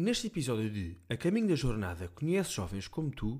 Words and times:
Neste 0.00 0.28
episódio 0.28 0.70
de 0.70 0.96
A 1.10 1.16
Caminho 1.18 1.48
da 1.48 1.54
Jornada 1.54 2.08
Conhece 2.08 2.52
Jovens 2.52 2.88
como 2.88 3.10
Tu, 3.10 3.38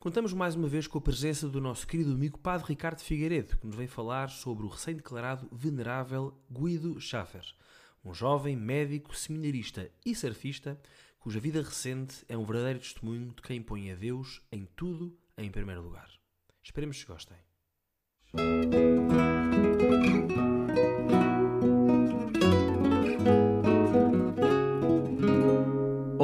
contamos 0.00 0.32
mais 0.32 0.56
uma 0.56 0.66
vez 0.66 0.88
com 0.88 0.98
a 0.98 1.00
presença 1.00 1.48
do 1.48 1.60
nosso 1.60 1.86
querido 1.86 2.10
amigo 2.10 2.36
Padre 2.36 2.70
Ricardo 2.70 2.98
Figueiredo, 2.98 3.56
que 3.56 3.64
nos 3.64 3.76
vem 3.76 3.86
falar 3.86 4.28
sobre 4.28 4.66
o 4.66 4.68
recém-declarado 4.68 5.48
venerável 5.52 6.36
Guido 6.50 7.00
Schaffer, 7.00 7.44
um 8.04 8.12
jovem 8.12 8.56
médico, 8.56 9.14
seminarista 9.14 9.88
e 10.04 10.12
surfista, 10.12 10.76
cuja 11.20 11.38
vida 11.38 11.62
recente 11.62 12.24
é 12.28 12.36
um 12.36 12.44
verdadeiro 12.44 12.80
testemunho 12.80 13.28
de 13.28 13.40
quem 13.40 13.62
põe 13.62 13.92
a 13.92 13.94
Deus 13.94 14.42
em 14.50 14.66
tudo 14.74 15.16
em 15.38 15.48
primeiro 15.48 15.80
lugar. 15.80 16.10
Esperemos 16.60 17.00
que 17.00 17.12
gostem. 17.12 17.38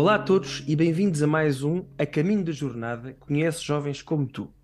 Olá 0.06 0.14
a 0.14 0.22
todos 0.22 0.62
e 0.68 0.76
bem-vindos 0.76 1.20
a 1.20 1.26
mais 1.26 1.64
um 1.64 1.84
A 1.98 2.06
Caminho 2.06 2.44
da 2.44 2.52
Jornada 2.52 3.12
Conhece 3.14 3.60
Jovens 3.64 4.02
como 4.02 4.24
Tu. 4.24 4.54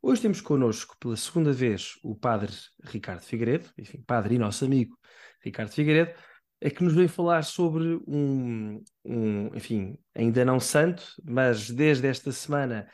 Hoje 0.00 0.22
temos 0.22 0.40
connosco 0.40 0.96
pela 0.98 1.18
segunda 1.18 1.52
vez 1.52 1.98
o 2.02 2.16
Padre 2.16 2.54
Ricardo 2.82 3.20
Figueiredo, 3.20 3.68
enfim, 3.76 4.02
Padre 4.06 4.36
e 4.36 4.38
nosso 4.38 4.64
amigo 4.64 4.98
Ricardo 5.44 5.70
Figueiredo, 5.70 6.18
é 6.62 6.70
que 6.70 6.82
nos 6.82 6.94
vem 6.94 7.06
falar 7.08 7.42
sobre 7.42 8.00
um, 8.08 8.82
um, 9.04 9.54
enfim, 9.54 9.98
ainda 10.14 10.46
não 10.46 10.58
santo, 10.58 11.04
mas 11.22 11.70
desde 11.70 12.08
esta 12.08 12.32
semana 12.32 12.88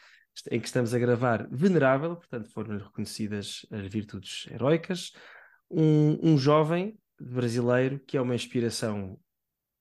em 0.50 0.58
que 0.58 0.66
estamos 0.66 0.92
a 0.92 0.98
gravar, 0.98 1.46
venerável, 1.52 2.16
portanto 2.16 2.50
foram 2.50 2.78
reconhecidas 2.78 3.64
as 3.70 3.86
virtudes 3.86 4.48
heroicas, 4.50 5.12
um, 5.70 6.32
um 6.32 6.36
jovem 6.36 6.98
brasileiro 7.20 8.00
que 8.00 8.16
é 8.16 8.20
uma 8.20 8.34
inspiração 8.34 9.16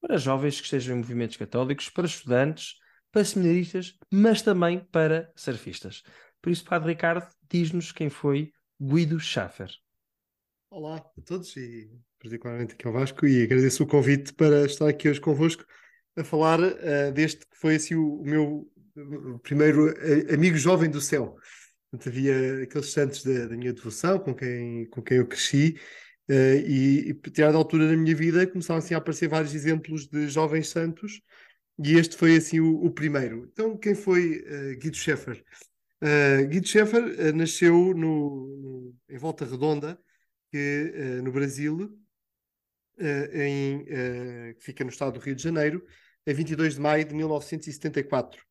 para 0.06 0.18
jovens 0.18 0.60
que 0.60 0.66
estejam 0.66 0.96
em 0.96 1.00
movimentos 1.00 1.36
católicos, 1.36 1.90
para 1.90 2.06
estudantes, 2.06 2.76
para 3.12 3.26
seminaristas, 3.26 3.98
mas 4.12 4.42
também 4.44 4.80
para 4.92 5.32
surfistas. 5.36 6.04
Por 6.40 6.52
isso, 6.52 6.64
Padre 6.64 6.90
Ricardo, 6.90 7.28
diz-nos 7.50 7.92
quem 7.92 8.08
foi 8.08 8.52
Guido 8.80 9.20
Schaffer. 9.20 9.72
Olá 10.70 10.98
a 10.98 11.22
todos 11.22 11.58
e 11.58 11.90
particularmente 12.20 12.76
aqui 12.76 12.86
ao 12.86 12.94
Vasco 12.94 13.26
e 13.26 13.44
agradeço 13.44 13.84
o 13.84 13.88
convite 13.88 14.32
para 14.34 14.66
estar 14.66 14.88
aqui 14.88 15.10
hoje 15.10 15.20
convosco 15.20 15.66
a 16.16 16.24
falar 16.24 16.60
uh, 16.60 17.12
deste 17.12 17.40
que 17.48 17.58
foi 17.58 17.76
assim 17.76 17.96
o, 17.96 18.22
o 18.22 18.24
meu 18.24 18.72
primeiro 19.42 19.90
uh, 19.90 20.34
amigo 20.34 20.56
jovem 20.56 20.90
do 20.90 21.02
céu. 21.02 21.36
Portanto, 21.90 22.10
havia 22.10 22.64
aqueles 22.64 22.92
santos 22.92 23.24
da, 23.24 23.48
da 23.48 23.58
minha 23.58 23.74
devoção 23.74 24.20
com 24.20 24.36
quem, 24.36 24.86
com 24.88 25.02
quem 25.02 25.18
eu 25.18 25.26
cresci 25.26 25.80
e, 26.30 27.10
e 27.10 27.14
tirada 27.32 27.56
a 27.56 27.60
altura 27.60 27.88
da 27.88 27.96
minha 27.96 28.16
vida 28.16 28.48
começaram 28.48 28.80
assim 28.80 28.94
a 28.94 28.98
aparecer 28.98 29.28
vários 29.28 29.54
exemplos 29.54 30.08
de 30.08 30.28
jovens 30.28 30.70
santos 30.70 31.22
e 31.78 31.96
este 31.96 32.16
foi 32.16 32.38
assim 32.38 32.60
o, 32.60 32.84
o 32.84 32.92
primeiro. 32.92 33.48
Então 33.52 33.78
quem 33.78 33.94
foi 33.94 34.40
uh, 34.40 34.80
Guido 34.80 34.98
Scheffer? 34.98 35.44
Uh, 36.02 36.48
Guido 36.48 36.68
Scheffer 36.68 37.34
nasceu 37.36 37.94
no, 37.94 38.48
no, 38.58 38.96
em 39.10 39.18
Volta 39.18 39.46
Redonda, 39.46 40.00
que, 40.52 41.20
no 41.22 41.34
Brasil, 41.34 42.00
em, 43.34 43.84
que 44.54 44.64
fica 44.64 44.86
no 44.86 44.90
estado 44.90 45.20
do 45.20 45.20
Rio 45.20 45.36
de 45.36 45.44
Janeiro, 45.44 45.84
a 46.28 46.34
22 46.34 46.76
de 46.76 46.82
maio 46.82 47.06
de 47.06 47.14
1974. 47.14 48.42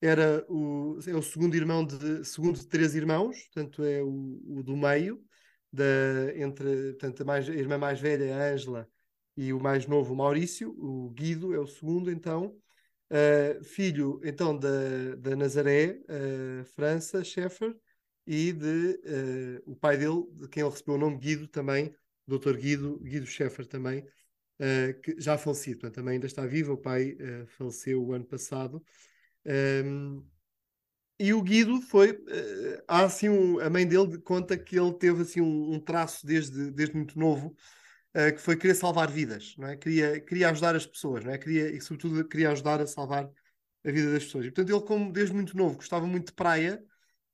Era 0.00 0.44
o, 0.48 0.98
é 1.06 1.14
o 1.14 1.22
segundo 1.22 1.54
irmão 1.54 1.84
de 1.84 2.24
segundo 2.24 2.58
de 2.58 2.66
três 2.66 2.94
irmãos, 2.94 3.36
portanto 3.44 3.82
é 3.82 4.02
o, 4.02 4.40
o 4.46 4.62
do 4.62 4.76
meio, 4.76 5.22
da, 5.72 5.84
entre 6.36 6.92
portanto, 6.92 7.22
a, 7.22 7.24
mais, 7.24 7.48
a 7.48 7.54
irmã 7.54 7.78
mais 7.78 8.00
velha, 8.00 8.36
a 8.36 8.52
Ângela, 8.52 8.88
e 9.36 9.52
o 9.52 9.60
mais 9.60 9.86
novo, 9.86 10.14
o 10.14 10.16
Maurício. 10.16 10.70
O 10.78 11.10
Guido 11.10 11.54
é 11.54 11.58
o 11.58 11.66
segundo, 11.66 12.10
então. 12.10 12.56
Uh, 13.10 13.62
filho, 13.62 14.20
então, 14.24 14.56
da, 14.58 15.14
da 15.18 15.36
Nazaré, 15.36 16.00
uh, 16.08 16.64
França, 16.64 17.22
Schaeffer, 17.22 17.76
e 18.26 18.52
de 18.52 19.00
uh, 19.66 19.70
o 19.70 19.76
pai 19.76 19.96
dele, 19.96 20.24
de 20.32 20.48
quem 20.48 20.62
ele 20.62 20.70
recebeu 20.70 20.94
o 20.94 20.98
nome 20.98 21.18
Guido 21.18 21.46
também, 21.46 21.94
Dr. 22.26 22.56
Guido, 22.56 22.98
Guido 22.98 23.26
Schaeffer 23.26 23.66
também, 23.66 24.04
que 25.02 25.20
já 25.20 25.36
falecido, 25.36 25.80
portanto, 25.80 25.96
também 25.96 26.14
ainda 26.14 26.26
está 26.26 26.44
vivo. 26.46 26.72
O 26.72 26.78
pai 26.78 27.16
faleceu 27.46 28.02
o 28.02 28.12
ano 28.12 28.24
passado. 28.24 28.82
Um, 29.44 30.26
e 31.18 31.32
o 31.32 31.42
Guido 31.42 31.80
foi. 31.80 32.12
Uh, 32.12 32.82
há 32.86 33.04
assim 33.04 33.28
um, 33.28 33.58
a 33.60 33.70
mãe 33.70 33.86
dele 33.86 34.18
conta 34.18 34.56
que 34.56 34.78
ele 34.78 34.92
teve 34.94 35.22
assim 35.22 35.40
um, 35.40 35.74
um 35.74 35.80
traço 35.80 36.26
desde, 36.26 36.70
desde 36.70 36.96
muito 36.96 37.18
novo, 37.18 37.56
uh, 38.14 38.34
que 38.34 38.38
foi 38.40 38.56
querer 38.56 38.74
salvar 38.74 39.10
vidas, 39.10 39.54
não 39.58 39.68
é? 39.68 39.76
Queria, 39.76 40.20
queria 40.20 40.50
ajudar 40.50 40.76
as 40.76 40.86
pessoas, 40.86 41.24
não 41.24 41.32
é? 41.32 41.38
Queria, 41.38 41.70
e 41.74 41.80
sobretudo 41.80 42.26
queria 42.28 42.50
ajudar 42.50 42.80
a 42.80 42.86
salvar 42.86 43.30
a 43.84 43.90
vida 43.90 44.12
das 44.12 44.24
pessoas. 44.24 44.46
E 44.46 44.50
portanto, 44.50 44.76
ele, 44.76 44.86
como 44.86 45.12
desde 45.12 45.34
muito 45.34 45.56
novo, 45.56 45.76
gostava 45.76 46.06
muito 46.06 46.26
de 46.28 46.32
praia, 46.34 46.82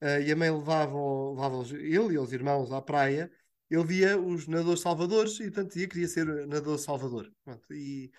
uh, 0.03 0.21
e 0.23 0.31
a 0.31 0.37
mãe 0.37 0.51
levava, 0.51 0.97
levava 1.31 1.63
ele 1.77 2.15
e 2.15 2.19
os 2.19 2.33
irmãos 2.33 2.73
à 2.73 2.81
praia, 2.83 3.31
ele 3.71 3.85
via 3.85 4.19
os 4.21 4.47
nadadores 4.47 4.81
salvadores 4.83 5.41
e 5.41 5.51
portanto 5.51 5.73
queria 5.73 6.09
ser 6.09 6.27
nadador 6.27 6.79
salvador. 6.79 7.33
Pronto, 7.45 7.73
e 7.73 8.13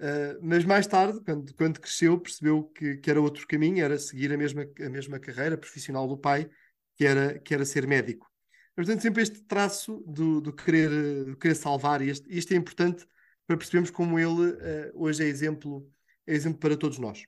Uh, 0.00 0.38
mas 0.40 0.64
mais 0.64 0.86
tarde, 0.86 1.20
quando, 1.24 1.52
quando 1.54 1.80
cresceu, 1.80 2.20
percebeu 2.20 2.64
que, 2.64 2.98
que, 2.98 3.10
era 3.10 3.20
outro 3.20 3.44
caminho, 3.48 3.84
era 3.84 3.98
seguir 3.98 4.32
a 4.32 4.36
mesma, 4.36 4.64
a 4.80 4.88
mesma 4.88 5.18
carreira 5.18 5.58
profissional 5.58 6.06
do 6.06 6.16
pai, 6.16 6.48
que 6.96 7.04
era, 7.04 7.38
que 7.40 7.52
era 7.52 7.64
ser 7.64 7.86
médico. 7.86 8.30
Portanto, 8.76 9.02
sempre 9.02 9.22
este 9.24 9.42
traço 9.42 10.04
do, 10.06 10.40
do, 10.40 10.52
querer, 10.52 11.24
do 11.24 11.36
querer 11.36 11.56
salvar, 11.56 12.00
e 12.00 12.10
este, 12.10 12.32
este 12.32 12.54
é 12.54 12.56
importante 12.56 13.04
para 13.44 13.56
percebermos 13.56 13.90
como 13.90 14.18
ele 14.20 14.52
uh, 14.52 14.92
hoje 14.94 15.24
é 15.24 15.26
exemplo, 15.26 15.90
é 16.24 16.32
exemplo 16.32 16.60
para 16.60 16.76
todos 16.76 16.98
nós. 17.00 17.24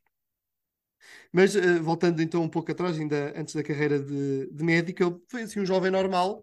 Mas 1.33 1.57
uh, 1.57 1.83
voltando 1.83 2.23
então 2.23 2.41
um 2.41 2.49
pouco 2.49 2.71
atrás, 2.71 2.97
ainda 2.97 3.33
antes 3.37 3.53
da 3.53 3.65
carreira 3.65 3.99
de, 3.99 4.49
de 4.49 4.63
médico, 4.63 5.03
ele 5.03 5.17
foi 5.29 5.43
assim 5.43 5.59
um 5.59 5.67
jovem 5.67 5.91
normal 5.91 6.43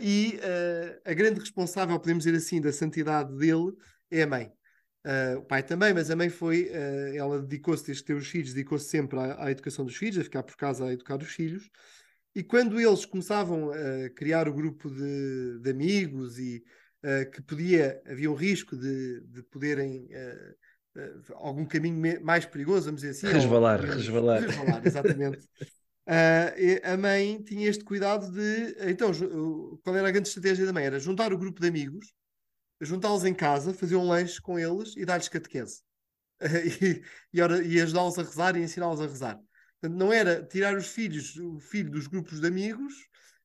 e 0.00 0.38
a 1.04 1.14
grande 1.14 1.38
responsável, 1.38 1.98
podemos 1.98 2.24
dizer 2.24 2.36
assim, 2.36 2.60
da 2.60 2.72
santidade 2.72 3.32
dele 3.38 3.72
é 4.10 4.22
a 4.22 4.26
mãe. 4.26 4.52
Uh, 5.04 5.38
o 5.38 5.42
pai 5.42 5.62
também, 5.62 5.94
mas 5.94 6.10
a 6.10 6.16
mãe 6.16 6.28
foi, 6.28 6.64
uh, 6.64 7.16
ela 7.16 7.40
dedicou-se 7.40 7.86
desde 7.86 8.04
ter 8.04 8.12
os 8.12 8.28
filhos, 8.28 8.52
dedicou-se 8.52 8.84
sempre 8.84 9.18
à, 9.18 9.44
à, 9.44 9.50
educação 9.50 9.84
dos 9.84 9.96
filhos, 9.96 10.18
a 10.18 10.24
ficar 10.24 10.42
por 10.42 10.56
casa 10.56 10.84
a 10.84 10.92
educar 10.92 11.16
os 11.16 11.32
filhos. 11.32 11.70
E 12.34 12.42
quando 12.42 12.78
eles 12.78 13.06
começavam 13.06 13.70
a 13.72 14.10
criar 14.10 14.46
o 14.46 14.52
grupo 14.52 14.90
de, 14.90 15.58
de 15.60 15.70
amigos 15.70 16.38
e 16.38 16.62
uh, 17.02 17.30
que 17.30 17.40
podia, 17.42 18.00
havia 18.06 18.30
um 18.30 18.34
risco 18.34 18.76
de, 18.76 19.20
de 19.22 19.42
poderem 19.44 20.08
algum 21.36 21.64
caminho 21.64 22.22
mais 22.22 22.44
perigoso, 22.44 22.86
vamos 22.86 23.00
dizer 23.00 23.12
assim. 23.12 23.34
Resvalar, 23.34 23.80
ou, 23.80 23.86
resvalar. 23.86 24.42
Resvalar, 24.42 24.86
exatamente. 24.86 25.48
a 26.84 26.96
mãe 26.96 27.42
tinha 27.42 27.68
este 27.68 27.84
cuidado 27.84 28.30
de. 28.30 28.76
Então, 28.90 29.10
qual 29.82 29.96
era 29.96 30.08
a 30.08 30.10
grande 30.10 30.28
estratégia 30.28 30.66
da 30.66 30.72
mãe? 30.72 30.84
Era 30.84 31.00
juntar 31.00 31.32
o 31.32 31.38
grupo 31.38 31.60
de 31.60 31.68
amigos 31.68 32.12
juntá-los 32.80 33.24
em 33.24 33.34
casa, 33.34 33.74
fazer 33.74 33.96
um 33.96 34.08
lanche 34.08 34.40
com 34.40 34.58
eles 34.58 34.96
e 34.96 35.04
dar-lhes 35.04 35.28
catequese. 35.28 35.82
e, 36.80 37.02
e, 37.32 37.38
e 37.38 37.80
ajudá-los 37.80 38.18
a 38.18 38.22
rezar 38.22 38.56
e 38.56 38.62
ensiná-los 38.62 39.00
a 39.00 39.06
rezar. 39.06 39.38
Portanto, 39.80 39.98
não 39.98 40.12
era 40.12 40.42
tirar 40.42 40.76
os 40.76 40.88
filhos, 40.88 41.36
o 41.36 41.58
filho 41.58 41.90
dos 41.90 42.06
grupos 42.06 42.40
de 42.40 42.46
amigos, 42.46 42.94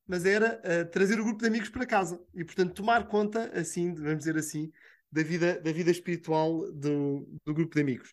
mas 0.06 0.24
era 0.24 0.60
uh, 0.60 0.90
trazer 0.90 1.18
o 1.20 1.24
grupo 1.24 1.40
de 1.40 1.48
amigos 1.48 1.68
para 1.68 1.86
casa. 1.86 2.20
E, 2.34 2.44
portanto, 2.44 2.74
tomar 2.74 3.06
conta, 3.08 3.50
assim, 3.58 3.94
vamos 3.94 4.18
dizer 4.18 4.36
assim, 4.36 4.70
da 5.10 5.22
vida, 5.22 5.60
da 5.60 5.72
vida 5.72 5.90
espiritual 5.90 6.70
do, 6.72 7.26
do 7.44 7.54
grupo 7.54 7.74
de 7.74 7.80
amigos. 7.80 8.12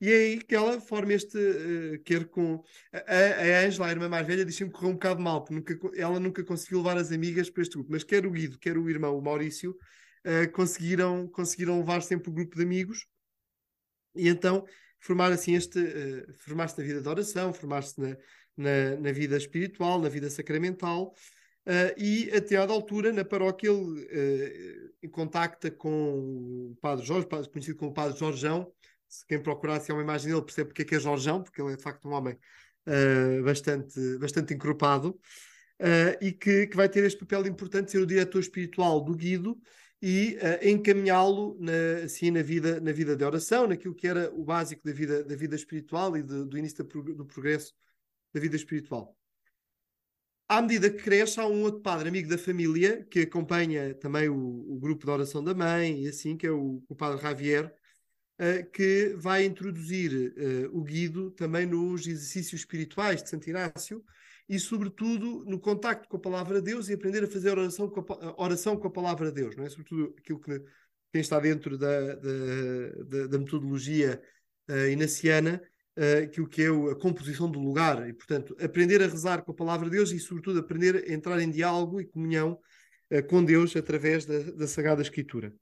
E 0.00 0.10
é 0.10 0.16
aí 0.16 0.38
que 0.38 0.54
ela 0.54 0.80
forma 0.80 1.12
este 1.12 1.38
uh, 1.38 2.02
quer 2.04 2.26
com. 2.26 2.62
A 2.92 3.64
Ângela, 3.64 3.86
a, 3.86 3.88
a 3.88 3.92
irmã 3.92 4.08
mais 4.08 4.26
velha, 4.26 4.44
disse-me 4.44 4.70
que 4.70 4.76
correu 4.76 4.90
um 4.90 4.94
bocado 4.94 5.20
mal, 5.20 5.44
porque 5.44 5.54
nunca, 5.54 6.00
ela 6.00 6.20
nunca 6.20 6.44
conseguiu 6.44 6.78
levar 6.78 6.96
as 6.96 7.12
amigas 7.12 7.50
para 7.50 7.62
este 7.62 7.74
grupo. 7.74 7.90
Mas 7.90 8.04
quer 8.04 8.26
o 8.26 8.30
Guido, 8.30 8.58
quer 8.58 8.76
o 8.76 8.88
irmão, 8.88 9.16
o 9.16 9.22
Maurício, 9.22 9.76
uh, 10.26 10.50
conseguiram, 10.52 11.28
conseguiram 11.28 11.78
levar 11.78 12.02
sempre 12.02 12.30
o 12.30 12.32
grupo 12.32 12.56
de 12.56 12.62
amigos 12.62 13.06
e 14.14 14.28
então 14.28 14.64
formar 15.04 15.32
assim 15.32 15.54
este, 15.54 15.78
uh, 15.78 16.34
formar-se 16.38 16.78
na 16.78 16.84
vida 16.84 17.02
de 17.02 17.08
oração, 17.08 17.52
formar-se 17.52 18.00
na, 18.00 18.16
na, 18.56 18.96
na, 18.96 19.12
vida 19.12 19.36
espiritual, 19.36 20.00
na 20.00 20.08
vida 20.08 20.30
sacramental, 20.30 21.12
uh, 21.66 22.00
e 22.00 22.30
até 22.34 22.56
à 22.56 22.62
altura, 22.62 23.12
na 23.12 23.24
paróquia, 23.24 23.68
ele 23.68 24.96
uh, 25.04 25.10
contacta 25.10 25.70
com 25.70 26.70
o 26.70 26.76
Padre 26.80 27.04
Jorge, 27.04 27.28
conhecido 27.52 27.76
como 27.76 27.92
Padre 27.92 28.18
Jorjão, 28.18 28.72
se 29.06 29.26
quem 29.26 29.42
procurar 29.42 29.78
se 29.80 29.90
é 29.90 29.94
uma 29.94 30.02
imagem 30.02 30.30
dele 30.30 30.42
percebe 30.42 30.68
porque 30.68 30.82
é 30.82 30.84
que 30.84 30.94
é 30.94 31.00
Jorjão, 31.00 31.42
porque 31.42 31.60
ele 31.60 31.74
é 31.74 31.76
de 31.76 31.82
facto 31.82 32.08
um 32.08 32.12
homem 32.12 32.38
uh, 32.86 33.44
bastante, 33.44 34.18
bastante 34.18 34.54
encorpado, 34.54 35.18
e 36.20 36.32
que, 36.32 36.68
que 36.68 36.76
vai 36.76 36.88
ter 36.88 37.04
este 37.04 37.18
papel 37.18 37.46
importante 37.46 37.86
de 37.86 37.90
ser 37.90 37.98
o 37.98 38.06
diretor 38.06 38.38
espiritual 38.38 39.02
do 39.02 39.14
Guido, 39.14 39.58
e 40.06 40.36
uh, 40.36 40.68
encaminhá-lo 40.68 41.56
na, 41.58 42.04
assim 42.04 42.30
na 42.30 42.42
vida 42.42 42.78
na 42.78 42.92
vida 42.92 43.16
de 43.16 43.24
oração, 43.24 43.66
naquilo 43.66 43.94
que 43.94 44.06
era 44.06 44.30
o 44.34 44.44
básico 44.44 44.84
da 44.84 44.92
vida 44.92 45.24
da 45.24 45.34
vida 45.34 45.56
espiritual 45.56 46.14
e 46.14 46.22
de, 46.22 46.44
do 46.44 46.58
início 46.58 46.84
do 46.84 47.24
progresso 47.24 47.72
da 48.30 48.38
vida 48.38 48.54
espiritual. 48.54 49.16
À 50.46 50.60
medida 50.60 50.90
que 50.90 51.02
cresce, 51.02 51.40
há 51.40 51.46
um 51.46 51.62
outro 51.62 51.80
padre 51.80 52.10
amigo 52.10 52.28
da 52.28 52.36
família 52.36 53.02
que 53.04 53.20
acompanha 53.20 53.94
também 53.94 54.28
o, 54.28 54.74
o 54.74 54.78
grupo 54.78 55.06
de 55.06 55.10
oração 55.10 55.42
da 55.42 55.54
mãe 55.54 56.02
e 56.02 56.08
assim 56.08 56.36
que 56.36 56.46
é 56.46 56.50
o, 56.50 56.84
o 56.86 56.94
padre 56.94 57.22
Javier 57.22 57.74
uh, 58.38 58.70
que 58.72 59.14
vai 59.16 59.46
introduzir 59.46 60.34
uh, 60.36 60.78
o 60.78 60.84
Guido 60.84 61.30
também 61.30 61.64
nos 61.64 62.06
exercícios 62.06 62.60
espirituais 62.60 63.22
de 63.22 63.30
Santo 63.30 63.48
Inácio 63.48 64.04
e, 64.48 64.58
sobretudo, 64.58 65.44
no 65.46 65.58
contacto 65.58 66.08
com 66.08 66.16
a 66.16 66.20
palavra 66.20 66.60
de 66.60 66.72
Deus 66.72 66.88
e 66.88 66.94
aprender 66.94 67.24
a 67.24 67.26
fazer 67.26 67.58
oração 67.58 67.88
com 67.88 68.12
a, 68.12 68.42
oração 68.42 68.76
com 68.76 68.86
a 68.88 68.90
palavra 68.90 69.28
de 69.28 69.42
Deus, 69.42 69.56
não 69.56 69.64
é? 69.64 69.70
Sobretudo 69.70 70.14
aquilo 70.18 70.40
que 70.40 70.62
quem 71.14 71.20
está 71.20 71.38
dentro 71.38 71.78
da, 71.78 72.14
da, 72.16 73.04
da, 73.06 73.26
da 73.28 73.38
metodologia 73.38 74.20
uh, 74.68 74.88
inaciana, 74.88 75.62
uh, 75.96 76.24
aquilo 76.24 76.48
que 76.48 76.62
é 76.62 76.66
a 76.66 76.96
composição 76.96 77.48
do 77.48 77.60
lugar, 77.60 78.08
e 78.08 78.12
portanto 78.12 78.56
aprender 78.60 79.00
a 79.00 79.06
rezar 79.06 79.42
com 79.42 79.52
a 79.52 79.54
palavra 79.54 79.88
de 79.88 79.96
Deus 79.96 80.10
e 80.10 80.18
sobretudo 80.18 80.58
aprender 80.58 81.04
a 81.08 81.12
entrar 81.12 81.40
em 81.40 81.48
diálogo 81.48 82.00
e 82.00 82.06
comunhão 82.06 82.58
uh, 83.12 83.26
com 83.28 83.44
Deus 83.44 83.76
através 83.76 84.26
da, 84.26 84.40
da 84.40 84.66
Sagrada 84.66 85.02
Escritura. 85.02 85.54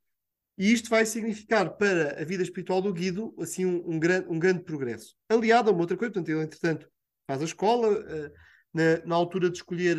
E 0.56 0.72
isto 0.72 0.88
vai 0.88 1.04
significar 1.04 1.76
para 1.76 2.20
a 2.20 2.24
vida 2.24 2.42
espiritual 2.42 2.80
do 2.80 2.92
Guido 2.92 3.34
assim 3.38 3.66
um, 3.66 3.90
um, 3.90 3.98
grande, 3.98 4.28
um 4.28 4.38
grande 4.38 4.64
progresso. 4.64 5.14
Aliado 5.28 5.68
a 5.68 5.72
uma 5.72 5.82
outra 5.82 5.98
coisa, 5.98 6.12
portanto, 6.12 6.30
ele 6.30 6.44
entretanto 6.44 6.88
faz 7.26 7.42
a 7.42 7.44
escola, 7.44 7.88
uh, 7.90 8.32
na, 8.72 9.04
na, 9.04 9.14
altura 9.14 9.50
de 9.50 9.58
escolher 9.58 9.96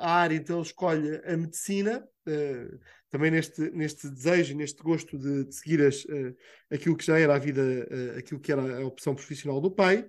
a 0.00 0.10
área, 0.10 0.36
então 0.36 0.56
ele 0.56 0.66
escolhe 0.66 1.20
a 1.24 1.36
medicina, 1.36 2.06
uh, 2.26 2.80
também 3.10 3.30
neste, 3.30 3.70
neste 3.70 4.08
desejo, 4.08 4.56
neste 4.56 4.82
gosto 4.82 5.18
de, 5.18 5.44
de 5.44 5.54
seguir 5.54 5.82
as, 5.82 6.04
uh, 6.04 6.36
aquilo 6.70 6.96
que 6.96 7.04
já 7.04 7.18
era 7.18 7.34
a 7.34 7.38
vida, 7.38 7.62
uh, 7.62 8.18
aquilo 8.18 8.40
que 8.40 8.52
era 8.52 8.78
a 8.78 8.86
opção 8.86 9.14
profissional 9.14 9.60
do 9.60 9.70
pai. 9.70 10.08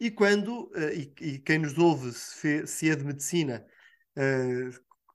E 0.00 0.10
quando, 0.10 0.70
e, 0.94 1.12
e, 1.20 1.38
quem 1.38 1.58
nos 1.58 1.76
ouve, 1.76 2.12
se, 2.12 2.66
se 2.66 2.88
é 2.88 2.96
de 2.96 3.04
medicina, 3.04 3.64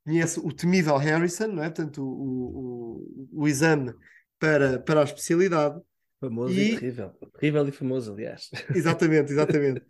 conhece 0.05 0.39
o 0.39 0.53
temível 0.53 0.95
Harrison, 0.95 1.47
não 1.47 1.63
é? 1.63 1.69
portanto, 1.69 2.03
o, 2.03 3.01
o, 3.31 3.41
o 3.43 3.47
exame 3.47 3.93
para, 4.39 4.79
para 4.79 5.01
a 5.01 5.03
especialidade. 5.03 5.81
Famoso 6.29 6.53
e, 6.53 6.73
e 6.73 6.79
terrível. 6.79 7.09
Terrível 7.39 7.67
e 7.67 7.71
famoso, 7.71 8.13
aliás. 8.13 8.49
Exatamente, 8.73 9.31
exatamente. 9.33 9.81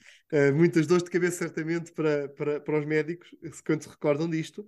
muitas 0.56 0.88
dores 0.88 1.04
de 1.04 1.12
cabeça, 1.12 1.38
certamente, 1.38 1.92
para, 1.92 2.30
para, 2.30 2.60
para 2.60 2.80
os 2.80 2.86
médicos, 2.86 3.30
quando 3.66 3.84
se 3.84 3.90
recordam 3.90 4.30
disto. 4.30 4.66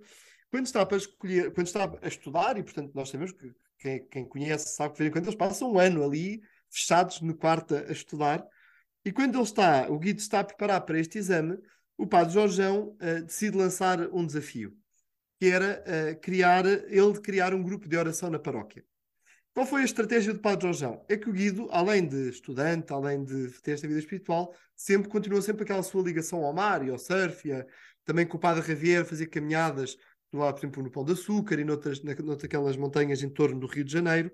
Quando 0.50 0.66
está 0.66 0.86
para 0.86 0.96
escolher, 0.96 1.52
quando 1.52 1.66
está 1.66 1.92
a 2.00 2.08
estudar, 2.08 2.56
e 2.56 2.62
portanto 2.62 2.92
nós 2.94 3.08
sabemos 3.08 3.32
que 3.32 3.52
quem, 3.78 4.06
quem 4.06 4.24
conhece 4.24 4.74
sabe 4.74 4.94
que 4.94 5.10
quando 5.10 5.24
eles 5.24 5.34
passam 5.34 5.72
um 5.72 5.78
ano 5.78 6.04
ali 6.04 6.40
fechados 6.70 7.20
no 7.20 7.34
quarto 7.34 7.74
a, 7.74 7.92
estudar, 7.92 8.46
e 9.04 9.12
quando 9.12 9.36
ele 9.36 9.44
está, 9.44 9.90
o 9.90 9.98
Guido 9.98 10.20
está 10.20 10.40
a 10.40 10.44
preparar 10.44 10.80
para 10.82 10.98
este 10.98 11.18
exame, 11.18 11.58
o 11.96 12.06
padre 12.06 12.34
Jorjão 12.34 12.96
uh, 13.00 13.22
decide 13.24 13.56
lançar 13.56 14.00
um 14.12 14.26
desafio, 14.26 14.76
que 15.38 15.46
era 15.46 15.82
uh, 15.82 16.20
criar, 16.20 16.64
ele 16.66 17.20
criar 17.20 17.54
um 17.54 17.62
grupo 17.62 17.88
de 17.88 17.96
oração 17.96 18.30
na 18.30 18.38
paróquia. 18.38 18.84
Qual 19.56 19.64
foi 19.64 19.80
a 19.80 19.84
estratégia 19.86 20.34
do 20.34 20.38
Padre 20.38 20.64
Jorjão? 20.64 21.02
É 21.08 21.16
que 21.16 21.30
o 21.30 21.32
Guido, 21.32 21.66
além 21.70 22.06
de 22.06 22.28
estudante, 22.28 22.92
além 22.92 23.24
de 23.24 23.48
ter 23.62 23.70
esta 23.70 23.88
vida 23.88 23.98
espiritual, 23.98 24.54
sempre 24.76 25.08
continua 25.08 25.40
sempre 25.40 25.62
aquela 25.62 25.82
sua 25.82 26.02
ligação 26.02 26.44
ao 26.44 26.52
mar 26.52 26.86
e 26.86 26.90
ao 26.90 26.98
surf, 26.98 27.48
e 27.48 27.52
a, 27.52 27.64
também 28.04 28.26
com 28.26 28.36
o 28.36 28.38
Padre 28.38 28.62
Javier 28.68 29.06
fazer 29.06 29.28
caminhadas 29.28 29.96
lá, 30.30 30.52
por 30.52 30.60
exemplo, 30.60 30.82
no 30.82 30.90
Pão 30.90 31.06
de 31.06 31.12
Açúcar 31.12 31.58
e 31.58 31.64
noutras, 31.64 32.02
na, 32.02 32.14
noutras 32.16 32.76
montanhas 32.76 33.22
em 33.22 33.30
torno 33.30 33.58
do 33.58 33.66
Rio 33.66 33.82
de 33.82 33.90
Janeiro. 33.90 34.30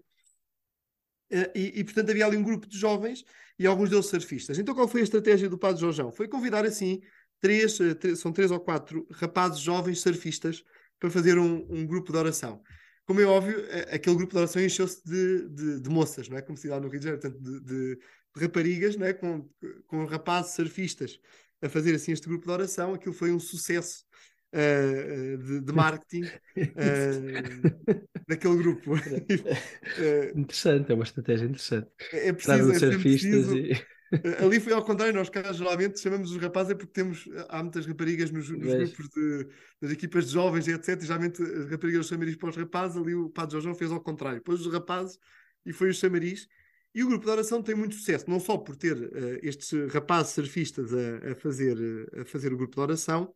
Eh, 1.30 1.52
e, 1.54 1.78
e, 1.78 1.84
portanto, 1.84 2.10
havia 2.10 2.26
ali 2.26 2.36
um 2.36 2.42
grupo 2.42 2.66
de 2.66 2.76
jovens 2.76 3.24
e 3.56 3.64
alguns 3.64 3.90
deles 3.90 4.06
surfistas. 4.06 4.58
Então, 4.58 4.74
qual 4.74 4.88
foi 4.88 5.02
a 5.02 5.04
estratégia 5.04 5.48
do 5.48 5.56
Padre 5.56 5.82
Jorjão? 5.82 6.10
Foi 6.10 6.26
convidar, 6.26 6.64
assim, 6.64 7.00
três, 7.40 7.78
eh, 7.78 7.94
três 7.94 8.18
são 8.18 8.32
três 8.32 8.50
ou 8.50 8.58
quatro 8.58 9.06
rapazes 9.12 9.60
jovens 9.60 10.00
surfistas 10.00 10.64
para 10.98 11.10
fazer 11.10 11.38
um, 11.38 11.64
um 11.70 11.86
grupo 11.86 12.10
de 12.10 12.18
oração. 12.18 12.60
Como 13.06 13.20
é 13.20 13.24
óbvio, 13.24 13.58
aquele 13.92 14.16
grupo 14.16 14.32
de 14.32 14.38
oração 14.38 14.62
encheu-se 14.62 15.04
de, 15.04 15.48
de, 15.48 15.80
de, 15.80 15.90
moças, 15.90 16.28
não 16.28 16.36
é? 16.38 16.42
Como 16.42 16.56
se 16.56 16.68
lá 16.68 16.78
no 16.78 16.88
Rio 16.88 17.00
de 17.00 17.04
Janeiro, 17.04 17.20
portanto, 17.20 17.42
de, 17.42 17.60
de, 17.60 17.98
raparigas, 18.36 18.96
não 18.96 19.06
é? 19.06 19.12
Com, 19.12 19.48
com 19.86 20.04
rapazes 20.04 20.54
surfistas 20.54 21.18
a 21.60 21.68
fazer 21.68 21.94
assim 21.94 22.12
este 22.12 22.28
grupo 22.28 22.46
de 22.46 22.52
oração. 22.52 22.94
Aquilo 22.94 23.14
foi 23.14 23.32
um 23.32 23.40
sucesso 23.40 24.04
uh, 24.52 25.38
de, 25.38 25.60
de, 25.60 25.72
marketing 25.72 26.24
uh, 26.24 27.98
daquele 28.28 28.56
grupo. 28.56 28.92
interessante, 30.36 30.92
é 30.92 30.94
uma 30.94 31.04
estratégia 31.04 31.46
interessante. 31.46 31.88
É, 32.12 32.32
preciso, 32.32 32.84
é 32.84 32.98
preciso. 32.98 33.56
E... 33.56 33.72
Ali 34.44 34.60
foi 34.60 34.72
ao 34.72 34.84
contrário, 34.84 35.14
nós 35.14 35.28
cá 35.30 35.52
geralmente 35.52 35.98
chamamos 35.98 36.30
os 36.30 36.36
rapazes 36.36 36.72
é 36.72 36.74
porque 36.74 36.92
temos, 36.92 37.28
há 37.48 37.62
muitas 37.62 37.86
raparigas 37.86 38.30
nos, 38.30 38.50
nos 38.50 38.72
grupos 38.72 39.08
de, 39.08 39.48
das 39.80 39.90
equipas 39.90 40.26
de 40.26 40.32
jovens 40.32 40.68
e 40.68 40.72
etc. 40.72 41.00
E 41.00 41.06
geralmente 41.06 41.42
as 41.42 41.70
raparigas 41.70 42.06
chamaris 42.06 42.36
para 42.36 42.50
os 42.50 42.56
rapazes, 42.56 42.96
ali 42.96 43.14
o 43.14 43.30
Padre 43.30 43.60
João 43.60 43.74
fez 43.74 43.90
ao 43.90 44.00
contrário, 44.00 44.42
pôs 44.42 44.60
os 44.60 44.72
rapazes 44.72 45.18
e 45.64 45.72
foi 45.72 45.90
os 45.90 45.96
chamaris. 45.96 46.46
E 46.94 47.02
o 47.02 47.08
grupo 47.08 47.24
de 47.24 47.30
oração 47.30 47.62
tem 47.62 47.74
muito 47.74 47.94
sucesso, 47.94 48.28
não 48.28 48.38
só 48.38 48.58
por 48.58 48.76
ter 48.76 48.94
uh, 48.94 49.38
estes 49.42 49.72
rapazes 49.90 50.32
surfistas 50.32 50.92
a, 50.92 51.32
a, 51.32 51.34
fazer, 51.34 51.76
a 52.20 52.24
fazer 52.26 52.52
o 52.52 52.56
grupo 52.56 52.74
de 52.74 52.80
oração, 52.80 53.34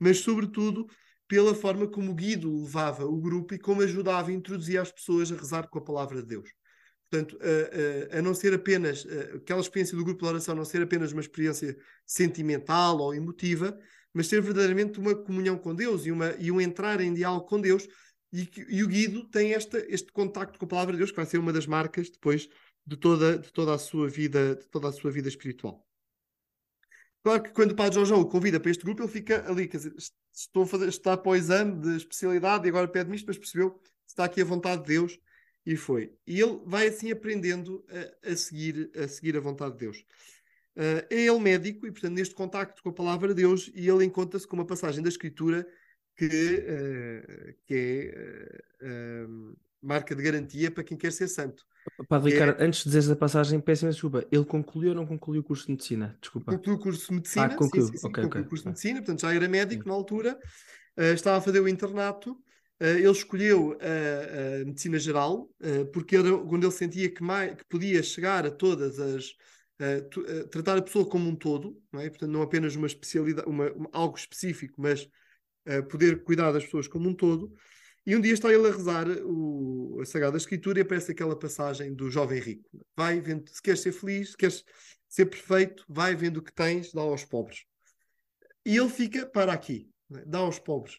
mas 0.00 0.20
sobretudo 0.20 0.86
pela 1.28 1.54
forma 1.54 1.86
como 1.86 2.12
o 2.12 2.14
Guido 2.14 2.62
levava 2.62 3.04
o 3.04 3.20
grupo 3.20 3.54
e 3.54 3.58
como 3.58 3.82
ajudava 3.82 4.32
e 4.32 4.34
introduzia 4.34 4.80
as 4.80 4.90
pessoas 4.90 5.30
a 5.30 5.36
rezar 5.36 5.68
com 5.68 5.78
a 5.78 5.84
palavra 5.84 6.22
de 6.22 6.28
Deus. 6.28 6.50
Portanto, 7.14 7.38
a, 7.40 8.16
a, 8.16 8.18
a 8.18 8.22
não 8.22 8.34
ser 8.34 8.52
apenas 8.52 9.06
a, 9.06 9.36
aquela 9.36 9.60
experiência 9.60 9.96
do 9.96 10.04
grupo 10.04 10.20
de 10.20 10.28
oração, 10.28 10.54
não 10.54 10.64
ser 10.64 10.82
apenas 10.82 11.12
uma 11.12 11.20
experiência 11.20 11.76
sentimental 12.04 12.98
ou 12.98 13.14
emotiva, 13.14 13.78
mas 14.12 14.26
ser 14.26 14.42
verdadeiramente 14.42 14.98
uma 14.98 15.14
comunhão 15.14 15.56
com 15.56 15.72
Deus 15.72 16.06
e, 16.06 16.10
uma, 16.10 16.34
e 16.40 16.50
um 16.50 16.60
entrar 16.60 17.00
em 17.00 17.14
diálogo 17.14 17.46
com 17.46 17.60
Deus. 17.60 17.86
E, 18.32 18.50
e 18.68 18.82
o 18.82 18.88
Guido 18.88 19.28
tem 19.28 19.54
esta, 19.54 19.78
este 19.88 20.10
contacto 20.10 20.58
com 20.58 20.64
a 20.64 20.68
palavra 20.68 20.92
de 20.92 20.98
Deus, 20.98 21.10
que 21.10 21.16
vai 21.16 21.26
ser 21.26 21.38
uma 21.38 21.52
das 21.52 21.68
marcas 21.68 22.10
depois 22.10 22.48
de 22.84 22.96
toda, 22.96 23.38
de 23.38 23.52
toda 23.52 23.74
a 23.74 23.78
sua 23.78 24.08
vida, 24.08 24.56
de 24.56 24.68
toda 24.68 24.88
a 24.88 24.92
sua 24.92 25.12
vida 25.12 25.28
espiritual. 25.28 25.86
Claro 27.22 27.44
que 27.44 27.50
quando 27.50 27.70
o 27.70 27.76
Padre 27.76 28.04
João 28.04 28.22
o 28.22 28.26
convida 28.26 28.58
para 28.58 28.72
este 28.72 28.84
grupo, 28.84 29.02
ele 29.02 29.10
fica 29.10 29.48
ali, 29.48 29.68
quer 29.68 29.76
dizer, 29.76 29.94
estou 30.32 30.64
a 30.64 30.66
fazer, 30.66 30.88
está 30.88 31.16
para 31.16 31.30
o 31.30 31.36
exame 31.36 31.80
de 31.80 31.96
especialidade 31.96 32.66
e 32.66 32.68
agora 32.68 32.88
pede-me 32.88 33.16
isto, 33.16 33.26
mas 33.26 33.38
percebeu, 33.38 33.80
está 34.06 34.24
aqui 34.24 34.42
a 34.42 34.44
vontade 34.44 34.82
de 34.82 34.88
Deus 34.88 35.18
e 35.66 35.76
foi. 35.76 36.12
E 36.26 36.40
ele 36.40 36.60
vai 36.66 36.88
assim 36.88 37.10
aprendendo 37.10 37.84
a, 38.24 38.32
a 38.32 38.36
seguir, 38.36 38.90
a 38.96 39.08
seguir 39.08 39.36
a 39.36 39.40
vontade 39.40 39.72
de 39.72 39.78
Deus. 39.78 40.04
Uh, 40.76 41.06
é 41.08 41.26
ele 41.26 41.38
médico 41.38 41.86
e, 41.86 41.92
portanto, 41.92 42.14
neste 42.14 42.34
contacto 42.34 42.82
com 42.82 42.88
a 42.88 42.92
palavra 42.92 43.28
de 43.28 43.34
Deus, 43.34 43.70
e 43.74 43.88
ele 43.88 44.04
encontra-se 44.04 44.46
com 44.46 44.56
uma 44.56 44.66
passagem 44.66 45.02
da 45.02 45.08
Escritura 45.08 45.66
que, 46.16 46.26
uh, 46.26 47.54
que 47.66 48.12
é 48.82 49.26
uh, 49.26 49.56
marca 49.80 50.14
de 50.14 50.22
garantia 50.22 50.70
para 50.70 50.82
quem 50.82 50.96
quer 50.96 51.12
ser 51.12 51.28
santo. 51.28 51.64
Padre 52.08 52.32
Ricardo, 52.32 52.60
é... 52.60 52.66
antes 52.66 52.84
de 52.84 52.90
dizer 52.90 53.12
a 53.12 53.16
passagem, 53.16 53.60
peço 53.60 53.86
desculpa. 53.86 54.26
Ele 54.32 54.44
concluiu 54.44 54.90
ou 54.90 54.94
não 54.94 55.06
concluiu 55.06 55.42
o 55.42 55.44
curso 55.44 55.66
de 55.66 55.72
medicina? 55.72 56.16
Desculpa. 56.20 56.52
Concluiu 56.52 56.76
o 56.76 56.80
curso 56.80 57.08
de 57.08 57.14
medicina. 57.14 57.46
Ah, 57.46 57.54
concluiu. 57.54 57.86
Sim, 57.86 57.92
sim, 57.92 57.98
sim, 57.98 58.06
okay, 58.08 58.24
concluiu 58.24 58.28
okay. 58.28 58.40
o 58.42 58.48
curso 58.48 58.64
de 58.64 58.68
medicina, 58.70 59.00
portanto 59.00 59.20
já 59.20 59.34
era 59.34 59.48
médico 59.48 59.88
na 59.88 59.94
altura, 59.94 60.38
estava 60.96 61.38
a 61.38 61.40
fazer 61.40 61.60
o 61.60 61.68
internato. 61.68 62.36
Uh, 62.80 62.98
ele 62.98 63.10
escolheu 63.10 63.78
a, 63.80 64.62
a 64.62 64.64
medicina 64.64 64.98
geral 64.98 65.48
uh, 65.60 65.86
porque 65.92 66.16
era 66.16 66.28
ele 66.28 66.70
sentia 66.72 67.08
que, 67.08 67.22
mais, 67.22 67.54
que 67.54 67.64
podia 67.66 68.02
chegar 68.02 68.44
a 68.46 68.50
todas 68.50 68.98
as. 68.98 69.32
tratar 70.50 70.78
a 70.78 70.82
pessoa 70.82 71.08
como 71.08 71.28
um 71.28 71.36
todo, 71.36 71.80
não 71.92 72.00
é? 72.00 72.08
portanto, 72.08 72.30
não 72.30 72.42
apenas 72.42 72.74
uma 72.76 72.86
especialidade, 72.86 73.48
uma, 73.48 73.70
uma 73.72 73.88
algo 73.92 74.16
específico, 74.16 74.80
mas 74.80 75.08
poder 75.90 76.22
cuidar 76.22 76.52
das 76.52 76.64
pessoas 76.64 76.86
como 76.86 77.08
um 77.08 77.14
todo. 77.14 77.52
E 78.06 78.14
um 78.14 78.20
dia 78.20 78.34
está 78.34 78.52
ele 78.52 78.68
a 78.68 78.70
rezar 78.70 79.06
o, 79.24 79.98
a 80.00 80.04
Sagrada 80.04 80.36
Escritura 80.36 80.78
e 80.78 80.82
aparece 80.82 81.10
aquela 81.10 81.38
passagem 81.38 81.94
do 81.94 82.10
jovem 82.10 82.38
rico. 82.38 82.68
Vai 82.94 83.18
vendo, 83.20 83.48
se 83.48 83.62
queres 83.62 83.80
ser 83.80 83.92
feliz, 83.92 84.32
se 84.32 84.36
queres 84.36 84.62
ser 85.08 85.26
perfeito, 85.26 85.84
vai 85.88 86.14
vendo 86.14 86.38
o 86.38 86.42
que 86.42 86.52
tens, 86.52 86.92
dá 86.92 87.00
aos 87.00 87.24
pobres. 87.24 87.64
E 88.64 88.76
ele 88.76 88.90
fica 88.90 89.24
para 89.26 89.52
aqui, 89.52 89.88
né? 90.10 90.22
dá 90.26 90.38
aos 90.38 90.58
pobres. 90.58 90.98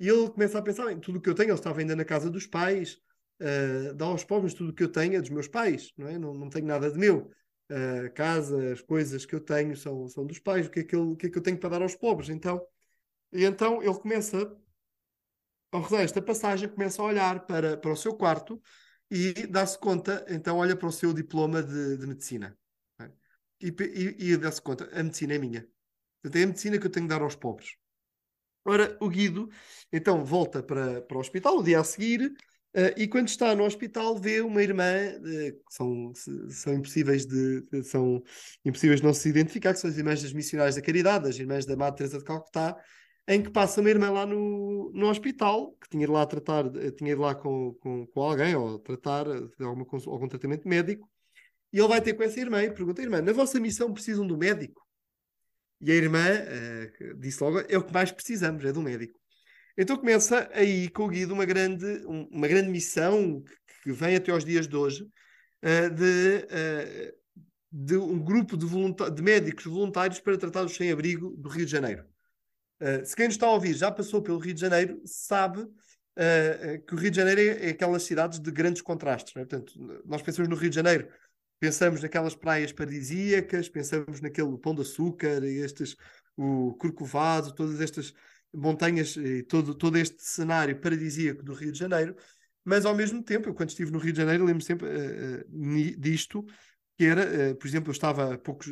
E 0.00 0.08
ele 0.08 0.30
começa 0.30 0.58
a 0.58 0.62
pensar, 0.62 0.92
em 0.92 1.00
tudo 1.00 1.18
o 1.18 1.20
que 1.20 1.28
eu 1.28 1.34
tenho, 1.34 1.50
ele 1.50 1.58
estava 1.58 1.80
ainda 1.80 1.96
na 1.96 2.04
casa 2.04 2.30
dos 2.30 2.46
pais, 2.46 3.00
uh, 3.40 3.94
dá 3.94 4.06
aos 4.06 4.24
pobres 4.24 4.54
tudo 4.54 4.70
o 4.70 4.72
que 4.72 4.84
eu 4.84 4.92
tenho 4.92 5.16
é 5.16 5.20
dos 5.20 5.30
meus 5.30 5.48
pais, 5.48 5.92
não, 5.96 6.08
é? 6.08 6.18
não, 6.18 6.34
não 6.34 6.48
tenho 6.48 6.66
nada 6.66 6.90
de 6.90 6.98
meu. 6.98 7.30
Uh, 7.70 8.10
casa, 8.14 8.72
as 8.72 8.80
coisas 8.80 9.26
que 9.26 9.34
eu 9.34 9.40
tenho 9.40 9.76
são, 9.76 10.08
são 10.08 10.24
dos 10.24 10.38
pais, 10.38 10.66
o 10.66 10.70
que, 10.70 10.80
é 10.80 10.84
que 10.84 10.96
ele, 10.96 11.12
o 11.12 11.16
que 11.16 11.26
é 11.26 11.30
que 11.30 11.36
eu 11.36 11.42
tenho 11.42 11.58
para 11.58 11.68
dar 11.70 11.82
aos 11.82 11.94
pobres? 11.94 12.30
Então, 12.30 12.64
e 13.32 13.44
então 13.44 13.82
ele 13.82 13.98
começa 13.98 14.56
ao 15.70 15.82
rezar 15.82 16.02
esta 16.02 16.22
passagem, 16.22 16.68
começa 16.68 17.02
a 17.02 17.04
olhar 17.04 17.46
para, 17.46 17.76
para 17.76 17.92
o 17.92 17.96
seu 17.96 18.14
quarto 18.14 18.60
e 19.10 19.32
dá-se 19.46 19.78
conta, 19.78 20.24
então 20.28 20.58
olha 20.58 20.76
para 20.76 20.88
o 20.88 20.92
seu 20.92 21.12
diploma 21.12 21.62
de, 21.62 21.96
de 21.98 22.06
medicina. 22.06 22.56
É? 23.00 23.10
E, 23.60 23.68
e, 23.68 24.32
e 24.32 24.36
dá-se 24.36 24.62
conta, 24.62 24.88
a 24.92 25.02
medicina 25.02 25.34
é 25.34 25.38
minha. 25.38 25.68
Portanto, 26.22 26.40
é 26.40 26.44
a 26.44 26.46
medicina 26.46 26.78
que 26.78 26.86
eu 26.86 26.90
tenho 26.90 27.06
de 27.06 27.10
dar 27.10 27.22
aos 27.22 27.36
pobres. 27.36 27.76
Ora, 28.68 28.94
o 29.00 29.08
Guido, 29.08 29.48
então, 29.90 30.22
volta 30.22 30.62
para, 30.62 31.00
para 31.00 31.16
o 31.16 31.20
hospital, 31.20 31.56
o 31.56 31.62
dia 31.62 31.80
a 31.80 31.84
seguir, 31.84 32.26
uh, 32.26 32.92
e 32.98 33.08
quando 33.08 33.26
está 33.26 33.54
no 33.54 33.64
hospital 33.64 34.14
vê 34.14 34.42
uma 34.42 34.62
irmã, 34.62 34.84
uh, 34.84 35.52
que 35.52 35.74
são, 35.74 36.12
são, 36.50 36.74
impossíveis 36.74 37.24
de, 37.24 37.64
são 37.82 38.22
impossíveis 38.62 39.00
de 39.00 39.06
não 39.06 39.14
se 39.14 39.26
identificar, 39.26 39.72
que 39.72 39.80
são 39.80 39.88
as 39.88 39.96
irmãs 39.96 40.22
das 40.22 40.34
missionárias 40.34 40.74
da 40.74 40.82
caridade, 40.82 41.26
as 41.26 41.38
irmãs 41.38 41.64
da 41.64 41.76
Madre 41.78 41.96
Teresa 41.96 42.18
de 42.18 42.24
Calcutá, 42.24 42.76
em 43.26 43.42
que 43.42 43.48
passa 43.50 43.80
uma 43.80 43.88
irmã 43.88 44.10
lá 44.10 44.26
no, 44.26 44.92
no 44.92 45.08
hospital, 45.08 45.72
que 45.80 45.88
tinha 45.88 46.04
ido 46.04 46.12
lá 46.12 46.26
tratar, 46.26 46.64
tinha 46.94 47.12
ido 47.12 47.22
lá 47.22 47.34
com, 47.34 47.72
com, 47.80 48.06
com 48.06 48.20
alguém, 48.22 48.54
ou 48.54 48.78
tratar 48.78 49.26
alguma, 49.60 49.86
algum 50.06 50.28
tratamento 50.28 50.68
médico, 50.68 51.08
e 51.72 51.78
ele 51.78 51.88
vai 51.88 52.02
ter 52.02 52.12
com 52.12 52.22
essa 52.22 52.38
irmã 52.38 52.62
e 52.62 52.70
pergunta: 52.70 53.00
Irmã, 53.00 53.22
na 53.22 53.32
vossa 53.32 53.58
missão 53.58 53.94
precisam 53.94 54.26
do 54.26 54.36
médico? 54.36 54.87
E 55.80 55.92
a 55.92 55.94
irmã 55.94 56.24
uh, 56.28 57.14
disse 57.18 57.42
logo: 57.42 57.60
É 57.68 57.78
o 57.78 57.84
que 57.84 57.92
mais 57.92 58.10
precisamos, 58.10 58.64
é 58.64 58.72
do 58.72 58.82
médico. 58.82 59.18
Então 59.76 59.96
começa 59.96 60.50
aí 60.52 60.88
com 60.90 61.04
o 61.04 61.08
Guido 61.08 61.32
uma 61.32 61.44
grande, 61.44 61.86
uma 62.06 62.48
grande 62.48 62.68
missão 62.68 63.42
que, 63.82 63.92
vem 63.92 64.16
até 64.16 64.32
aos 64.32 64.44
dias 64.44 64.66
de 64.66 64.76
hoje, 64.76 65.04
uh, 65.04 65.90
de, 65.94 66.46
uh, 66.46 67.18
de 67.70 67.96
um 67.96 68.18
grupo 68.18 68.56
de, 68.56 68.66
de, 69.14 69.22
médicos 69.22 69.64
voluntários 69.66 70.18
para 70.18 70.36
tratar 70.36 70.64
dos 70.64 70.74
sem-abrigo 70.74 71.36
do 71.36 71.48
Rio 71.48 71.64
de 71.64 71.70
Janeiro. 71.70 72.04
se 73.04 73.14
quem 73.14 73.26
nos 73.26 73.36
está 73.36 73.46
a 73.46 73.52
ouvir 73.52 73.74
já 73.74 73.90
passou 73.90 74.20
pelo 74.20 74.38
Rio 74.38 74.54
de 74.54 74.60
Janeiro, 74.60 75.00
sabe 75.04 75.64
que 76.86 76.94
o 76.94 76.98
Rio 76.98 77.12
de 77.12 77.16
Janeiro 77.16 77.40
é, 77.40 77.68
é 77.68 77.70
aquelas 77.70 78.02
cidades 78.02 78.40
de 78.40 78.50
grandes 78.50 78.82
contrastes. 78.82 79.36
É? 79.36 79.40
Portanto, 79.44 79.72
nós 80.04 80.20
pensamos 80.22 80.48
no 80.48 80.56
Rio 80.56 80.70
de 80.70 80.74
Janeiro 80.74 81.08
pensamos 81.58 82.02
naquelas 82.02 82.34
praias 82.34 82.72
paradisíacas, 82.72 83.68
pensamos 83.68 84.20
naquele 84.20 84.56
Pão 84.58 84.74
de 84.74 84.82
Açúcar, 84.82 85.44
estes, 85.44 85.96
o 86.36 86.74
Corcovado, 86.74 87.54
todas 87.54 87.80
estas 87.80 88.12
montanhas 88.52 89.16
e 89.16 89.42
todo, 89.42 89.74
todo 89.74 89.96
este 89.98 90.22
cenário 90.22 90.80
paradisíaco 90.80 91.42
do 91.42 91.52
Rio 91.52 91.72
de 91.72 91.78
Janeiro, 91.78 92.16
mas 92.64 92.84
ao 92.84 92.94
mesmo 92.94 93.22
tempo, 93.22 93.48
eu 93.48 93.54
quando 93.54 93.70
estive 93.70 93.90
no 93.90 93.98
Rio 93.98 94.12
de 94.12 94.18
Janeiro 94.18 94.44
lembro 94.44 94.62
sempre 94.62 94.86
uh, 94.86 95.40
uh, 95.40 96.00
disto, 96.00 96.44
que 96.96 97.04
era, 97.04 97.52
uh, 97.52 97.56
por 97.56 97.66
exemplo, 97.66 97.90
eu 97.90 97.92
estava 97.92 98.34
a 98.34 98.38
poucos, 98.38 98.66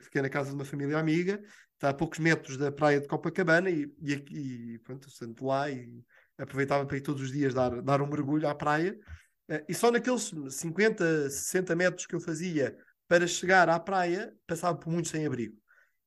fiquei 0.00 0.22
na 0.22 0.28
casa 0.28 0.50
de 0.50 0.54
uma 0.54 0.64
família 0.64 0.98
amiga, 0.98 1.42
está 1.74 1.90
a 1.90 1.94
poucos 1.94 2.18
metros 2.18 2.56
da 2.56 2.70
praia 2.70 3.00
de 3.00 3.08
Copacabana 3.08 3.68
e, 3.68 3.92
e, 4.00 4.74
e 4.74 4.78
pronto, 4.80 5.10
sento 5.10 5.44
lá 5.44 5.68
e 5.70 6.04
aproveitava 6.38 6.86
para 6.86 6.96
ir 6.96 7.00
todos 7.00 7.22
os 7.22 7.32
dias 7.32 7.54
dar, 7.54 7.82
dar 7.82 8.00
um 8.00 8.06
mergulho 8.06 8.48
à 8.48 8.54
praia. 8.54 8.96
eh, 8.96 9.21
e 9.68 9.74
só 9.74 9.90
naqueles 9.90 10.32
50, 10.50 11.30
60 11.30 11.76
metros 11.76 12.06
que 12.06 12.14
eu 12.14 12.20
fazia 12.20 12.76
para 13.08 13.26
chegar 13.26 13.68
à 13.68 13.78
praia, 13.78 14.34
passava 14.46 14.78
por 14.78 14.90
muitos 14.90 15.10
sem-abrigo. 15.10 15.54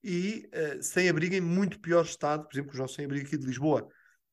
E 0.04 0.50
uh, 0.54 0.82
sem-abrigo 0.82 1.36
em 1.36 1.42
muito 1.42 1.80
pior 1.80 2.04
estado, 2.04 2.48
por 2.48 2.54
exemplo, 2.54 2.72
os 2.72 2.80
nossos 2.80 2.96
sem-abrigo 2.96 3.28
aqui 3.28 3.38
de 3.38 3.46
Lisboa. 3.46 3.88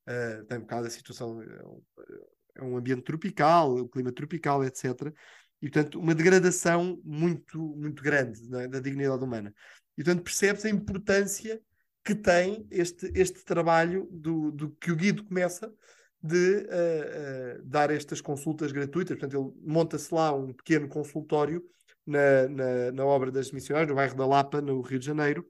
Uh, 0.08 0.44
tem 0.46 0.58
um 0.58 0.62
bocado 0.62 0.86
a 0.86 0.90
situação, 0.90 1.42
é 1.42 2.62
um, 2.62 2.76
é 2.76 2.78
ambiente 2.78 3.02
tropical, 3.02 3.76
o 3.76 3.88
clima 3.88 4.12
tropical, 4.12 4.64
etc. 4.64 5.12
E, 5.60 5.70
portanto, 5.70 5.98
uma 6.00 6.14
degradação 6.14 7.00
muito, 7.04 7.58
muito 7.76 8.02
grande 8.02 8.40
é, 8.56 8.68
da 8.68 8.80
dignidade 8.80 9.22
humana. 9.22 9.54
E, 9.96 10.02
portanto, 10.02 10.24
percebe-se 10.24 10.66
a 10.66 10.70
importância 10.70 11.60
que 12.04 12.14
tem 12.14 12.66
este, 12.70 13.10
este 13.14 13.44
trabalho 13.44 14.08
do, 14.10 14.50
do 14.50 14.70
que 14.72 14.90
o 14.90 14.96
Guido 14.96 15.24
começa 15.24 15.72
de 16.22 16.56
uh, 16.56 17.58
uh, 17.58 17.62
dar 17.64 17.90
estas 17.90 18.20
consultas 18.20 18.70
gratuitas. 18.70 19.18
Portanto, 19.18 19.40
ele 19.40 19.72
monta-se 19.72 20.14
lá 20.14 20.32
um 20.32 20.52
pequeno 20.52 20.88
consultório 20.88 21.62
na, 22.06 22.48
na, 22.48 22.92
na, 22.92 23.04
obra 23.04 23.30
das 23.30 23.50
missionárias, 23.50 23.88
no 23.88 23.96
bairro 23.96 24.16
da 24.16 24.26
Lapa, 24.26 24.60
no 24.60 24.80
Rio 24.80 25.00
de 25.00 25.06
Janeiro. 25.06 25.44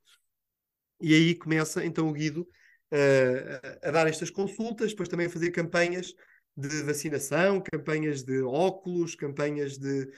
E 1.01 1.15
aí 1.15 1.35
começa 1.35 1.85
então 1.85 2.09
o 2.09 2.13
Guido 2.13 2.49
uh, 2.93 3.87
a 3.87 3.91
dar 3.91 4.07
estas 4.07 4.31
consultas, 4.31 4.91
depois 4.91 5.09
também 5.09 5.27
a 5.27 5.31
fazer 5.31 5.51
campanhas 5.51 6.15
de 6.57 6.83
vacinação, 6.83 7.61
campanhas 7.61 8.23
de 8.23 8.43
óculos, 8.43 9.15
campanhas 9.15 9.79
de 9.79 10.11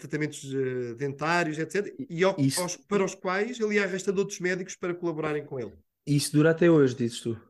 tratamentos 0.00 0.42
dentários, 0.96 1.56
etc. 1.56 1.94
E 2.08 2.24
ao, 2.24 2.34
aos, 2.58 2.76
para 2.76 3.04
os 3.04 3.14
quais 3.14 3.60
ele 3.60 3.76
ia 3.76 3.84
arrastando 3.84 4.18
outros 4.18 4.40
médicos 4.40 4.74
para 4.74 4.92
colaborarem 4.92 5.44
com 5.44 5.60
ele. 5.60 5.72
Isso 6.04 6.32
dura 6.32 6.50
até 6.50 6.68
hoje, 6.68 6.96
dizes 6.96 7.20
tu? 7.20 7.40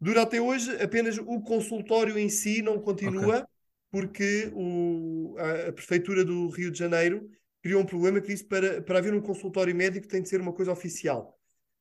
Dura 0.00 0.22
até 0.22 0.40
hoje, 0.40 0.70
apenas 0.80 1.18
o 1.18 1.40
consultório 1.40 2.16
em 2.18 2.28
si 2.28 2.62
não 2.62 2.78
continua, 2.80 3.38
okay. 3.38 3.46
porque 3.90 4.50
o, 4.54 5.34
a, 5.38 5.68
a, 5.68 5.72
Prefeitura 5.72 6.24
do 6.24 6.48
Rio 6.50 6.70
de 6.70 6.78
Janeiro 6.78 7.28
criou 7.62 7.82
um 7.82 7.86
problema 7.86 8.20
que 8.20 8.28
disse 8.28 8.44
para, 8.44 8.80
para 8.80 8.98
haver 8.98 9.12
um 9.12 9.20
consultório 9.20 9.74
médico 9.74 10.06
tem 10.06 10.22
de 10.22 10.28
ser 10.28 10.40
uma 10.40 10.52
coisa 10.52 10.70
oficial. 10.70 11.36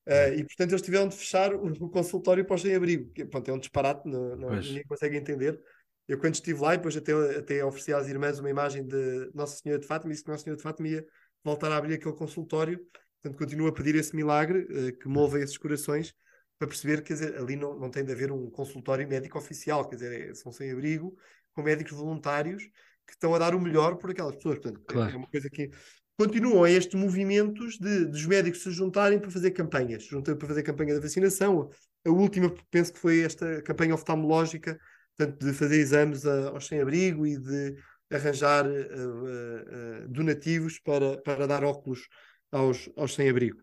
Uh, 0.07 0.33
e 0.39 0.43
portanto 0.45 0.71
eles 0.71 0.81
tiveram 0.81 1.07
de 1.09 1.15
fechar 1.15 1.53
o, 1.53 1.67
o 1.67 1.89
consultório 1.89 2.43
para 2.45 2.55
os 2.55 2.62
sem-abrigo, 2.62 3.12
que 3.12 3.25
pronto, 3.25 3.51
é 3.51 3.53
um 3.53 3.59
disparate, 3.59 4.07
não, 4.07 4.36
não, 4.36 4.50
ninguém 4.55 4.83
consegue 4.86 5.17
entender. 5.17 5.62
Eu 6.07 6.17
quando 6.17 6.36
estive 6.36 6.62
lá, 6.62 6.74
e 6.74 6.77
depois 6.77 6.95
até, 6.95 7.12
até 7.38 7.65
ofereci 7.65 7.93
às 7.93 8.07
irmãs 8.07 8.39
uma 8.39 8.50
imagem 8.50 8.88
de 8.88 9.29
Nossa 9.33 9.57
Senhora 9.57 9.81
de 9.81 9.86
Fátima, 9.86 10.12
disse 10.12 10.24
que 10.24 10.31
Nossa 10.31 10.43
Senhora 10.45 10.57
de 10.57 10.63
Fátima 10.63 10.88
ia 10.88 11.05
voltar 11.43 11.71
a 11.71 11.77
abrir 11.77 11.95
aquele 11.95 12.15
consultório, 12.15 12.79
portanto 13.21 13.38
continuo 13.38 13.67
a 13.67 13.74
pedir 13.74 13.95
esse 13.95 14.15
milagre 14.15 14.59
uh, 14.62 14.97
que 14.97 15.09
mova 15.09 15.39
esses 15.39 15.57
corações, 15.57 16.13
para 16.57 16.67
perceber 16.67 17.03
que 17.03 17.13
ali 17.13 17.55
não, 17.55 17.77
não 17.77 17.89
tem 17.89 18.03
de 18.03 18.11
haver 18.11 18.31
um 18.31 18.49
consultório 18.49 19.07
médico 19.07 19.37
oficial, 19.37 19.87
quer 19.87 19.95
dizer, 19.95 20.29
é, 20.29 20.33
são 20.33 20.51
sem 20.51 20.71
abrigo, 20.71 21.15
com 21.53 21.61
médicos 21.61 21.93
voluntários 21.93 22.63
que 23.05 23.13
estão 23.13 23.33
a 23.33 23.39
dar 23.39 23.55
o 23.55 23.61
melhor 23.61 23.97
por 23.97 24.11
aquelas 24.11 24.35
pessoas. 24.35 24.59
Portanto, 24.59 24.81
é 24.89 24.93
claro. 24.93 25.13
é 25.13 25.17
uma 25.17 25.27
coisa 25.27 25.49
que 25.49 25.71
continuam 26.17 26.65
estes 26.67 26.99
movimentos 26.99 27.77
de, 27.77 28.05
dos 28.05 28.25
médicos 28.25 28.63
se 28.63 28.71
juntarem 28.71 29.19
para 29.19 29.29
fazer 29.29 29.51
campanhas, 29.51 30.03
juntam 30.03 30.35
para 30.35 30.47
fazer 30.47 30.63
campanha 30.63 30.95
da 30.95 30.99
vacinação. 30.99 31.69
A 32.05 32.09
última, 32.09 32.53
penso 32.71 32.93
que 32.93 32.99
foi 32.99 33.21
esta 33.21 33.61
campanha 33.61 33.93
oftalmológica, 33.93 34.79
portanto, 35.15 35.45
de 35.45 35.53
fazer 35.53 35.77
exames 35.77 36.25
a, 36.25 36.49
aos 36.49 36.67
sem-abrigo 36.67 37.25
e 37.25 37.37
de 37.37 37.75
arranjar 38.11 38.65
uh, 38.65 38.69
uh, 38.69 40.05
uh, 40.05 40.07
donativos 40.07 40.79
para, 40.79 41.17
para 41.21 41.45
dar 41.45 41.63
óculos 41.63 42.07
aos, 42.51 42.89
aos 42.95 43.13
sem-abrigo. 43.13 43.61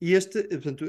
E 0.00 0.14
este, 0.14 0.42
portanto, 0.42 0.84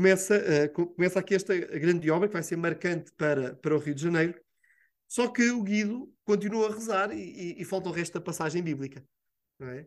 começa, 0.00 0.34
uh, 0.34 0.86
começa 0.94 1.18
aqui 1.20 1.34
esta 1.34 1.54
grande 1.54 2.10
obra 2.10 2.26
que 2.26 2.32
vai 2.32 2.42
ser 2.42 2.56
marcante 2.56 3.12
para, 3.12 3.54
para 3.56 3.76
o 3.76 3.78
Rio 3.78 3.94
de 3.94 4.02
Janeiro. 4.02 4.34
Só 5.06 5.28
que 5.28 5.50
o 5.50 5.62
Guido 5.62 6.10
continua 6.24 6.70
a 6.70 6.74
rezar 6.74 7.12
e, 7.12 7.20
e, 7.20 7.60
e 7.60 7.64
falta 7.66 7.90
o 7.90 7.92
resto 7.92 8.14
da 8.14 8.20
passagem 8.20 8.62
bíblica. 8.62 9.04
É? 9.60 9.86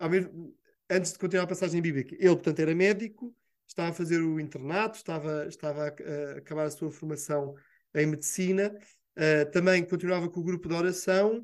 Uh, 0.00 0.08
mesmo, 0.08 0.56
antes 0.88 1.12
de 1.12 1.18
continuar 1.18 1.44
a 1.44 1.48
passagem 1.48 1.82
bíblica, 1.82 2.14
ele, 2.14 2.28
portanto, 2.28 2.60
era 2.60 2.74
médico, 2.74 3.34
estava 3.66 3.90
a 3.90 3.92
fazer 3.92 4.22
o 4.22 4.40
internato, 4.40 4.96
estava, 4.96 5.46
estava 5.46 5.82
a, 5.82 5.88
a 5.88 6.38
acabar 6.38 6.64
a 6.64 6.70
sua 6.70 6.90
formação 6.90 7.54
em 7.94 8.06
medicina, 8.06 8.74
uh, 9.18 9.50
também 9.50 9.84
continuava 9.84 10.30
com 10.30 10.40
o 10.40 10.44
grupo 10.44 10.66
de 10.66 10.74
oração, 10.74 11.40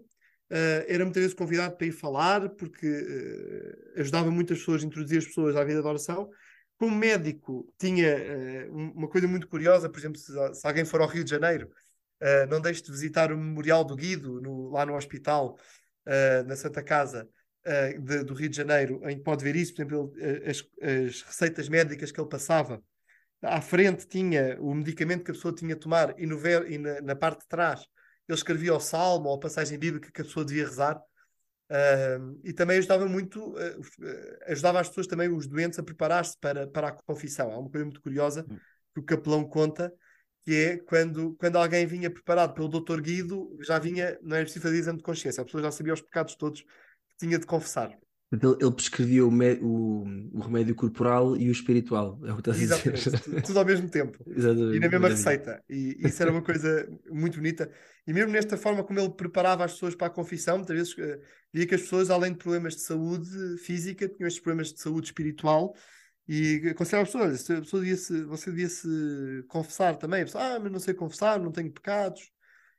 uh, 0.51 0.85
era 0.89 1.05
muitas 1.05 1.23
vezes 1.23 1.37
convidado 1.37 1.77
para 1.77 1.89
ir 1.89 1.93
falar, 1.93 2.49
porque 2.51 2.87
ajudava 3.97 4.31
muitas 4.31 4.61
pessoas, 4.61 4.83
a 4.83 4.87
introduzir 4.87 5.19
as 5.19 5.27
pessoas 5.27 5.57
à 5.57 5.65
vida 5.65 5.83
de 5.83 5.87
oração, 5.87 6.31
como 6.79 6.97
médico, 6.97 7.73
tinha 7.79 8.17
uh, 8.69 8.73
uma 8.73 9.09
coisa 9.09 9.27
muito 9.27 9.49
curiosa, 9.49 9.89
por 9.89 9.99
exemplo, 9.99 10.19
se, 10.19 10.33
se, 10.55 10.67
alguém 10.67 10.85
for 10.85 11.01
ao 11.01 11.09
Rio 11.09 11.25
de 11.25 11.31
Janeiro, 11.31 11.71
uh, 12.21 12.47
não 12.51 12.61
deixe 12.61 12.83
de 12.83 12.91
visitar 12.91 13.33
o 13.33 13.39
Memorial 13.39 13.85
do 13.85 13.97
Guido, 13.97 14.41
no, 14.41 14.71
lá 14.71 14.85
no 14.85 14.95
hospital, 14.95 15.57
uh, 16.07 16.47
na 16.47 16.57
Santa 16.57 16.83
Casa 16.83 17.29
de, 17.99 18.23
do 18.25 18.35
Rio 18.35 18.51
de 18.51 18.57
Janeiro, 18.59 19.01
em 19.09 19.17
que 19.17 19.23
pode 19.23 19.43
ver 19.43 19.57
isso, 19.57 19.75
por 19.75 19.81
exemplo, 19.81 20.13
ele, 20.19 20.51
as, 20.51 20.63
as, 20.83 21.23
receitas 21.23 21.67
médicas 21.67 22.13
que 22.13 22.21
ele 22.21 22.29
passava. 22.29 22.83
À 23.41 23.63
frente 23.63 24.07
tinha 24.07 24.61
o 24.61 24.75
medicamento 24.75 25.25
que 25.25 25.31
a 25.31 25.35
pessoa 25.35 25.55
tinha 25.55 25.75
de 25.75 25.81
tomar 25.81 26.15
e, 26.19 26.27
no 26.27 26.39
e 26.69 26.77
na, 26.77 27.01
na 27.01 27.17
parte 27.17 27.41
de 27.41 27.49
trás 27.49 27.87
ele 28.29 28.37
escrevia 28.37 28.75
o 28.75 28.81
salmo 28.81 29.29
ou 29.29 29.37
a 29.37 29.41
passagem 29.41 29.79
bíblica 29.79 30.11
que 30.13 30.21
a 30.21 30.25
pessoa 30.25 30.45
devia 30.45 30.67
rezar. 30.67 31.01
Uh, 31.71 32.39
e 32.45 32.53
também 32.53 32.79
ajudava 32.79 33.07
muito, 33.07 33.41
uh, 33.53 33.83
ajudava 34.47 34.81
as 34.81 34.89
pessoas 34.89 35.07
também, 35.07 35.29
os 35.29 35.47
doentes, 35.47 35.79
a 35.79 35.83
preparar-se 35.83 36.37
para, 36.39 36.67
para 36.67 36.89
a 36.89 36.93
confissão. 36.93 37.51
Há 37.51 37.59
uma 37.59 37.71
coisa 37.71 37.87
muito 37.87 38.03
curiosa 38.03 38.47
hum. 38.49 38.59
que 38.93 39.01
o 39.01 39.03
capelão 39.03 39.45
conta, 39.45 39.93
que 40.43 40.55
é 40.55 40.77
quando, 40.79 41.35
quando 41.37 41.57
alguém 41.57 41.87
vinha 41.87 42.11
preparado 42.11 42.55
pelo 42.55 42.69
doutor 42.69 43.01
Guido, 43.01 43.57
já 43.61 43.79
vinha, 43.79 44.19
não 44.23 44.37
era 44.37 44.45
preciso 44.45 44.63
fazer 44.63 44.77
exame 44.77 44.99
de 44.99 45.05
consciência, 45.05 45.41
a 45.41 45.45
pessoa 45.45 45.63
já 45.63 45.71
sabia 45.71 45.95
os 45.95 46.03
pecados 46.03 46.35
todos 46.35 46.61
que 46.61 47.17
tinha 47.19 47.39
de 47.39 47.47
confessar. 47.47 47.97
Ele, 48.33 48.57
ele 48.61 48.73
prescrevia 48.73 49.25
o, 49.25 49.29
o, 49.31 50.05
o, 50.33 50.41
remédio 50.41 50.75
corporal 50.75 51.37
e 51.37 51.49
o 51.49 51.53
espiritual, 51.53 52.19
é 52.25 52.33
o 52.33 52.43
que 52.43 52.51
Exatamente, 52.51 53.11
tudo, 53.23 53.43
tudo, 53.43 53.59
ao 53.59 53.65
mesmo 53.65 53.89
tempo. 53.89 54.19
Exatamente. 54.27 54.77
E 54.77 54.81
na 54.81 54.89
mesma 54.89 55.09
receita. 55.09 55.63
E 55.69 55.97
isso 56.01 56.23
era 56.23 56.33
uma 56.33 56.43
coisa 56.43 56.89
muito 57.11 57.37
bonita. 57.37 57.71
E 58.07 58.13
mesmo 58.13 58.33
nesta 58.33 58.57
forma 58.57 58.83
como 58.83 58.99
ele 58.99 59.11
preparava 59.11 59.65
as 59.65 59.73
pessoas 59.73 59.95
para 59.95 60.09
a 60.09 60.11
confissão, 60.11 60.59
muitas 60.59 60.77
vezes 60.77 60.93
uh, 60.95 61.21
via 61.53 61.67
que 61.67 61.75
as 61.75 61.83
pessoas, 61.83 62.11
além 62.11 62.33
de 62.33 62.39
problemas 62.39 62.75
de 62.75 62.83
saúde 62.83 63.59
física, 63.59 64.09
tinham 64.09 64.27
estes 64.27 64.43
problemas 64.43 64.73
de 64.73 64.81
saúde 64.81 65.07
espiritual. 65.07 65.75
E 66.27 66.69
aconselhava 66.71 67.07
as 67.07 67.13
pessoas, 67.13 67.51
a 67.51 67.61
pessoa 67.61 67.83
devia 67.83 67.97
-se, 67.97 68.25
você 68.25 68.51
devia 68.51 68.69
se 68.69 69.45
confessar 69.49 69.97
também. 69.97 70.23
A 70.23 70.25
pessoa, 70.25 70.45
ah, 70.45 70.61
mas 70.61 70.73
não 70.73 70.81
sei 70.81 70.95
confessar, 70.95 71.39
não 71.39 71.53
tenho 71.53 71.71
pecados. 71.71 72.34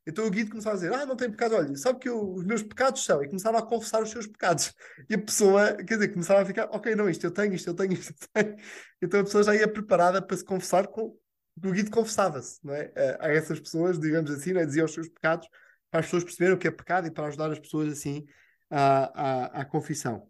Então 0.07 0.25
o 0.25 0.29
Guido 0.29 0.51
começava 0.51 0.75
a 0.75 0.79
dizer: 0.79 0.93
Ah, 0.93 1.05
não 1.05 1.15
tem 1.15 1.31
pecado, 1.31 1.55
olha, 1.55 1.75
sabe 1.75 1.99
que 1.99 2.07
eu, 2.07 2.33
os 2.33 2.43
meus 2.43 2.61
pecados 2.61 3.03
são. 3.03 3.23
E 3.23 3.27
começava 3.27 3.57
a 3.57 3.65
confessar 3.65 4.03
os 4.03 4.09
seus 4.09 4.27
pecados. 4.27 4.73
E 5.09 5.15
a 5.15 5.17
pessoa, 5.17 5.75
quer 5.77 5.95
dizer, 5.95 6.09
começava 6.09 6.41
a 6.41 6.45
ficar: 6.45 6.69
Ok, 6.71 6.93
não, 6.95 7.09
isto 7.09 7.25
eu 7.25 7.31
tenho, 7.31 7.53
isto 7.53 7.69
eu 7.69 7.73
tenho, 7.73 7.93
isto 7.93 8.13
eu 8.13 8.43
tenho. 8.43 8.55
Então 9.01 9.19
a 9.19 9.23
pessoa 9.23 9.43
já 9.43 9.55
ia 9.55 9.67
preparada 9.67 10.21
para 10.21 10.37
se 10.37 10.45
confessar 10.45 10.87
com. 10.87 11.17
O 11.63 11.71
Guido 11.71 11.89
confessava-se, 11.89 12.59
não 12.63 12.73
é? 12.73 12.91
A, 13.19 13.29
essas 13.31 13.59
pessoas, 13.59 13.97
digamos 13.97 14.29
assim, 14.29 14.51
né? 14.51 14.65
dizia 14.65 14.83
os 14.83 14.93
seus 14.93 15.07
pecados, 15.07 15.47
para 15.89 16.01
as 16.01 16.05
pessoas 16.05 16.25
perceberem 16.25 16.55
o 16.55 16.57
que 16.57 16.67
é 16.67 16.71
pecado 16.71 17.07
e 17.07 17.11
para 17.11 17.27
ajudar 17.27 17.49
as 17.49 17.59
pessoas 17.59 17.93
assim 17.93 18.25
à, 18.69 19.59
à, 19.59 19.61
à 19.61 19.65
confissão. 19.65 20.29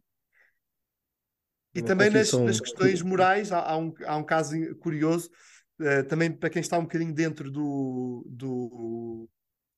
E 1.73 1.81
também 1.81 2.09
nas, 2.09 2.31
nas, 2.31 2.61
questões 2.61 3.01
morais, 3.01 3.51
há, 3.51 3.59
há, 3.59 3.77
um, 3.77 3.93
há 4.05 4.15
um 4.15 4.23
caso 4.23 4.55
curioso, 4.77 5.29
uh, 5.81 6.07
também 6.07 6.31
para 6.31 6.49
quem 6.49 6.61
está 6.61 6.77
um 6.77 6.83
bocadinho 6.83 7.13
dentro 7.13 7.51
do, 7.51 8.23
do, 8.29 9.29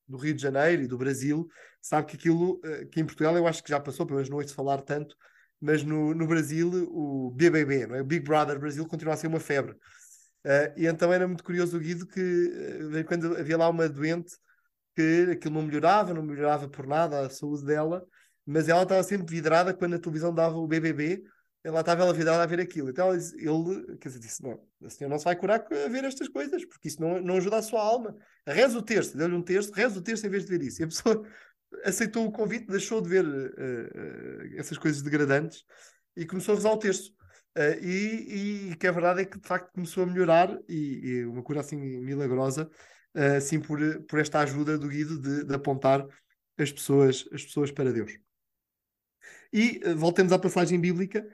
do, 0.08 0.18
Rio 0.18 0.34
de 0.34 0.42
Janeiro 0.42 0.84
e 0.84 0.88
do 0.88 0.98
Brasil, 0.98 1.48
sabe 1.82 2.08
que 2.08 2.16
aquilo, 2.16 2.60
uh, 2.64 2.88
que 2.90 3.00
em 3.00 3.06
Portugal 3.06 3.36
eu 3.36 3.48
acho 3.48 3.64
que 3.64 3.70
já 3.70 3.80
passou, 3.80 4.06
pelo 4.06 4.18
menos 4.18 4.30
não 4.30 4.38
ouço 4.38 4.54
falar 4.54 4.82
tanto, 4.82 5.16
mas 5.60 5.84
no, 5.84 6.14
no 6.14 6.28
Brasil 6.28 6.70
o 6.92 7.32
BBB, 7.32 7.88
não 7.88 7.96
é? 7.96 8.02
o 8.02 8.06
Big 8.06 8.24
Brother 8.24 8.60
Brasil, 8.60 8.86
continua 8.88 9.14
a 9.14 9.18
ser 9.18 9.28
uma 9.28 9.40
febre. 9.40 9.74
Uh, 10.46 10.72
e 10.78 10.86
então 10.86 11.12
era 11.12 11.28
muito 11.28 11.44
curioso 11.44 11.76
o 11.78 11.80
Guido 11.80 12.08
que 12.08 12.22
uh, 12.22 13.06
quando 13.06 13.36
havia 13.38 13.58
lá 13.58 13.70
uma 13.70 13.90
doente 13.90 14.38
que 14.96 15.28
aquilo 15.32 15.56
não 15.56 15.64
melhorava, 15.64 16.14
não 16.14 16.24
melhorava 16.24 16.68
por 16.68 16.88
nada 16.88 17.28
a 17.28 17.30
saúde 17.30 17.66
dela, 17.66 18.04
mas 18.46 18.70
ela 18.70 18.84
estava 18.84 19.04
sempre 19.04 19.28
vidrada 19.30 19.74
quando 19.74 19.96
a 19.96 20.00
televisão 20.00 20.34
dava 20.34 20.56
o 20.56 20.68
BBB, 20.68 21.22
ela 21.68 21.82
estava 21.82 22.02
ela 22.02 22.14
vidrada 22.14 22.42
a 22.42 22.46
ver 22.46 22.62
aquilo. 22.62 22.90
Então 22.90 23.14
ele, 23.14 23.98
quer 23.98 24.08
dizer, 24.08 24.20
disse: 24.20 24.42
Não, 24.42 24.58
a 24.86 24.90
senhora 24.90 25.12
não 25.12 25.20
se 25.20 25.26
vai 25.26 25.36
curar 25.36 25.60
a 25.60 25.90
ver 25.90 26.06
estas 26.06 26.30
coisas, 26.30 26.64
porque 26.64 26.88
isso 26.88 27.02
não, 27.02 27.22
não 27.22 27.36
ajuda 27.36 27.58
a 27.58 27.62
sua 27.62 27.82
alma. 27.82 28.16
Reza 28.48 28.78
o 28.78 28.82
terço, 28.82 29.18
deu-lhe 29.18 29.36
um 29.36 29.42
terço, 29.42 29.74
reza 29.74 30.00
o 30.00 30.02
terço 30.02 30.26
em 30.26 30.30
vez 30.30 30.46
de 30.46 30.50
ver 30.50 30.66
isso. 30.66 30.82
E 30.82 30.86
a 30.86 30.88
pessoa 30.88 31.28
aceitou 31.84 32.26
o 32.26 32.32
convite, 32.32 32.68
deixou 32.68 33.02
de 33.02 33.10
ver 33.10 33.26
uh, 33.26 33.30
uh, 33.30 34.58
essas 34.60 34.78
coisas 34.78 35.02
degradantes 35.02 35.66
e 36.16 36.26
começou 36.26 36.54
a 36.54 36.56
rezar 36.56 36.72
o 36.72 36.78
terço. 36.78 37.12
Uh, 37.58 37.84
e, 37.84 38.72
e, 38.72 38.76
que 38.78 38.88
a 38.88 38.92
verdade 38.92 39.24
é 39.24 39.26
que 39.26 39.38
de 39.38 39.48
facto 39.48 39.74
começou 39.74 40.04
a 40.04 40.06
melhorar 40.06 40.58
e, 40.70 41.02
e 41.04 41.26
uma 41.26 41.44
cura 41.44 41.60
assim 41.60 41.76
milagrosa, 41.76 42.70
assim 43.36 43.60
por, 43.60 43.80
por 44.04 44.20
esta 44.20 44.40
ajuda 44.40 44.78
do 44.78 44.88
Guido 44.88 45.20
de, 45.20 45.44
de 45.44 45.54
apontar 45.54 46.06
as 46.58 46.72
pessoas, 46.72 47.28
as 47.34 47.44
pessoas 47.44 47.72
para 47.72 47.92
Deus. 47.92 48.14
E 49.52 49.82
voltemos 49.96 50.32
à 50.32 50.38
passagem 50.38 50.80
bíblica, 50.80 51.28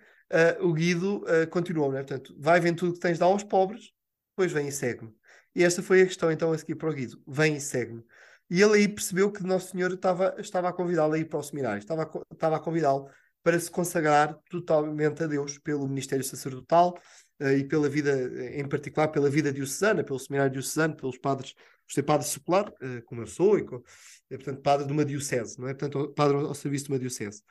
o 0.61 0.73
Guido 0.73 1.23
continuou, 1.51 1.91
né? 1.91 1.99
portanto, 1.99 2.35
vai 2.37 2.59
vendo 2.59 2.77
tudo 2.77 2.93
que 2.93 2.99
tens 2.99 3.13
de 3.13 3.19
dar 3.19 3.27
aos 3.27 3.43
pobres, 3.43 3.91
depois 4.35 4.51
vem 4.51 4.67
e 4.67 4.71
segue-me. 4.71 5.13
E 5.55 5.63
esta 5.63 5.83
foi 5.83 6.01
a 6.01 6.05
questão 6.05 6.31
então 6.31 6.51
a 6.51 6.57
seguir 6.57 6.75
para 6.75 6.89
o 6.89 6.93
Guido: 6.93 7.21
vem 7.27 7.55
e 7.55 7.61
segue-me. 7.61 8.03
E 8.49 8.61
ele 8.61 8.73
aí 8.73 8.87
percebeu 8.87 9.31
que 9.31 9.43
Nosso 9.43 9.71
Senhor 9.71 9.91
estava, 9.91 10.35
estava 10.39 10.69
a 10.69 10.73
convidá-lo 10.73 11.13
a 11.13 11.17
ir 11.17 11.25
para 11.25 11.39
o 11.39 11.43
seminário, 11.43 11.79
estava 11.79 12.03
a, 12.03 12.33
estava 12.33 12.57
a 12.57 12.59
convidá-lo 12.59 13.09
para 13.41 13.59
se 13.59 13.69
consagrar 13.69 14.37
totalmente 14.49 15.23
a 15.23 15.27
Deus 15.27 15.57
pelo 15.57 15.87
ministério 15.87 16.23
sacerdotal 16.23 16.97
uh, 17.41 17.49
e 17.49 17.63
pela 17.63 17.89
vida, 17.89 18.13
em 18.53 18.67
particular 18.67 19.09
pela 19.09 19.29
vida 19.29 19.51
diocesana, 19.51 20.03
pelo 20.03 20.19
seminário 20.19 20.51
diocesano, 20.51 20.95
pelos 20.95 21.17
padres, 21.17 21.53
por 21.53 21.93
ser 21.93 22.03
padre 22.03 22.27
secular, 22.27 22.69
uh, 22.69 23.01
como 23.05 23.21
eu 23.21 23.27
sou, 23.27 23.59
e 23.59 23.65
portanto, 23.65 24.61
padre 24.61 24.87
de 24.87 24.93
uma 24.93 25.03
diocese, 25.03 25.59
não 25.59 25.67
é? 25.67 25.73
Portanto, 25.73 26.13
padre 26.13 26.37
ao, 26.37 26.45
ao 26.47 26.55
serviço 26.55 26.85
de 26.85 26.91
uma 26.91 26.99
diocese. 26.99 27.43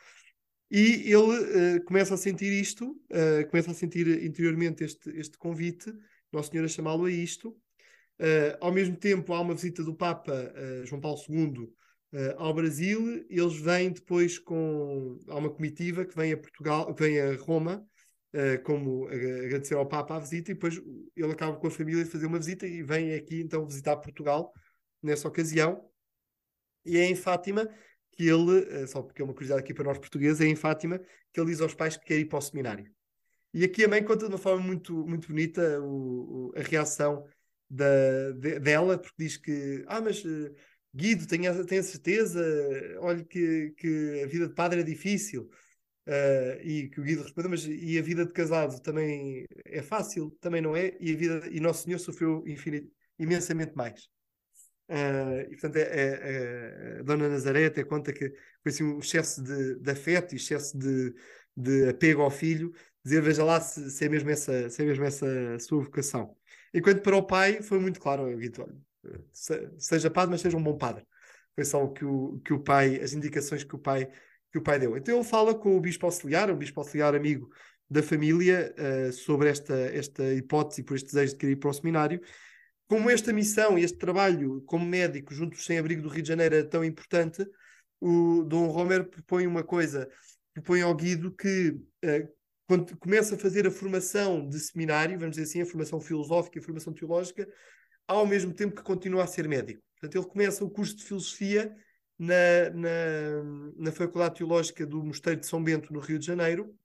E 0.75 1.12
ele 1.12 1.76
uh, 1.76 1.85
começa 1.85 2.14
a 2.14 2.17
sentir 2.17 2.50
isto, 2.50 2.99
começa 3.50 3.71
a 3.71 3.75
sentir 3.75 4.25
interiormente 4.25 4.83
este, 4.83 5.11
este 5.11 5.37
convite, 5.37 5.93
Nosso 6.33 6.50
Senhor 6.50 6.64
a 6.64 6.69
chamá-lo 6.69 7.05
a 7.05 7.11
isto, 7.11 7.55
Uh, 8.23 8.57
ao 8.61 8.71
mesmo 8.71 8.97
tempo, 8.97 9.35
há 9.35 9.41
uma 9.41 9.52
visita 9.52 9.83
do 9.83 9.93
Papa 9.93 10.33
uh, 10.33 10.87
João 10.87 11.00
Paulo 11.00 11.19
II 11.29 11.59
uh, 11.59 12.35
ao 12.37 12.55
Brasil. 12.55 13.26
Eles 13.29 13.57
vêm 13.57 13.91
depois 13.91 14.38
com. 14.38 15.19
Há 15.29 15.37
uma 15.37 15.50
comitiva 15.50 16.05
que 16.05 16.14
vem 16.14 16.33
a 16.33 16.37
Portugal, 16.37 16.95
que 16.95 17.02
vem 17.02 17.21
a 17.21 17.35
Roma, 17.37 17.85
como 18.64 19.09
agradecer 19.09 19.75
ao 19.75 19.87
Papa 19.87 20.17
a 20.17 20.19
visita, 20.19 20.50
e 20.50 20.55
depois 20.55 20.81
ele 21.14 21.33
acaba 21.33 21.55
com 21.55 21.67
a 21.67 21.71
família 21.71 22.02
de 22.02 22.09
fazer 22.09 22.25
uma 22.25 22.38
visita 22.38 22.67
e 22.67 22.83
vem 22.83 23.12
aqui 23.12 23.43
então 23.43 23.67
visitar 23.67 23.99
Portugal 23.99 24.50
nessa 25.02 25.29
ocasião. 25.29 25.85
E 26.87 26.97
é 26.97 27.05
em 27.05 27.14
Fátima 27.14 27.69
que 28.12 28.28
ele, 28.28 28.87
só 28.87 29.02
porque 29.02 29.23
é 29.23 29.25
uma 29.25 29.35
curiosidade 29.35 29.62
aqui 29.62 29.75
para 29.75 29.85
nós 29.85 29.99
portugueses, 29.99 30.40
é 30.40 30.47
em 30.47 30.57
Fátima 30.57 31.00
que 31.33 31.40
ele 31.40 31.50
diz 31.50 31.61
aos 31.61 31.75
pais 31.75 31.97
que 31.97 32.04
quer 32.04 32.19
ir 32.19 32.26
para 32.26 32.38
o 32.38 32.42
seminário. 32.42 32.92
E 33.54 33.64
aqui 33.64 33.85
a 33.85 33.88
mãe 33.88 34.02
conta 34.02 34.26
de 34.26 34.33
uma 34.33 34.38
forma 34.38 34.62
muito, 34.64 35.07
muito 35.07 35.28
bonita 35.28 35.81
o, 35.81 36.50
o, 36.50 36.52
a 36.57 36.62
reação 36.62 37.26
da, 37.69 38.33
de, 38.33 38.59
dela, 38.61 38.99
porque 38.99 39.14
diz 39.19 39.37
que, 39.37 39.85
ah, 39.87 40.00
mas 40.00 40.25
uh, 40.25 40.54
Guido, 40.95 41.26
tenho, 41.26 41.64
tenho 41.66 41.81
a 41.81 41.85
certeza, 41.85 42.42
olha 43.00 43.25
que, 43.25 43.71
que 43.76 44.23
a 44.25 44.26
vida 44.26 44.49
de 44.49 44.54
padre 44.54 44.81
é 44.81 44.85
difícil. 44.85 45.50
Uh, 46.07 46.59
e 46.64 46.88
que 46.90 47.00
o 47.00 47.04
Guido 47.04 47.23
responde, 47.23 47.49
mas 47.49 47.64
e 47.64 47.97
a 47.97 48.02
vida 48.02 48.26
de 48.26 48.33
casado 48.33 48.81
também 48.81 49.47
é 49.66 49.81
fácil? 49.83 50.30
Também 50.41 50.60
não 50.60 50.75
é? 50.75 50.97
E 51.00 51.13
a 51.13 51.17
vida 51.17 51.49
e 51.50 51.60
Nosso 51.60 51.84
Senhor 51.84 51.99
sofreu 51.99 52.43
infinit, 52.47 52.91
imensamente 53.19 53.76
mais. 53.76 54.08
Uh, 54.93 55.41
e 55.50 55.57
portanto, 55.57 55.76
é, 55.76 55.81
é, 55.81 56.97
é, 56.97 57.00
a 57.00 57.02
Dona 57.02 57.26
Nazaré 57.26 57.65
até 57.65 57.83
conta 57.83 58.13
que 58.13 58.28
foi 58.63 58.71
assim 58.71 58.85
um 58.85 58.99
excesso 58.99 59.43
de, 59.43 59.76
de 59.76 59.91
afeto 59.91 60.35
e 60.35 60.37
excesso 60.37 60.76
de, 60.76 61.15
de 61.57 61.89
apego 61.89 62.21
ao 62.21 62.31
filho, 62.31 62.75
dizer, 63.02 63.23
veja 63.23 63.43
lá 63.43 63.59
se, 63.59 63.91
se, 63.91 64.05
é 64.05 64.09
mesmo 64.11 64.28
essa, 64.28 64.69
se 64.69 64.83
é 64.83 64.85
mesmo 64.85 65.02
essa 65.02 65.59
sua 65.61 65.81
vocação. 65.83 66.37
Enquanto 66.75 67.00
para 67.00 67.17
o 67.17 67.23
pai 67.23 67.63
foi 67.63 67.78
muito 67.78 67.99
claro, 67.99 68.37
Vitor, 68.37 68.71
seja 69.78 70.11
padre, 70.11 70.33
mas 70.33 70.43
seja 70.43 70.59
um 70.59 70.63
bom 70.63 70.76
padre. 70.76 71.07
Foi 71.55 71.65
só 71.65 71.83
o 71.83 71.91
que 71.91 72.05
o, 72.05 72.39
que 72.45 72.52
o 72.52 72.61
pai, 72.61 73.00
as 73.00 73.15
indicações 73.15 73.65
que 73.65 73.75
o 73.75 73.78
pai, 73.78 74.07
que 74.50 74.59
o 74.59 74.63
pai 74.63 74.78
deu. 74.78 74.95
Então 74.95 75.15
ele 75.15 75.25
fala 75.25 75.55
com 75.55 75.75
o 75.75 75.81
bispo 75.81 76.05
auxiliar, 76.05 76.50
um 76.50 76.57
bispo 76.57 76.78
auxiliar 76.81 77.15
amigo 77.15 77.49
da 77.89 78.02
família, 78.02 78.75
uh, 78.78 79.13
sobre 79.13 79.49
esta, 79.49 79.75
esta 79.75 80.35
hipótese 80.35 80.83
por 80.83 80.97
este 80.97 81.07
desejo 81.07 81.33
de 81.33 81.39
querer 81.39 81.52
ir 81.52 81.57
para 81.57 81.71
o 81.71 81.73
seminário. 81.73 82.21
Como 82.93 83.09
esta 83.09 83.33
missão 83.33 83.78
e 83.78 83.85
este 83.85 83.97
trabalho 83.97 84.61
como 84.67 84.85
médico 84.85 85.33
junto 85.33 85.55
ao 85.55 85.63
sem-abrigo 85.63 86.02
do 86.02 86.11
Rio 86.11 86.21
de 86.21 86.28
Janeiro 86.28 86.57
é 86.57 86.63
tão 86.63 86.85
importante, 86.85 87.43
o 87.99 88.43
Dom 88.43 88.67
Romero 88.67 89.07
propõe 89.07 89.47
uma 89.47 89.65
coisa, 89.65 90.07
propõe 90.52 90.83
ao 90.83 90.95
Guido 90.95 91.35
que 91.35 91.71
uh, 91.71 92.28
quando 92.67 92.95
começa 92.99 93.35
a 93.35 93.39
fazer 93.39 93.67
a 93.67 93.71
formação 93.71 94.47
de 94.47 94.61
seminário, 94.61 95.19
vamos 95.19 95.37
dizer 95.37 95.49
assim, 95.49 95.63
a 95.63 95.65
formação 95.65 96.02
filosófica 96.02 96.59
e 96.59 96.61
a 96.61 96.63
formação 96.63 96.93
teológica, 96.93 97.49
ao 98.07 98.26
mesmo 98.26 98.52
tempo 98.52 98.76
que 98.76 98.83
continua 98.83 99.25
a 99.25 99.26
ser 99.26 99.49
médico. 99.49 99.83
Portanto, 99.95 100.23
ele 100.23 100.31
começa 100.31 100.63
o 100.63 100.69
curso 100.69 100.95
de 100.95 101.05
filosofia 101.05 101.75
na, 102.19 102.69
na, 102.75 102.93
na 103.75 103.93
Faculdade 103.93 104.35
Teológica 104.35 104.87
do 104.87 105.02
Mosteiro 105.02 105.41
de 105.41 105.47
São 105.47 105.65
Bento, 105.65 105.95
no 105.95 105.99
Rio 105.99 106.19
de 106.19 106.26
Janeiro, 106.26 106.76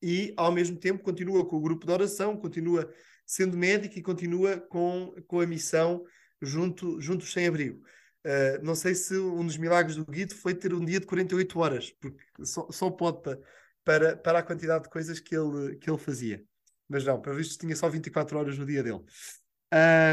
e 0.00 0.32
ao 0.38 0.50
mesmo 0.50 0.78
tempo 0.78 1.04
continua 1.04 1.46
com 1.46 1.56
o 1.56 1.60
grupo 1.60 1.84
de 1.84 1.92
oração, 1.92 2.34
continua 2.34 2.90
sendo 3.32 3.56
médico 3.56 3.98
e 3.98 4.02
continua 4.02 4.60
com, 4.60 5.14
com 5.26 5.40
a 5.40 5.46
missão 5.46 6.04
junto, 6.42 7.00
junto 7.00 7.24
sem 7.24 7.46
abrigo. 7.46 7.82
Uh, 8.26 8.62
não 8.62 8.74
sei 8.74 8.94
se 8.94 9.16
um 9.16 9.44
dos 9.46 9.56
milagres 9.56 9.96
do 9.96 10.04
Guido 10.04 10.34
foi 10.34 10.54
ter 10.54 10.74
um 10.74 10.84
dia 10.84 11.00
de 11.00 11.06
48 11.06 11.58
horas, 11.58 11.90
porque 11.92 12.22
só, 12.44 12.70
só 12.70 12.90
para, 12.90 14.16
para 14.18 14.38
a 14.38 14.42
quantidade 14.42 14.84
de 14.84 14.90
coisas 14.90 15.18
que 15.18 15.34
ele, 15.34 15.76
que 15.76 15.88
ele 15.88 15.96
fazia. 15.96 16.44
Mas 16.86 17.06
não, 17.06 17.22
para 17.22 17.32
visto 17.32 17.58
tinha 17.58 17.74
só 17.74 17.88
24 17.88 18.38
horas 18.38 18.58
no 18.58 18.66
dia 18.66 18.82
dele. 18.82 19.02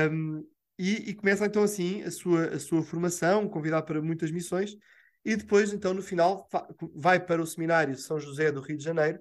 Um, 0.10 0.48
e, 0.78 1.10
e, 1.10 1.14
começa 1.14 1.46
então 1.46 1.62
assim 1.62 2.02
a 2.04 2.12
sua, 2.12 2.46
a 2.46 2.60
sua 2.60 2.82
formação, 2.82 3.50
convidado 3.50 3.86
para 3.86 4.02
muitas 4.02 4.32
missões, 4.32 4.78
e 5.26 5.36
depois, 5.36 5.74
então, 5.74 5.94
no 5.94 6.02
final, 6.02 6.48
vai 6.96 7.20
para 7.20 7.42
o 7.42 7.46
seminário 7.46 7.98
São 7.98 8.18
José 8.18 8.50
do 8.50 8.62
Rio 8.62 8.78
de 8.78 8.84
Janeiro, 8.86 9.20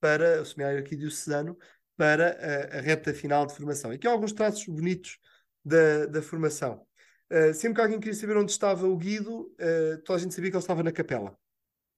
para 0.00 0.40
o 0.40 0.46
seminário 0.46 0.80
aqui 0.80 0.96
diocesano, 0.96 1.58
para 1.96 2.30
a, 2.74 2.78
a 2.78 2.80
reta 2.80 3.12
final 3.14 3.46
de 3.46 3.54
formação. 3.54 3.90
Aqui 3.90 4.06
há 4.06 4.10
alguns 4.10 4.32
traços 4.32 4.66
bonitos 4.66 5.18
da, 5.64 6.06
da 6.06 6.22
formação. 6.22 6.86
Uh, 7.30 7.54
sempre 7.54 7.76
que 7.76 7.80
alguém 7.80 7.98
queria 7.98 8.14
saber 8.14 8.36
onde 8.36 8.52
estava 8.52 8.86
o 8.86 8.96
Guido, 8.96 9.42
uh, 9.42 9.98
toda 10.04 10.18
a 10.18 10.22
gente 10.22 10.34
sabia 10.34 10.50
que 10.50 10.56
ele 10.56 10.62
estava 10.62 10.82
na 10.82 10.92
capela. 10.92 11.36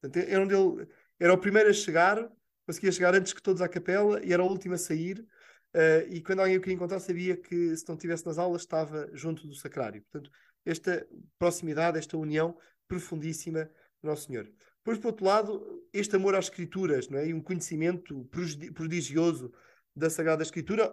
Portanto, 0.00 0.26
era 0.28 0.42
onde 0.42 0.54
ele 0.54 0.88
era 1.18 1.32
o 1.32 1.38
primeiro 1.38 1.70
a 1.70 1.72
chegar, 1.72 2.30
conseguia 2.66 2.92
chegar 2.92 3.14
antes 3.14 3.32
que 3.32 3.42
todos 3.42 3.62
à 3.62 3.68
capela 3.68 4.22
e 4.24 4.32
era 4.32 4.42
o 4.42 4.48
último 4.48 4.74
a 4.74 4.78
sair. 4.78 5.20
Uh, 5.74 6.08
e 6.08 6.22
quando 6.22 6.40
alguém 6.40 6.56
o 6.56 6.60
queria 6.60 6.74
encontrar, 6.74 7.00
sabia 7.00 7.36
que 7.36 7.76
se 7.76 7.86
não 7.88 7.96
estivesse 7.96 8.24
nas 8.24 8.38
aulas, 8.38 8.62
estava 8.62 9.10
junto 9.12 9.46
do 9.46 9.54
sacrário. 9.54 10.02
Portanto, 10.10 10.30
esta 10.64 11.06
proximidade, 11.38 11.98
esta 11.98 12.16
união 12.16 12.56
profundíssima 12.88 13.64
do 14.02 14.08
Nosso 14.08 14.26
Senhor. 14.26 14.50
Depois, 14.78 14.98
por 14.98 15.08
outro 15.08 15.24
lado, 15.24 15.84
este 15.92 16.14
amor 16.16 16.34
às 16.34 16.46
Escrituras 16.46 17.08
não 17.08 17.18
é? 17.18 17.28
e 17.28 17.34
um 17.34 17.42
conhecimento 17.42 18.24
prodigioso 18.74 19.52
da 19.96 20.10
Sagrada 20.10 20.42
Escritura, 20.42 20.92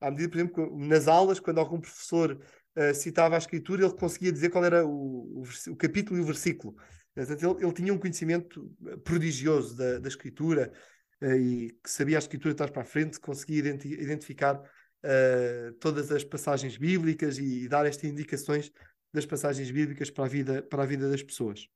à 0.00 0.10
medida, 0.10 0.28
por 0.30 0.38
exemplo, 0.38 0.78
nas 0.78 1.06
aulas, 1.06 1.38
quando 1.38 1.58
algum 1.58 1.80
professor 1.80 2.40
uh, 2.76 2.94
citava 2.94 3.34
a 3.34 3.38
Escritura, 3.38 3.84
ele 3.84 3.94
conseguia 3.94 4.32
dizer 4.32 4.50
qual 4.50 4.64
era 4.64 4.86
o, 4.86 5.42
o, 5.42 5.72
o 5.72 5.76
capítulo 5.76 6.18
e 6.18 6.22
o 6.22 6.24
versículo. 6.24 6.76
Portanto, 7.14 7.42
ele, 7.42 7.64
ele, 7.64 7.72
tinha 7.72 7.92
um 7.92 7.98
conhecimento 7.98 8.72
eh, 8.86 8.96
prodigioso 8.98 9.76
da, 9.76 9.98
da 9.98 10.08
escritura 10.08 10.72
uh, 11.20 11.34
e 11.34 11.70
que 11.82 11.90
sabia 11.90 12.16
a 12.16 12.20
escritura 12.20 12.52
estar 12.52 12.70
para 12.70 12.82
a 12.82 12.84
frente, 12.84 13.18
conseguia 13.18 13.58
identi 13.58 13.88
identificar 13.88 14.56
uh, 14.56 15.72
todas 15.80 16.12
as 16.12 16.22
passagens 16.22 16.76
bíblicas 16.76 17.38
e, 17.38 17.64
e, 17.64 17.68
dar 17.68 17.86
estas 17.86 18.04
indicações 18.04 18.70
das 19.12 19.26
passagens 19.26 19.68
bíblicas 19.70 20.10
para 20.10 20.26
a 20.26 20.28
vida, 20.28 20.62
para 20.62 20.84
a 20.84 20.86
vida 20.86 21.10
das 21.10 21.22
pessoas. 21.22 21.68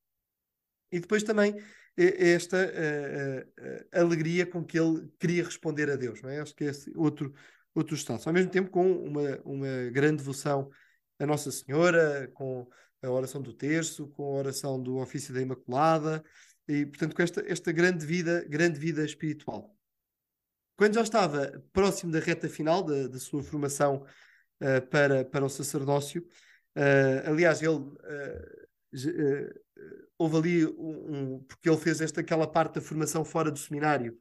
E 0.89 0.99
depois 0.99 1.23
também 1.23 1.55
esta 1.95 2.57
uh, 2.57 3.99
alegria 3.99 4.45
com 4.45 4.63
que 4.63 4.79
ele 4.79 5.07
queria 5.19 5.43
responder 5.43 5.89
a 5.89 5.95
Deus. 5.95 6.21
Não 6.21 6.29
é? 6.29 6.39
Acho 6.39 6.55
que 6.55 6.65
é 6.65 6.71
outro, 6.95 7.33
outro 7.73 7.95
estado. 7.95 8.21
Ao 8.25 8.33
mesmo 8.33 8.49
tempo 8.49 8.69
com 8.71 8.91
uma, 8.91 9.39
uma 9.43 9.89
grande 9.91 10.17
devoção 10.17 10.69
a 11.19 11.25
Nossa 11.25 11.51
Senhora, 11.51 12.29
com 12.33 12.67
a 13.01 13.09
oração 13.09 13.41
do 13.41 13.53
terço, 13.53 14.07
com 14.07 14.23
a 14.23 14.39
oração 14.39 14.81
do 14.81 14.97
ofício 14.97 15.33
da 15.33 15.41
Imaculada, 15.41 16.23
e 16.67 16.85
portanto 16.85 17.15
com 17.15 17.21
esta, 17.21 17.43
esta 17.45 17.71
grande 17.71 18.05
vida, 18.05 18.45
grande 18.47 18.79
vida 18.79 19.03
espiritual. 19.03 19.75
quando 20.77 20.95
já 20.95 21.01
estava 21.01 21.63
próximo 21.71 22.11
da 22.11 22.19
reta 22.19 22.49
final 22.49 22.83
da, 22.83 23.07
da 23.07 23.19
sua 23.19 23.43
formação 23.43 24.05
uh, 24.61 24.87
para, 24.89 25.25
para 25.25 25.45
o 25.45 25.49
sacerdócio, 25.49 26.25
uh, 26.77 27.29
aliás, 27.29 27.61
ele 27.61 27.75
uh, 27.75 28.63
houve 30.17 30.37
ali 30.37 30.65
um, 30.65 31.35
um, 31.35 31.43
porque 31.47 31.69
ele 31.69 31.77
fez 31.77 32.01
esta 32.01 32.21
aquela 32.21 32.47
parte 32.47 32.75
da 32.75 32.81
formação 32.81 33.23
fora 33.25 33.51
do 33.51 33.59
seminário, 33.59 34.17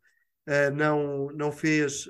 não, 0.74 1.28
não 1.32 1.52
fez, 1.52 2.08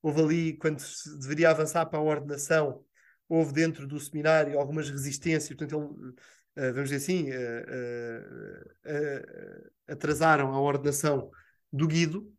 houve 0.00 0.20
ali 0.20 0.56
quando 0.56 0.78
se 0.78 1.18
deveria 1.18 1.50
avançar 1.50 1.86
para 1.86 1.98
a 1.98 2.02
ordenação, 2.02 2.84
houve 3.28 3.52
dentro 3.52 3.86
do 3.86 3.98
seminário 3.98 4.58
algumas 4.58 4.88
resistências, 4.88 5.48
portanto 5.48 6.14
ele 6.56 6.72
vamos 6.72 6.90
dizer 6.90 6.96
assim, 6.96 7.30
atrasaram 9.88 10.52
a 10.52 10.60
ordenação 10.60 11.30
do 11.72 11.88
Guido, 11.88 12.32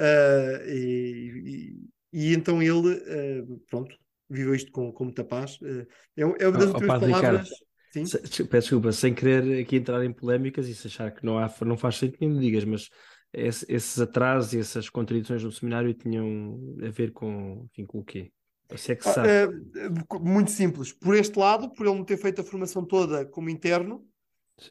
Uh, 0.00 0.62
e, 0.68 1.82
e, 2.12 2.30
e, 2.30 2.34
então 2.34 2.62
ele, 2.62 2.94
uh, 2.94 3.58
pronto, 3.68 3.96
viveu 4.30 4.54
isto 4.54 4.70
com, 4.70 4.92
com 4.92 5.04
muita 5.04 5.24
paz. 5.24 5.60
Uh, 5.60 5.86
é, 6.16 6.22
é 6.22 6.48
uma 6.48 6.58
das 6.58 6.70
oh, 6.70 6.74
últimas 6.74 7.00
palavras. 7.00 7.50
Sim? 7.92 8.04
Se, 8.06 8.18
peço 8.44 8.68
desculpa, 8.68 8.92
sem 8.92 9.14
querer 9.14 9.62
aqui 9.62 9.76
entrar 9.76 10.04
em 10.04 10.12
polémicas 10.12 10.68
e 10.68 10.74
se 10.74 10.86
achar 10.86 11.10
que 11.10 11.24
não, 11.24 11.38
há, 11.38 11.52
não 11.62 11.76
faz 11.76 11.96
sentido, 11.96 12.38
digas, 12.38 12.64
mas 12.64 12.88
esse, 13.32 13.64
esses 13.68 13.98
atrasos 14.00 14.52
e 14.52 14.58
essas 14.58 14.88
contradições 14.88 15.42
no 15.42 15.52
seminário 15.52 15.94
tinham 15.94 16.76
a 16.84 16.90
ver 16.90 17.12
com, 17.12 17.66
enfim, 17.70 17.86
com 17.86 17.98
o 17.98 18.04
quê? 18.04 18.30
Você 18.70 18.92
é 18.92 18.96
que 18.96 19.04
sabe. 19.04 19.28
muito 20.20 20.50
simples. 20.50 20.92
Por 20.92 21.14
este 21.14 21.38
lado, 21.38 21.70
por 21.72 21.86
ele 21.86 21.96
não 21.96 22.04
ter 22.04 22.18
feito 22.18 22.42
a 22.42 22.44
formação 22.44 22.84
toda 22.84 23.24
como 23.24 23.48
interno, 23.48 24.06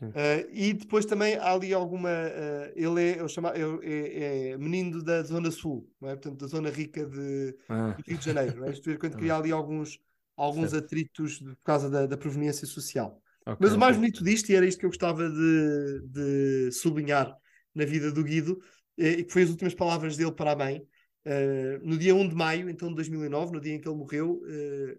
Uh, 0.02 0.44
e 0.52 0.74
depois 0.74 1.06
também 1.06 1.36
há 1.36 1.54
ali 1.54 1.74
alguma. 1.74 2.10
Uh, 2.10 2.72
ele 2.76 3.02
é, 3.02 3.22
eu 3.22 3.28
chamo, 3.30 3.48
é, 3.48 4.52
é, 4.52 4.58
menino 4.58 5.02
da 5.02 5.24
Zona 5.24 5.50
Sul, 5.50 5.90
não 6.02 6.10
é? 6.10 6.16
portanto, 6.16 6.42
da 6.42 6.48
zona 6.48 6.70
rica 6.70 7.06
de, 7.06 7.56
ah. 7.70 7.96
do 7.98 8.04
Rio 8.06 8.18
de 8.18 8.26
Janeiro. 8.26 8.60
Não 8.60 8.68
é? 8.68 8.72
Isto 8.74 8.90
é 8.92 8.98
quando 8.98 9.16
cria 9.16 9.36
ali 9.36 9.52
alguns, 9.52 9.98
alguns 10.38 10.74
atritos 10.74 11.40
de, 11.40 11.56
por 11.56 11.64
causa 11.64 11.90
da, 11.90 12.06
da 12.06 12.16
proveniência 12.16 12.68
social. 12.68 13.22
Okay, 13.42 13.58
Mas 13.60 13.74
o 13.74 13.80
mais 13.80 13.96
bonito 13.96 14.24
disto, 14.24 14.50
e 14.50 14.56
era 14.56 14.66
isto 14.66 14.80
que 14.80 14.86
eu 14.86 14.90
gostava 14.90 15.30
de, 15.30 16.02
de 16.08 16.72
sublinhar 16.72 17.36
na 17.74 17.86
vida 17.86 18.12
do 18.12 18.24
Guido, 18.24 18.62
é, 18.98 19.10
e 19.10 19.24
que 19.24 19.34
foi 19.34 19.44
as 19.44 19.50
últimas 19.50 19.74
palavras 19.74 20.16
dele 20.16 20.32
para 20.32 20.52
a 20.52 20.56
mãe. 20.56 20.88
Uh, 21.26 21.86
no 21.86 21.98
dia 21.98 22.16
1 22.16 22.30
de 22.30 22.36
maio, 22.36 22.70
então 22.70 22.88
de 22.90 22.96
2009, 22.96 23.52
no 23.52 23.60
dia 23.60 23.74
em 23.74 23.82
que 23.82 23.88
ele 23.88 23.98
morreu, 23.98 24.42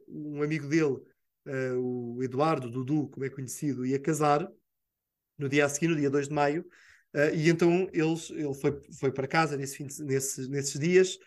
um 0.09 0.43
amigo 0.43 0.67
dele, 0.69 0.99
o 1.79 2.23
Eduardo, 2.23 2.71
Dudu, 2.71 3.09
como 3.09 3.25
é 3.25 3.31
conhecido, 3.31 3.87
ia 3.87 3.99
casar 3.99 4.47
no 5.39 5.49
dia 5.49 5.65
a 5.65 5.69
seguir, 5.69 5.89
no 5.89 5.97
dia 5.97 6.11
2 6.11 6.29
de 6.29 6.35
maio, 6.35 6.67
uh, 7.15 7.35
e 7.35 7.49
então 7.49 7.89
eles, 7.93 8.31
ele 8.31 8.53
foi, 8.55 8.83
foi 8.99 9.13
para 9.13 9.29
casa 9.29 9.57
nesse 9.57 9.83
de, 9.83 10.05
nesse, 10.05 10.49
nesses 10.51 10.79
dias 10.79 11.19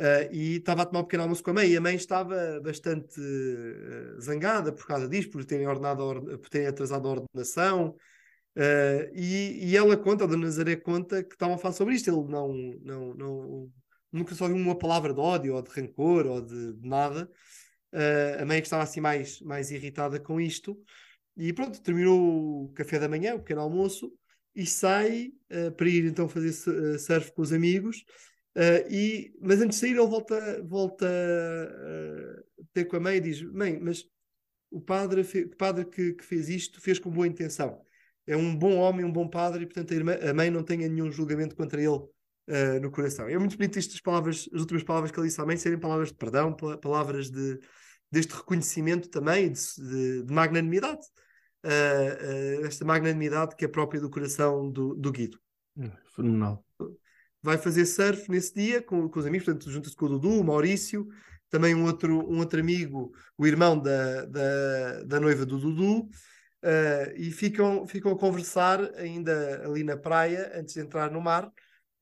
uh, 0.00 0.32
e 0.32 0.56
estava 0.56 0.82
a 0.82 0.86
tomar 0.86 1.00
um 1.00 1.04
pequeno 1.04 1.24
almoço 1.24 1.42
com 1.42 1.50
a 1.50 1.54
mãe, 1.54 1.68
e 1.68 1.76
a 1.76 1.80
mãe 1.80 1.94
estava 1.94 2.60
bastante 2.60 3.20
uh, 3.20 4.20
zangada 4.20 4.72
por 4.72 4.86
causa 4.86 5.08
disso, 5.08 5.30
por 5.30 5.44
terem, 5.44 5.66
ordenado 5.66 6.38
por 6.38 6.48
terem 6.48 6.66
atrasado 6.66 7.08
a 7.08 7.10
ordenação, 7.10 7.96
e, 9.14 9.70
e 9.70 9.76
ela 9.76 9.96
conta, 9.96 10.24
a 10.24 10.26
Dona 10.26 10.46
Nazaré 10.46 10.74
conta, 10.74 11.22
que 11.22 11.34
estavam 11.34 11.54
a 11.54 11.58
falar 11.58 11.74
sobre 11.74 11.94
isto, 11.94 12.10
ele 12.10 12.28
não, 12.28 12.52
não, 12.82 13.14
não 13.14 13.72
nunca 14.12 14.34
só 14.34 14.46
uma 14.46 14.76
palavra 14.76 15.12
de 15.12 15.20
ódio 15.20 15.54
ou 15.54 15.62
de 15.62 15.70
rancor 15.70 16.26
ou 16.26 16.40
de, 16.40 16.74
de 16.74 16.88
nada. 16.88 17.30
Uh, 17.92 18.42
a 18.42 18.44
mãe 18.44 18.58
é 18.58 18.60
que 18.60 18.66
estava 18.66 18.82
assim 18.82 19.00
mais, 19.00 19.40
mais 19.40 19.70
irritada 19.70 20.18
com 20.20 20.40
isto. 20.40 20.78
E 21.36 21.52
pronto, 21.52 21.80
terminou 21.80 22.64
o 22.64 22.72
café 22.72 22.98
da 22.98 23.08
manhã, 23.08 23.34
o 23.34 23.38
pequeno 23.38 23.60
almoço, 23.60 24.12
e 24.54 24.66
sai 24.66 25.30
uh, 25.52 25.72
para 25.72 25.88
ir 25.88 26.04
então 26.04 26.28
fazer 26.28 26.52
surf 26.98 27.32
com 27.32 27.42
os 27.42 27.52
amigos. 27.52 28.04
Uh, 28.58 28.82
e, 28.90 29.32
mas 29.40 29.60
antes 29.60 29.76
de 29.76 29.80
sair, 29.82 29.96
ele 29.96 30.08
volta, 30.08 30.60
volta 30.64 31.06
uh, 31.06 32.66
ter 32.72 32.86
com 32.86 32.96
a 32.96 33.00
mãe 33.00 33.18
e 33.18 33.20
diz: 33.20 33.40
Mãe, 33.40 33.78
mas 33.80 34.04
o 34.68 34.80
padre, 34.80 35.20
o 35.20 35.56
padre 35.56 35.84
que, 35.84 36.14
que, 36.14 36.24
fez 36.24 36.48
isto 36.48 36.80
fez 36.80 36.98
com 36.98 37.08
boa 37.08 37.28
intenção. 37.28 37.80
É 38.26 38.36
um 38.36 38.56
bom 38.56 38.76
homem, 38.76 39.04
um 39.04 39.12
bom 39.12 39.28
padre, 39.28 39.62
e 39.62 39.66
portanto 39.66 39.92
a, 39.92 39.94
irmã, 39.94 40.18
a 40.28 40.34
mãe 40.34 40.50
não 40.50 40.64
tenha 40.64 40.88
nenhum 40.88 41.08
julgamento 41.08 41.54
contra 41.54 41.80
ele 41.80 41.88
uh, 41.88 42.80
no 42.82 42.90
coração. 42.90 43.28
É 43.28 43.38
muito 43.38 43.56
bonito 43.56 43.78
estas 43.78 44.00
palavras, 44.00 44.48
as 44.52 44.60
últimas 44.60 44.82
palavras 44.82 45.12
que 45.12 45.20
ele 45.20 45.28
disse 45.28 45.40
à 45.40 45.46
mãe, 45.46 45.56
serem 45.56 45.78
palavras 45.78 46.08
de 46.08 46.14
perdão, 46.14 46.52
palavras 46.52 47.30
de, 47.30 47.60
deste 48.10 48.34
reconhecimento 48.34 49.08
também, 49.08 49.52
de, 49.52 49.60
de, 49.78 50.22
de 50.24 50.34
magnanimidade 50.34 51.06
esta 52.64 52.84
magnanimidade 52.84 53.56
que 53.56 53.64
é 53.64 53.68
própria 53.68 54.00
do 54.00 54.08
coração 54.08 54.70
do, 54.70 54.94
do 54.94 55.10
Guido. 55.10 55.38
Hum, 55.76 55.90
fenomenal. 56.14 56.64
Vai 57.42 57.56
fazer 57.56 57.86
surf 57.86 58.30
nesse 58.30 58.54
dia 58.54 58.82
com, 58.82 59.08
com 59.08 59.18
os 59.18 59.26
amigos, 59.26 59.44
portanto, 59.44 59.70
junta-se 59.70 59.96
com 59.96 60.06
o 60.06 60.08
Dudu, 60.08 60.40
o 60.40 60.44
Maurício, 60.44 61.08
também 61.48 61.74
um 61.74 61.84
outro, 61.84 62.30
um 62.30 62.38
outro 62.38 62.60
amigo, 62.60 63.12
o 63.36 63.46
irmão 63.46 63.78
da, 63.78 64.24
da, 64.24 65.02
da 65.04 65.20
noiva 65.20 65.46
do 65.46 65.58
Dudu, 65.58 66.00
uh, 66.00 67.12
e 67.16 67.30
ficam, 67.30 67.86
ficam 67.86 68.12
a 68.12 68.18
conversar 68.18 68.80
ainda 68.96 69.62
ali 69.64 69.82
na 69.82 69.96
praia 69.96 70.52
antes 70.54 70.74
de 70.74 70.80
entrar 70.80 71.10
no 71.10 71.20
mar. 71.20 71.50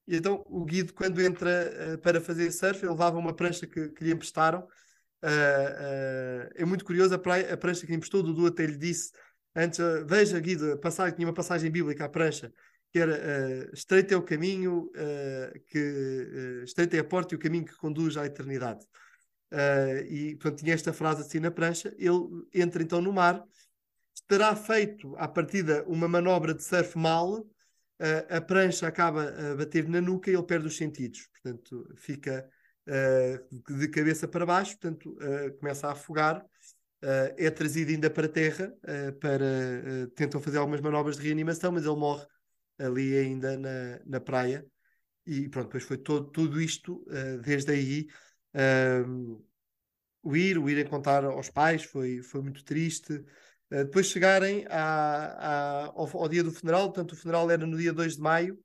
E 0.07 0.17
então 0.17 0.45
o 0.47 0.65
Guido, 0.65 0.95
quando 0.95 1.21
entra 1.21 1.95
uh, 1.95 1.99
para 1.99 2.21
fazer 2.21 2.51
surf, 2.51 2.83
ele 2.83 2.91
levava 2.91 3.19
uma 3.19 3.35
prancha 3.35 3.67
que, 3.67 3.89
que 3.91 4.05
lhe 4.05 4.13
emprestaram. 4.13 4.61
Uh, 5.23 6.49
é 6.55 6.65
muito 6.65 6.85
curioso, 6.85 7.15
a, 7.15 7.19
praia, 7.19 7.53
a 7.53 7.57
prancha 7.57 7.83
que 7.83 7.89
lhe 7.89 7.97
emprestou, 7.97 8.21
o 8.21 8.23
Dudu 8.23 8.47
até 8.47 8.67
lhe 8.67 8.77
disse 8.77 9.13
Antes, 9.57 9.79
uh, 9.79 10.05
veja, 10.05 10.39
Guido, 10.39 10.79
passagem, 10.79 11.17
tinha 11.17 11.27
uma 11.27 11.33
passagem 11.35 11.71
bíblica 11.71 12.05
à 12.05 12.09
prancha, 12.11 12.53
que 12.97 13.01
era 13.01 13.13
uh, 13.13 13.75
estreito 13.75 14.15
é 14.15 14.17
o 14.17 14.23
caminho, 14.23 14.91
uh, 14.95 15.61
que 15.67 16.65
uh, 16.65 16.97
é 16.97 16.99
a 16.99 17.05
porta 17.05 17.35
e 17.35 17.37
o 17.37 17.39
caminho 17.39 17.67
que 17.67 17.77
conduz 17.77 18.17
à 18.17 18.25
eternidade. 18.25 18.87
e 20.09 20.35
portanto, 20.37 20.61
tinha 20.61 20.73
esta 20.73 20.95
frase 20.95 21.21
assim 21.21 21.39
na 21.39 21.51
prancha. 21.51 21.95
Ele 21.99 22.19
entra 22.55 22.83
então 22.83 23.03
no 23.03 23.13
mar, 23.13 23.45
terá 24.27 24.57
feito 24.57 25.15
à 25.19 25.29
partida 25.29 25.85
uma 25.87 26.09
manobra 26.09 26.55
de 26.55 26.65
surf 26.65 26.97
mal, 26.97 27.47
a 28.31 28.41
prancha 28.41 28.87
acaba 28.87 29.25
a 29.25 29.57
bater 29.57 29.87
na 29.87 30.01
nuca 30.01 30.31
e 30.31 30.35
ele 30.35 30.43
perde 30.43 30.67
os 30.67 30.77
sentidos. 30.77 31.29
Portanto, 31.35 31.87
fica 31.97 32.49
de 33.79 33.89
cabeça 33.89 34.27
para 34.27 34.47
baixo, 34.47 34.79
portanto, 34.79 35.15
começa 35.61 35.89
a 35.89 35.93
afogar 35.93 36.43
Uh, 37.05 37.29
é 37.37 37.51
trazido 37.51 37.91
ainda 37.91 38.09
para 38.09 38.25
a 38.25 38.29
Terra 38.29 38.73
uh, 38.83 39.13
para 39.21 39.45
uh, 39.45 40.07
tentam 40.17 40.41
fazer 40.41 40.57
algumas 40.57 40.81
manobras 40.81 41.19
de 41.19 41.23
reanimação, 41.25 41.71
mas 41.71 41.85
ele 41.85 41.95
morre 41.95 42.27
ali 42.79 43.17
ainda 43.17 43.57
na, 43.57 44.01
na 44.05 44.21
praia. 44.21 44.67
E 45.27 45.49
pronto, 45.49 45.67
depois 45.67 45.85
foi 45.85 45.99
todo, 45.99 46.31
tudo 46.31 46.61
isto, 46.61 47.05
desde 47.43 47.73
aí. 47.73 48.07
o 50.23 50.37
ir, 50.37 50.59
o 50.59 50.69
ir 50.69 50.89
contar 50.89 51.25
aos 51.25 51.51
pais 51.51 51.83
foi, 51.85 52.23
foi 52.23 52.43
muito 52.43 52.65
triste. 52.65 53.25
depois 53.69 54.07
chegarem 54.07 54.65
à, 54.69 55.85
à, 55.85 55.85
ao, 55.87 56.17
ao, 56.17 56.29
dia 56.29 56.45
do 56.45 56.53
funeral, 56.53 56.93
portanto, 56.93 57.13
o 57.13 57.17
funeral 57.17 57.51
era 57.51 57.67
no 57.67 57.77
dia 57.77 57.93
2 57.93 58.17
de 58.17 58.23
maio, 58.23 58.59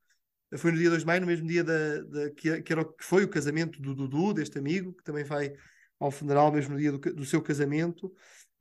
foi 0.58 0.72
no 0.72 0.78
dia 0.78 0.90
2 0.90 1.02
de 1.02 1.08
maio, 1.08 1.22
no 1.22 1.28
mesmo 1.28 1.48
dia 1.48 1.64
da, 1.64 2.02
da 2.02 2.32
que, 2.32 2.62
que, 2.62 2.74
era, 2.74 2.84
que 2.86 3.04
foi 3.04 3.24
o 3.24 3.30
casamento 3.30 3.82
do 3.82 3.96
Dudu, 3.96 4.34
deste 4.34 4.60
amigo, 4.60 4.94
que 4.94 5.04
também 5.04 5.24
vai 5.24 5.54
ao 6.00 6.12
funeral, 6.12 6.52
mesmo 6.52 6.74
no 6.74 6.80
dia 6.80 6.92
do, 6.92 7.00
do 7.00 7.26
seu 7.26 7.42
casamento. 7.42 8.12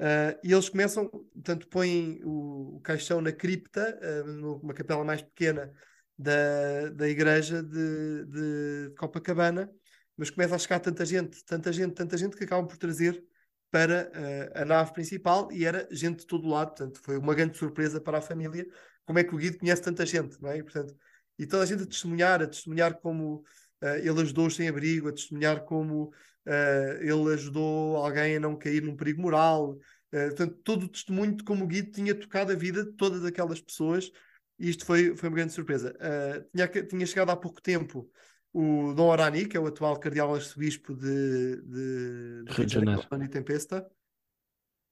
Uh, 0.00 0.32
e 0.42 0.50
eles 0.50 0.70
começam, 0.70 1.06
portanto, 1.06 1.68
põem 1.68 2.22
o, 2.24 2.76
o 2.76 2.80
caixão 2.80 3.20
na 3.20 3.30
cripta, 3.32 4.00
uh, 4.02 4.26
numa 4.26 4.72
capela 4.72 5.04
mais 5.04 5.20
pequena 5.20 5.70
da, 6.16 6.88
da 6.88 7.06
igreja 7.06 7.62
de, 7.62 8.24
de, 8.24 8.94
Copacabana, 8.96 9.70
mas 10.16 10.30
começa 10.30 10.54
a 10.54 10.58
chegar 10.58 10.80
tanta 10.80 11.04
gente, 11.04 11.44
tanta 11.44 11.70
gente, 11.70 11.92
tanta 11.92 12.16
gente 12.16 12.34
que 12.34 12.44
acabam 12.44 12.66
por 12.66 12.78
trazer 12.78 13.22
para 13.70 14.10
uh, 14.10 14.62
a 14.62 14.64
nave 14.64 14.90
principal 14.94 15.52
e 15.52 15.66
era 15.66 15.86
gente 15.90 16.20
de 16.20 16.26
todo 16.26 16.48
lado, 16.48 16.68
portanto, 16.68 16.98
foi 17.02 17.18
uma 17.18 17.34
grande 17.34 17.58
surpresa 17.58 18.00
para 18.00 18.18
a 18.18 18.22
família 18.22 18.66
como 19.04 19.18
é 19.18 19.24
que 19.24 19.34
o 19.34 19.38
Guido 19.38 19.58
conhece 19.58 19.82
tanta 19.82 20.06
gente, 20.06 20.40
não 20.40 20.48
é? 20.48 20.56
E, 20.56 20.62
portanto, 20.62 20.96
e 21.38 21.46
toda 21.46 21.64
a 21.64 21.66
gente 21.66 21.82
a 21.82 21.86
testemunhar, 21.86 22.40
a 22.40 22.46
testemunhar 22.46 22.94
como 23.00 23.44
ele 23.82 24.20
ajudou 24.20 24.46
os 24.46 24.54
sem-abrigo, 24.54 25.08
a 25.08 25.12
testemunhar 25.12 25.64
como 25.64 26.12
uh, 26.50 27.00
ele 27.00 27.34
ajudou 27.34 27.96
alguém 27.96 28.36
a 28.36 28.40
não 28.40 28.56
cair 28.56 28.82
num 28.82 28.96
perigo 28.96 29.22
moral. 29.22 29.78
Uh, 30.12 30.26
portanto, 30.28 30.58
todo 30.64 30.82
o 30.84 30.88
testemunho 30.88 31.36
de 31.36 31.44
como 31.44 31.64
o 31.64 31.68
Guido 31.68 31.92
tinha 31.92 32.14
tocado 32.14 32.52
a 32.52 32.56
vida 32.56 32.84
de 32.84 32.92
todas 32.92 33.24
aquelas 33.24 33.60
pessoas, 33.60 34.10
e 34.58 34.68
isto 34.68 34.84
foi, 34.84 35.16
foi 35.16 35.28
uma 35.28 35.36
grande 35.36 35.52
surpresa. 35.52 35.96
Uh, 35.96 36.50
tinha, 36.52 36.68
tinha 36.86 37.06
chegado 37.06 37.30
há 37.30 37.36
pouco 37.36 37.62
tempo 37.62 38.10
o 38.52 38.92
Dom 38.94 39.08
Orani, 39.08 39.46
que 39.46 39.56
é 39.56 39.60
o 39.60 39.66
atual 39.66 39.98
cardeal 39.98 40.34
arcebispo 40.34 40.94
de, 40.94 41.62
de, 41.62 42.44
de 42.44 42.52
Rio 42.52 42.66
de 42.66 42.74
Janeiro, 42.74 43.06
Janeiro. 43.08 43.32
Tempesta. 43.32 43.88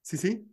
Sim, 0.03 0.17
sim. 0.17 0.49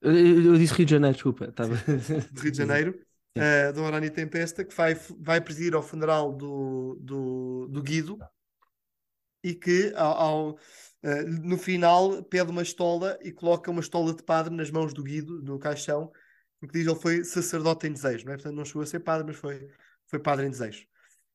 Eu, 0.00 0.12
eu, 0.12 0.56
disse 0.56 0.74
Rio 0.74 0.86
de 0.86 0.92
Janeiro, 0.92 1.14
desculpa. 1.14 1.46
Estava... 1.46 1.74
De 1.74 2.40
Rio 2.40 2.52
de 2.52 2.56
Janeiro. 2.58 2.98
Uh, 3.36 3.72
Dom 3.72 3.84
Orani 3.84 4.10
Tempesta, 4.10 4.64
que 4.64 4.74
vai, 4.74 4.94
vai 5.18 5.40
presidir 5.40 5.74
ao 5.74 5.82
funeral 5.82 6.32
do, 6.32 6.98
do, 7.00 7.68
do 7.68 7.82
Guido, 7.82 8.18
e 9.42 9.54
que 9.54 9.92
ao, 9.96 10.12
ao 10.14 10.50
uh, 10.52 10.58
no 11.42 11.58
final 11.58 12.22
pede 12.24 12.50
uma 12.50 12.62
estola 12.62 13.18
e 13.22 13.32
coloca 13.32 13.70
uma 13.70 13.80
estola 13.80 14.14
de 14.14 14.22
padre 14.22 14.54
nas 14.54 14.70
mãos 14.70 14.94
do 14.94 15.02
Guido, 15.02 15.42
no 15.42 15.58
caixão, 15.58 16.10
porque 16.60 16.78
diz 16.78 16.86
ele 16.86 17.00
foi 17.00 17.24
sacerdote 17.24 17.86
em 17.86 17.92
desejo, 17.92 18.24
não 18.26 18.32
é? 18.32 18.36
Portanto, 18.36 18.56
não 18.56 18.64
chegou 18.64 18.82
a 18.82 18.86
ser 18.86 19.00
padre, 19.00 19.26
mas 19.26 19.36
foi, 19.36 19.68
foi 20.06 20.18
padre 20.18 20.46
em 20.46 20.50
desejo. 20.50 20.86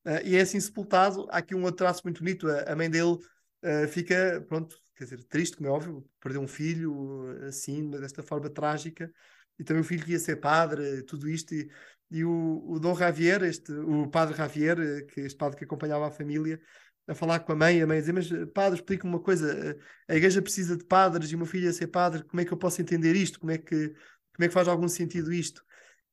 uh, 0.06 0.22
e 0.26 0.36
é 0.36 0.42
assim 0.42 0.60
sepultado. 0.60 1.28
Há 1.30 1.38
aqui 1.38 1.56
um 1.56 1.64
outro 1.64 1.78
traço 1.78 2.02
muito 2.04 2.20
bonito, 2.24 2.48
a, 2.50 2.72
a 2.74 2.76
mãe 2.76 2.90
dele 2.90 3.18
uh, 3.64 3.88
fica, 3.90 4.44
pronto, 4.48 4.78
quer 4.96 5.04
dizer, 5.06 5.24
triste, 5.26 5.58
como 5.58 5.70
é 5.70 5.72
óbvio, 5.72 6.10
perdeu 6.20 6.42
um 6.42 6.48
filho 6.48 7.30
assim, 7.48 7.90
desta 7.92 8.24
forma 8.24 8.50
trágica, 8.50 9.12
e 9.60 9.64
também 9.64 9.82
o 9.82 9.86
filho 9.86 10.04
que 10.04 10.12
ia 10.12 10.20
ser 10.20 10.38
padre, 10.38 11.04
tudo 11.04 11.28
isto, 11.30 11.54
e, 11.54 11.70
e 12.10 12.24
o, 12.24 12.64
o 12.68 12.80
Dom 12.80 12.96
Javier, 12.96 13.44
este, 13.44 13.72
o 13.72 14.08
padre 14.08 14.36
Javier, 14.36 15.06
que 15.08 15.22
este 15.22 15.38
padre 15.38 15.58
que 15.58 15.66
acompanhava 15.66 16.08
a 16.08 16.12
família, 16.12 16.60
a 17.08 17.16
falar 17.16 17.40
com 17.40 17.54
a 17.54 17.56
mãe, 17.56 17.82
a 17.82 17.88
mãe 17.88 18.00
dizer, 18.00 18.14
mas 18.14 18.30
padre, 18.54 18.80
explica-me 18.80 19.10
uma 19.14 19.20
coisa, 19.20 19.78
a 20.08 20.16
igreja 20.16 20.42
precisa 20.42 20.76
de 20.76 20.84
padres 20.84 21.32
e 21.32 21.46
filho 21.46 21.66
ia 21.66 21.74
ser 21.74 21.88
padre, 21.88 22.24
como 22.24 22.42
é 22.42 22.46
que 22.46 22.52
eu 22.52 22.58
posso 22.58 22.82
entender 22.82 23.16
isto? 23.16 23.40
Como 23.40 23.52
é 23.52 23.58
que, 23.58 23.90
como 24.36 24.46
é 24.46 24.48
que 24.48 24.54
faz 24.54 24.68
algum 24.68 24.88
sentido 24.88 25.32
isto? 25.32 25.64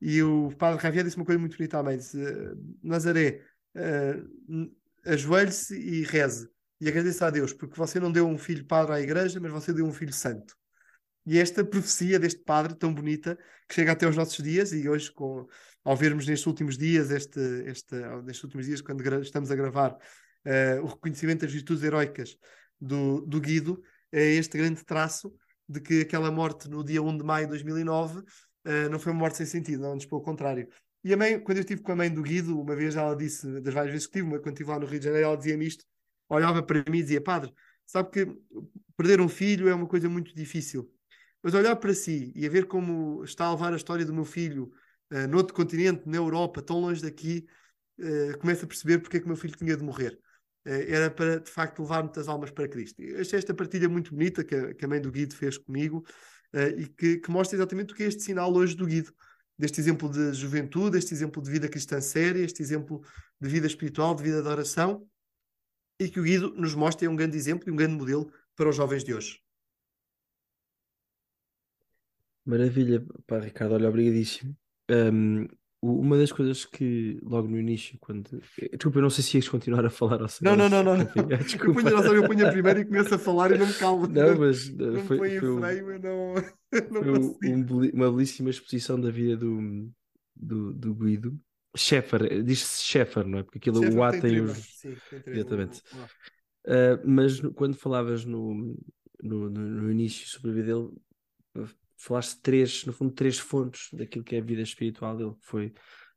E 0.01 0.23
o 0.23 0.53
padre 0.57 0.83
Javier 0.83 1.05
disse 1.05 1.17
uma 1.17 1.25
coisa 1.25 1.39
muito 1.39 1.57
bonita 1.57 1.79
à 1.79 1.83
mãe, 1.83 1.97
disse, 1.97 2.19
Nazaré, 2.83 3.43
uh, 3.75 4.71
ajoelhe-se 5.05 5.77
e 5.77 6.03
reze, 6.05 6.49
e 6.81 6.89
agradeça 6.89 7.27
a 7.27 7.31
Deus, 7.31 7.53
porque 7.53 7.77
você 7.77 7.99
não 7.99 8.13
deu 8.13 8.27
um 8.27 8.39
filho 8.39 8.65
padre 8.65 8.93
à 8.95 9.01
igreja, 9.01 9.41
mas 9.41 9.51
você 9.51 9.73
deu 9.73 9.87
um 9.87 9.93
filho 9.93 10.13
santo. 10.13 10.55
E 11.27 11.39
esta 11.39 11.65
profecia 11.65 12.19
deste 12.19 12.43
padre 12.43 12.75
tão 12.75 12.93
bonita, 12.93 13.39
que 13.67 13.75
chega 13.75 13.93
até 13.93 14.05
aos 14.05 14.17
nossos 14.17 14.45
dias, 14.45 14.73
e 14.73 14.89
hoje, 14.89 15.11
com, 15.11 15.47
ao 15.83 15.97
vermos 15.97 16.27
nestes 16.27 16.47
últimos 16.47 16.77
dias, 16.77 17.11
este, 17.11 17.41
este, 17.67 17.95
nestes 18.25 18.45
últimos 18.45 18.67
dias, 18.67 18.83
quando 18.83 19.03
estamos 19.23 19.51
a 19.51 19.57
gravar, 19.57 19.97
uh, 20.47 20.83
o 20.83 20.87
reconhecimento 20.87 21.43
das 21.43 21.53
virtudes 21.53 21.83
heroicas 21.83 22.37
do, 22.81 23.21
do 23.23 23.41
Guido, 23.41 23.83
é 24.13 24.35
este 24.35 24.57
grande 24.59 24.85
traço 24.85 25.35
de 25.69 25.81
que 25.81 26.03
aquela 26.03 26.31
morte 26.31 26.69
no 26.69 26.85
dia 26.85 27.03
1 27.03 27.19
de 27.19 27.25
maio 27.25 27.47
de 27.47 27.51
2009 27.51 28.19
uh, 28.19 28.25
eh, 28.65 28.89
não 28.89 28.99
foi 28.99 29.13
uma 29.13 29.21
morte 29.21 29.39
sem 29.39 29.47
sentido, 29.47 29.87
antes 29.87 30.07
pelo 30.07 30.23
contrário. 30.23 30.69
E 31.03 31.13
a 31.13 31.17
mãe, 31.17 31.39
quando 31.41 31.59
eu 31.59 31.63
estive 31.63 31.83
com 31.83 31.93
a 31.93 31.97
mãe 31.97 32.13
do 32.13 32.23
Guido, 32.23 32.59
uma 32.61 32.75
vez 32.75 32.97
ela 32.97 33.15
disse, 33.15 33.61
das 33.61 33.75
várias 33.75 33.93
vezes 33.93 34.07
que 34.07 34.15
tive, 34.15 34.39
quando 34.41 34.55
estive 34.55 34.71
lá 34.71 34.79
no 34.79 34.87
Rio 34.87 34.99
de 34.99 35.05
Janeiro, 35.05 35.27
ela 35.27 35.37
dizia-me 35.37 35.67
isto, 35.67 35.85
olhava 36.29 36.63
para 36.63 36.83
mim 36.91 36.99
e 36.99 37.03
dizia, 37.03 37.21
padre, 37.21 37.53
sabe 37.87 38.11
que 38.11 38.27
perder 38.97 39.21
um 39.21 39.29
filho 39.29 39.69
é 39.69 39.75
uma 39.75 39.87
coisa 39.87 40.09
muito 40.09 40.35
difícil, 40.35 40.91
mas 41.43 41.53
olhar 41.55 41.77
para 41.77 41.93
si 41.93 42.33
e 42.35 42.47
a 42.47 42.49
ver 42.49 42.67
como 42.67 43.23
está 43.25 43.47
a 43.47 43.53
levar 43.53 43.73
a 43.73 43.77
história 43.77 44.05
do 44.05 44.15
meu 44.15 44.25
filho 44.25 44.73
uh, 45.13 45.29
noutro 45.29 45.55
continente, 45.55 46.09
na 46.09 46.17
Europa, 46.17 46.63
tão 46.63 46.81
longe 46.81 47.03
daqui, 47.03 47.47
uh, 48.01 48.51
a 48.51 48.67
perceber 48.67 48.99
porque 48.99 49.19
é 49.19 49.21
que 49.21 49.27
o 49.27 49.29
meu 49.29 49.37
filho 49.37 49.57
tinha 49.57 49.77
de 49.77 49.83
morrer. 49.83 50.19
Eh, 50.65 50.93
era 50.93 51.11
para, 51.11 51.41
de 51.41 51.51
facto, 51.51 51.83
levar 51.83 52.03
muitas 52.03 52.29
almas 52.29 52.51
para 52.51 52.69
Cristo. 52.69 53.03
Eu 53.03 53.21
achei 53.21 53.39
esta 53.39 53.55
partilha 53.55 53.89
muito 53.89 54.13
bonita 54.13 54.43
que 54.43 54.55
a, 54.55 54.75
que 54.75 54.85
a 54.85 54.89
mãe 54.89 55.01
do 55.01 55.11
Guido 55.11 55.35
fez 55.35 55.59
comigo 55.59 56.05
uh, 56.55 56.81
e 56.81 56.87
que, 56.89 57.19
que, 57.19 57.31
mostra 57.31 57.57
exatamente 57.57 57.93
o 57.93 57.97
que 57.97 58.03
é 58.03 58.07
este 58.07 58.23
sinal 58.23 58.53
hoje 58.55 58.75
do 58.75 58.87
Guido. 58.87 59.13
Deste 59.57 59.81
exemplo 59.81 60.09
de 60.09 60.33
juventude, 60.33 60.99
este 60.99 61.15
exemplo 61.15 61.41
de 61.43 61.51
vida 61.51 61.69
cristã 61.69 62.01
séria, 62.01 62.43
este 62.43 62.63
exemplo 62.63 63.03
de 63.41 63.49
vida 63.49 63.67
espiritual, 63.67 64.15
de 64.15 64.23
vida 64.23 64.43
de 64.43 64.49
oração, 64.49 65.07
e 66.01 66.09
que 66.09 66.19
o 66.19 66.25
Guido 66.25 66.53
nos 66.55 66.75
mostra 66.75 67.07
é 67.07 67.11
um 67.11 67.15
grande 67.15 67.37
exemplo 67.37 67.69
e 67.69 67.73
um 67.73 67.77
grande 67.77 67.95
modelo 67.95 68.33
para 68.57 68.69
os 68.69 68.75
jovens 68.75 69.05
de 69.05 69.15
hoje. 69.15 69.41
Maravilha, 72.45 73.05
pá, 73.27 73.39
Ricardo, 73.39 73.75
olha, 73.75 73.89
obrigadíssimo. 73.89 74.57
Um, 74.91 75.47
uma 75.85 76.17
das 76.17 76.33
coisas 76.33 76.65
que 76.65 77.19
logo 77.23 77.49
no 77.49 77.59
início, 77.59 77.97
quando. 78.01 78.41
Eh, 78.61 78.71
desculpa, 78.71 78.99
eu 78.99 79.03
não 79.03 79.11
sei 79.11 79.23
se 79.23 79.37
ias 79.37 79.49
continuar 79.49 79.85
a 79.85 79.91
falar 79.91 80.23
ou 80.23 80.29
se 80.29 80.43
Não, 80.43 80.57
não, 80.57 80.69
não, 80.69 80.83
não. 80.83 80.97
Desculpa. 81.45 81.81
Eu 81.81 82.25
ponho, 82.25 82.41
eu 82.41 82.49
a 82.49 82.53
primeira 82.53 82.81
e 82.81 82.85
começo 82.85 83.15
a 83.15 83.19
falar 83.19 83.53
e 83.53 83.59
não 83.59 83.67
me 83.67 83.75
calmo. 83.75 84.07
Não, 84.07 84.39
mas. 84.39 84.69
Eh, 84.75 84.87
não 84.87 85.05
foi, 85.05 85.19
foi, 85.19 85.41
foi 85.41 85.61
freio, 85.61 85.91
eu 85.91 86.01
não. 86.01 86.35
não 86.91 87.03
foi 87.03 87.53
um, 87.53 87.91
uma 87.95 88.11
belíssima 88.11 88.51
exposição 88.51 89.01
da 89.01 89.11
vida 89.11 89.37
do, 89.37 89.91
do, 90.35 90.73
do 90.73 90.95
Guido. 90.95 91.39
Sheffer, 91.77 92.33
eh, 92.33 92.43
diz-se 92.43 92.83
Sheffer, 92.83 93.27
não 93.27 93.41
é? 93.41 93.43
Porque 93.43 93.59
aquilo 93.59 93.81
o 93.95 94.03
A 94.03 94.13
tem, 94.13 94.41
os. 94.41 94.57
Sim, 94.59 94.97
tem 95.25 95.35
Exatamente. 95.35 95.83
Uh, 96.67 96.97
mas 97.05 97.41
quando 97.55 97.77
falavas 97.77 98.25
no, 98.25 98.75
no, 99.23 99.51
no, 99.51 99.91
início 99.91 100.27
sobre 100.27 100.51
a 100.51 100.55
vida 100.55 100.75
dele, 100.75 100.91
falaste 101.97 102.41
três, 102.41 102.85
no 102.85 102.93
fundo, 102.93 103.13
três 103.13 103.39
fontes 103.39 103.89
daquilo 103.93 104.25
que 104.25 104.37
é 104.37 104.39
a 104.39 104.45
vida 104.45 104.63
espiritual 104.63 105.17
dele, 105.17 105.33
que 105.33 105.47
foi, 105.47 105.73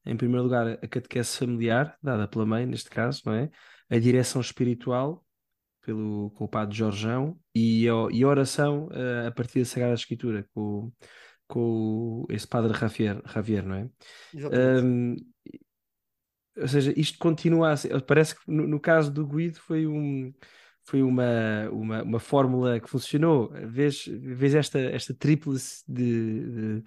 em 0.06 0.16
primeiro 0.16 0.44
lugar, 0.44 0.68
a 0.68 0.88
catequese 0.88 1.38
familiar, 1.38 1.98
dada 2.02 2.28
pela 2.28 2.46
mãe, 2.46 2.66
neste 2.66 2.90
caso, 2.90 3.22
não 3.26 3.34
é? 3.34 3.50
A 3.90 3.98
direção 3.98 4.42
espiritual, 4.42 5.26
pelo, 5.82 6.32
com 6.32 6.46
o 6.46 6.48
padre 6.48 6.76
Jorjão, 6.76 7.40
e 7.56 7.88
a, 7.88 7.94
e 8.12 8.24
a 8.24 8.28
oração 8.28 8.88
uh, 8.88 9.28
a 9.28 9.32
partir 9.32 9.60
da 9.60 9.66
Sagrada 9.66 9.94
Escritura, 9.94 10.48
com, 10.54 10.92
com 11.48 12.26
esse 12.30 12.48
padre 12.48 12.78
Javier, 12.78 13.22
Javier 13.26 13.66
não 13.66 13.76
é? 13.76 13.90
Um, 14.84 15.16
ou 16.58 16.68
seja, 16.68 16.92
isto 16.98 17.18
continua 17.20 17.72
a 17.72 17.78
ser, 17.78 18.02
parece 18.02 18.36
que 18.36 18.42
no, 18.52 18.68
no 18.68 18.80
caso 18.80 19.12
do 19.12 19.26
Guido 19.26 19.60
foi 19.60 19.86
um 19.86 20.34
foi 20.88 21.02
uma, 21.02 21.69
uma, 21.69 22.02
uma 22.02 22.19
fórmula 22.19 22.80
que 22.80 22.89
funcionou. 22.89 23.52
Vês, 23.65 24.06
vês 24.08 24.56
esta, 24.56 24.80
esta 24.80 25.13
tríplice 25.13 25.84
de, 25.86 26.45
de, 26.45 26.84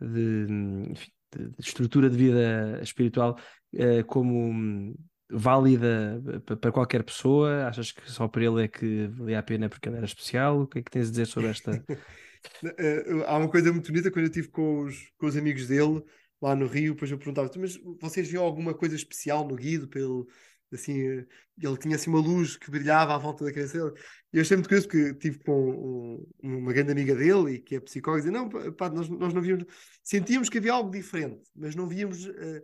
de, 0.00 0.46
de, 0.46 1.54
estrutura 1.58 2.08
de 2.08 2.16
vida 2.16 2.80
espiritual 2.80 3.36
uh, 3.74 4.04
como 4.06 4.94
válida 5.28 6.22
para 6.60 6.70
qualquer 6.70 7.02
pessoa? 7.02 7.66
Achas 7.66 7.90
que 7.90 8.08
só 8.08 8.28
para 8.28 8.44
ele 8.44 8.62
é 8.62 8.68
que 8.68 9.08
valia 9.08 9.40
a 9.40 9.42
pena 9.42 9.68
porque 9.68 9.88
ele 9.88 9.96
era 9.96 10.06
especial? 10.06 10.62
O 10.62 10.66
que 10.68 10.78
é 10.78 10.82
que 10.82 10.90
tens 10.90 11.08
a 11.08 11.10
dizer 11.10 11.26
sobre 11.26 11.50
esta? 11.50 11.84
Eh, 12.64 13.04
há 13.26 13.36
uma 13.36 13.50
coisa 13.50 13.70
muito 13.70 13.92
bonita 13.92 14.10
quando 14.10 14.24
eu 14.24 14.30
estive 14.30 14.48
com 14.48 14.84
os, 14.84 15.12
com 15.18 15.26
os 15.26 15.36
amigos 15.36 15.66
dele 15.66 16.02
lá 16.40 16.56
no 16.56 16.66
Rio, 16.66 16.94
depois 16.94 17.10
eu 17.10 17.18
perguntava 17.18 17.50
mas 17.58 17.78
vocês 18.00 18.30
viam 18.30 18.42
alguma 18.42 18.72
coisa 18.72 18.96
especial 18.96 19.46
no 19.46 19.54
Guido 19.54 19.86
pelo 19.86 20.26
assim, 20.72 21.24
ele 21.62 21.76
tinha 21.78 21.96
assim 21.96 22.10
uma 22.10 22.20
luz 22.20 22.56
que 22.56 22.70
brilhava 22.70 23.14
à 23.14 23.18
volta 23.18 23.44
da 23.44 23.52
cabeça 23.52 23.78
dele. 23.78 24.00
E 24.32 24.36
eu 24.36 24.42
achei 24.42 24.56
muito 24.56 24.68
curioso 24.68 24.88
porque 24.88 25.14
tive 25.14 25.38
com 25.40 25.70
um, 25.70 26.26
uma 26.42 26.72
grande 26.72 26.92
amiga 26.92 27.14
dele 27.14 27.54
e 27.54 27.58
que 27.58 27.76
é 27.76 27.80
psicóloga, 27.80 28.22
e 28.22 28.30
dizia, 28.30 28.40
não, 28.40 28.74
pá, 28.74 28.88
nós, 28.88 29.08
nós 29.08 29.34
não 29.34 29.42
víamos, 29.42 29.64
sentíamos 30.02 30.48
que 30.48 30.58
havia 30.58 30.72
algo 30.72 30.90
diferente, 30.90 31.42
mas 31.54 31.74
não 31.74 31.88
víamos, 31.88 32.24
uh, 32.26 32.62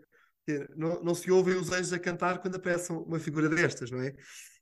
não, 0.77 1.03
não 1.03 1.15
se 1.15 1.31
ouvem 1.31 1.57
os 1.57 1.73
anjos 1.73 1.93
a 1.93 1.99
cantar 1.99 2.39
quando 2.41 2.57
aparece 2.57 2.93
uma 2.93 3.19
figura 3.19 3.49
destas, 3.49 3.91
não 3.91 4.01
é? 4.01 4.15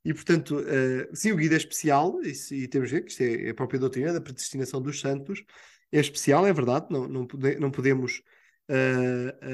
E, 0.05 0.13
portanto, 0.13 0.59
uh, 0.59 1.17
sim, 1.17 1.33
o 1.33 1.37
guia 1.37 1.53
é 1.53 1.57
especial, 1.57 2.21
e, 2.23 2.33
e 2.55 2.69
temos 2.69 2.91
que 2.91 2.97
ver 2.97 3.03
que 3.03 3.11
isto 3.11 3.23
é, 3.23 3.47
é, 3.47 3.51
a 3.51 3.55
própria 3.55 3.81
doutrina 3.81 4.13
da 4.13 4.21
predestinação 4.21 4.81
dos 4.81 5.01
santos, 5.01 5.43
é 5.91 6.01
especial, 6.01 6.47
é 6.47 6.53
verdade, 6.53 6.87
não, 6.91 7.09
não, 7.09 7.27
pode, 7.27 7.57
não 7.57 7.71
podemos 7.71 8.23
uh, 8.71 9.45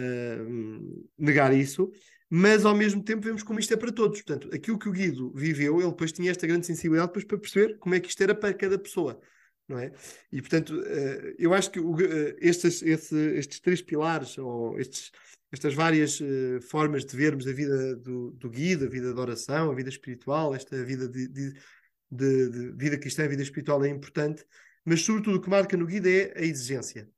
negar 1.18 1.54
isso, 1.54 1.90
mas 2.30 2.64
ao 2.64 2.76
mesmo 2.76 3.02
tempo 3.02 3.22
vemos 3.22 3.42
como 3.42 3.58
isto 3.58 3.74
é 3.74 3.76
para 3.76 3.90
todos. 3.90 4.22
Portanto, 4.22 4.54
aquilo 4.54 4.78
que 4.78 4.88
o 4.88 4.92
Guido 4.92 5.32
viveu, 5.34 5.80
ele 5.80 5.90
depois 5.90 6.12
tinha 6.12 6.30
esta 6.30 6.46
grande 6.46 6.64
sensibilidade 6.64 7.08
depois 7.08 7.24
para 7.24 7.38
perceber 7.38 7.78
como 7.78 7.94
é 7.96 8.00
que 8.00 8.08
isto 8.08 8.22
era 8.22 8.34
para 8.34 8.54
cada 8.54 8.78
pessoa. 8.78 9.20
Não 9.66 9.78
é? 9.78 9.92
E 10.32 10.40
portanto, 10.40 10.80
eh, 10.84 11.34
eu 11.38 11.52
acho 11.54 11.70
que 11.70 11.78
eh, 11.78 12.36
estes, 12.40 12.82
estes 12.82 13.60
três 13.60 13.80
pilares, 13.82 14.36
ou 14.38 14.78
estes, 14.78 15.12
estas 15.52 15.74
várias 15.74 16.20
eh, 16.20 16.60
formas 16.60 17.04
de 17.04 17.16
vermos 17.16 17.46
a 17.46 17.52
vida 17.52 17.96
do, 17.96 18.32
do 18.32 18.50
Guido, 18.50 18.86
a 18.86 18.88
vida 18.88 19.12
de 19.12 19.20
oração, 19.20 19.70
a 19.70 19.74
vida 19.74 19.88
espiritual, 19.88 20.54
esta 20.54 20.84
vida 20.84 21.08
de, 21.08 21.28
de, 21.28 21.52
de, 22.10 22.48
de 22.50 22.72
vida 22.72 22.98
cristã, 22.98 23.24
a 23.24 23.28
vida 23.28 23.42
espiritual 23.42 23.84
é 23.84 23.88
importante, 23.88 24.44
mas 24.84 25.02
sobretudo 25.02 25.36
o 25.36 25.40
que 25.40 25.50
marca 25.50 25.76
no 25.76 25.86
Guido 25.86 26.08
é 26.08 26.32
a 26.36 26.42
exigência, 26.42 27.08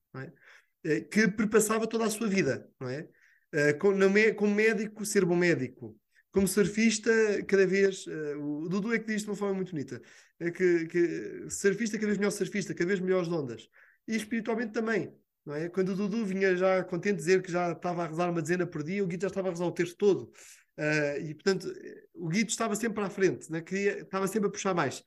é? 0.84 1.00
que 1.00 1.28
perpassava 1.28 1.86
toda 1.86 2.04
a 2.04 2.10
sua 2.10 2.28
vida, 2.28 2.68
não 2.78 2.88
é? 2.88 3.08
Uh, 3.52 4.34
como 4.34 4.54
médico, 4.54 5.04
ser 5.04 5.24
bom 5.24 5.36
médico. 5.36 5.96
Como 6.30 6.48
surfista, 6.48 7.10
cada 7.46 7.66
vez. 7.66 8.06
Uh, 8.06 8.64
o 8.64 8.68
Dudu 8.68 8.94
é 8.94 8.98
que 8.98 9.06
diz 9.06 9.22
de 9.22 9.28
uma 9.28 9.36
forma 9.36 9.54
muito 9.54 9.72
bonita: 9.72 10.00
é 10.40 10.50
que, 10.50 10.86
que 10.86 11.50
surfista, 11.50 11.96
cada 11.96 12.06
vez 12.06 12.18
melhor 12.18 12.30
surfista, 12.30 12.74
cada 12.74 12.88
vez 12.88 13.00
melhores 13.00 13.28
ondas. 13.28 13.68
E 14.08 14.16
espiritualmente 14.16 14.72
também. 14.72 15.14
Não 15.44 15.54
é? 15.54 15.68
Quando 15.68 15.90
o 15.90 15.96
Dudu 15.96 16.24
vinha 16.24 16.56
já 16.56 16.82
contente 16.84 17.16
dizer 17.16 17.42
que 17.42 17.50
já 17.50 17.72
estava 17.72 18.04
a 18.04 18.06
rezar 18.06 18.30
uma 18.30 18.40
dezena 18.40 18.66
por 18.66 18.82
dia, 18.82 19.02
o 19.02 19.06
Guido 19.06 19.22
já 19.22 19.28
estava 19.28 19.48
a 19.48 19.50
rezar 19.50 19.66
o 19.66 19.72
terço 19.72 19.96
todo. 19.96 20.32
Uh, 20.78 21.20
e 21.20 21.34
portanto, 21.34 21.70
o 22.14 22.28
Guido 22.28 22.48
estava 22.48 22.74
sempre 22.74 23.02
à 23.04 23.10
frente, 23.10 23.50
né? 23.50 23.60
Queria, 23.60 24.00
estava 24.00 24.26
sempre 24.26 24.48
a 24.48 24.52
puxar 24.52 24.74
mais. 24.74 25.02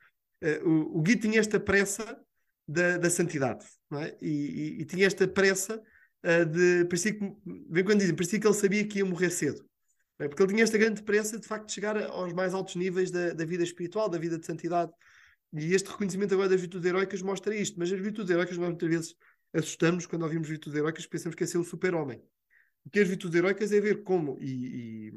O, 0.63 0.99
o 0.99 1.01
Guido 1.01 1.21
tinha 1.21 1.39
esta 1.39 1.59
pressa 1.59 2.19
da, 2.67 2.97
da 2.97 3.09
santidade, 3.09 3.65
é? 3.93 4.15
e, 4.21 4.29
e, 4.29 4.81
e 4.81 4.85
tinha 4.85 5.05
esta 5.05 5.27
pressa 5.27 5.81
uh, 6.25 6.45
de. 6.45 6.85
Parecia 6.85 7.13
que, 7.13 7.35
vem 7.69 7.83
quando 7.83 7.99
dizem, 7.99 8.15
parecia 8.15 8.39
que 8.39 8.47
ele 8.47 8.53
sabia 8.53 8.87
que 8.87 8.99
ia 8.99 9.05
morrer 9.05 9.29
cedo. 9.29 9.63
Porque 10.17 10.41
ele 10.41 10.53
tinha 10.53 10.63
esta 10.63 10.77
grande 10.77 11.03
pressa 11.03 11.37
de 11.37 11.45
facto 11.45 11.67
de 11.67 11.73
chegar 11.73 12.01
aos 12.03 12.31
mais 12.33 12.53
altos 12.53 12.75
níveis 12.75 13.11
da, 13.11 13.33
da 13.33 13.45
vida 13.45 13.63
espiritual, 13.63 14.09
da 14.09 14.17
vida 14.17 14.37
de 14.39 14.45
santidade. 14.45 14.91
E 15.53 15.73
este 15.73 15.89
reconhecimento 15.89 16.33
agora 16.33 16.49
das 16.49 16.59
virtudes 16.59 16.87
heroicas 16.87 17.21
mostra 17.21 17.55
isto. 17.55 17.77
Mas 17.77 17.91
as 17.91 17.99
virtudes 17.99 18.31
heroicas 18.31 18.57
nós 18.57 18.69
muitas 18.69 18.89
vezes 18.89 19.15
assustamos 19.53 20.05
quando 20.05 20.23
ouvimos 20.23 20.47
virtudes 20.47 20.77
heroicas, 20.77 21.05
pensamos 21.05 21.35
que 21.35 21.43
é 21.43 21.47
ser 21.47 21.57
o 21.57 21.63
super-homem. 21.63 22.21
O 22.85 22.89
que 22.89 22.99
é 22.99 23.01
as 23.01 23.07
virtudes 23.07 23.35
heroicas 23.35 23.71
é 23.71 23.79
ver 23.79 24.03
como, 24.03 24.37
e, 24.39 25.13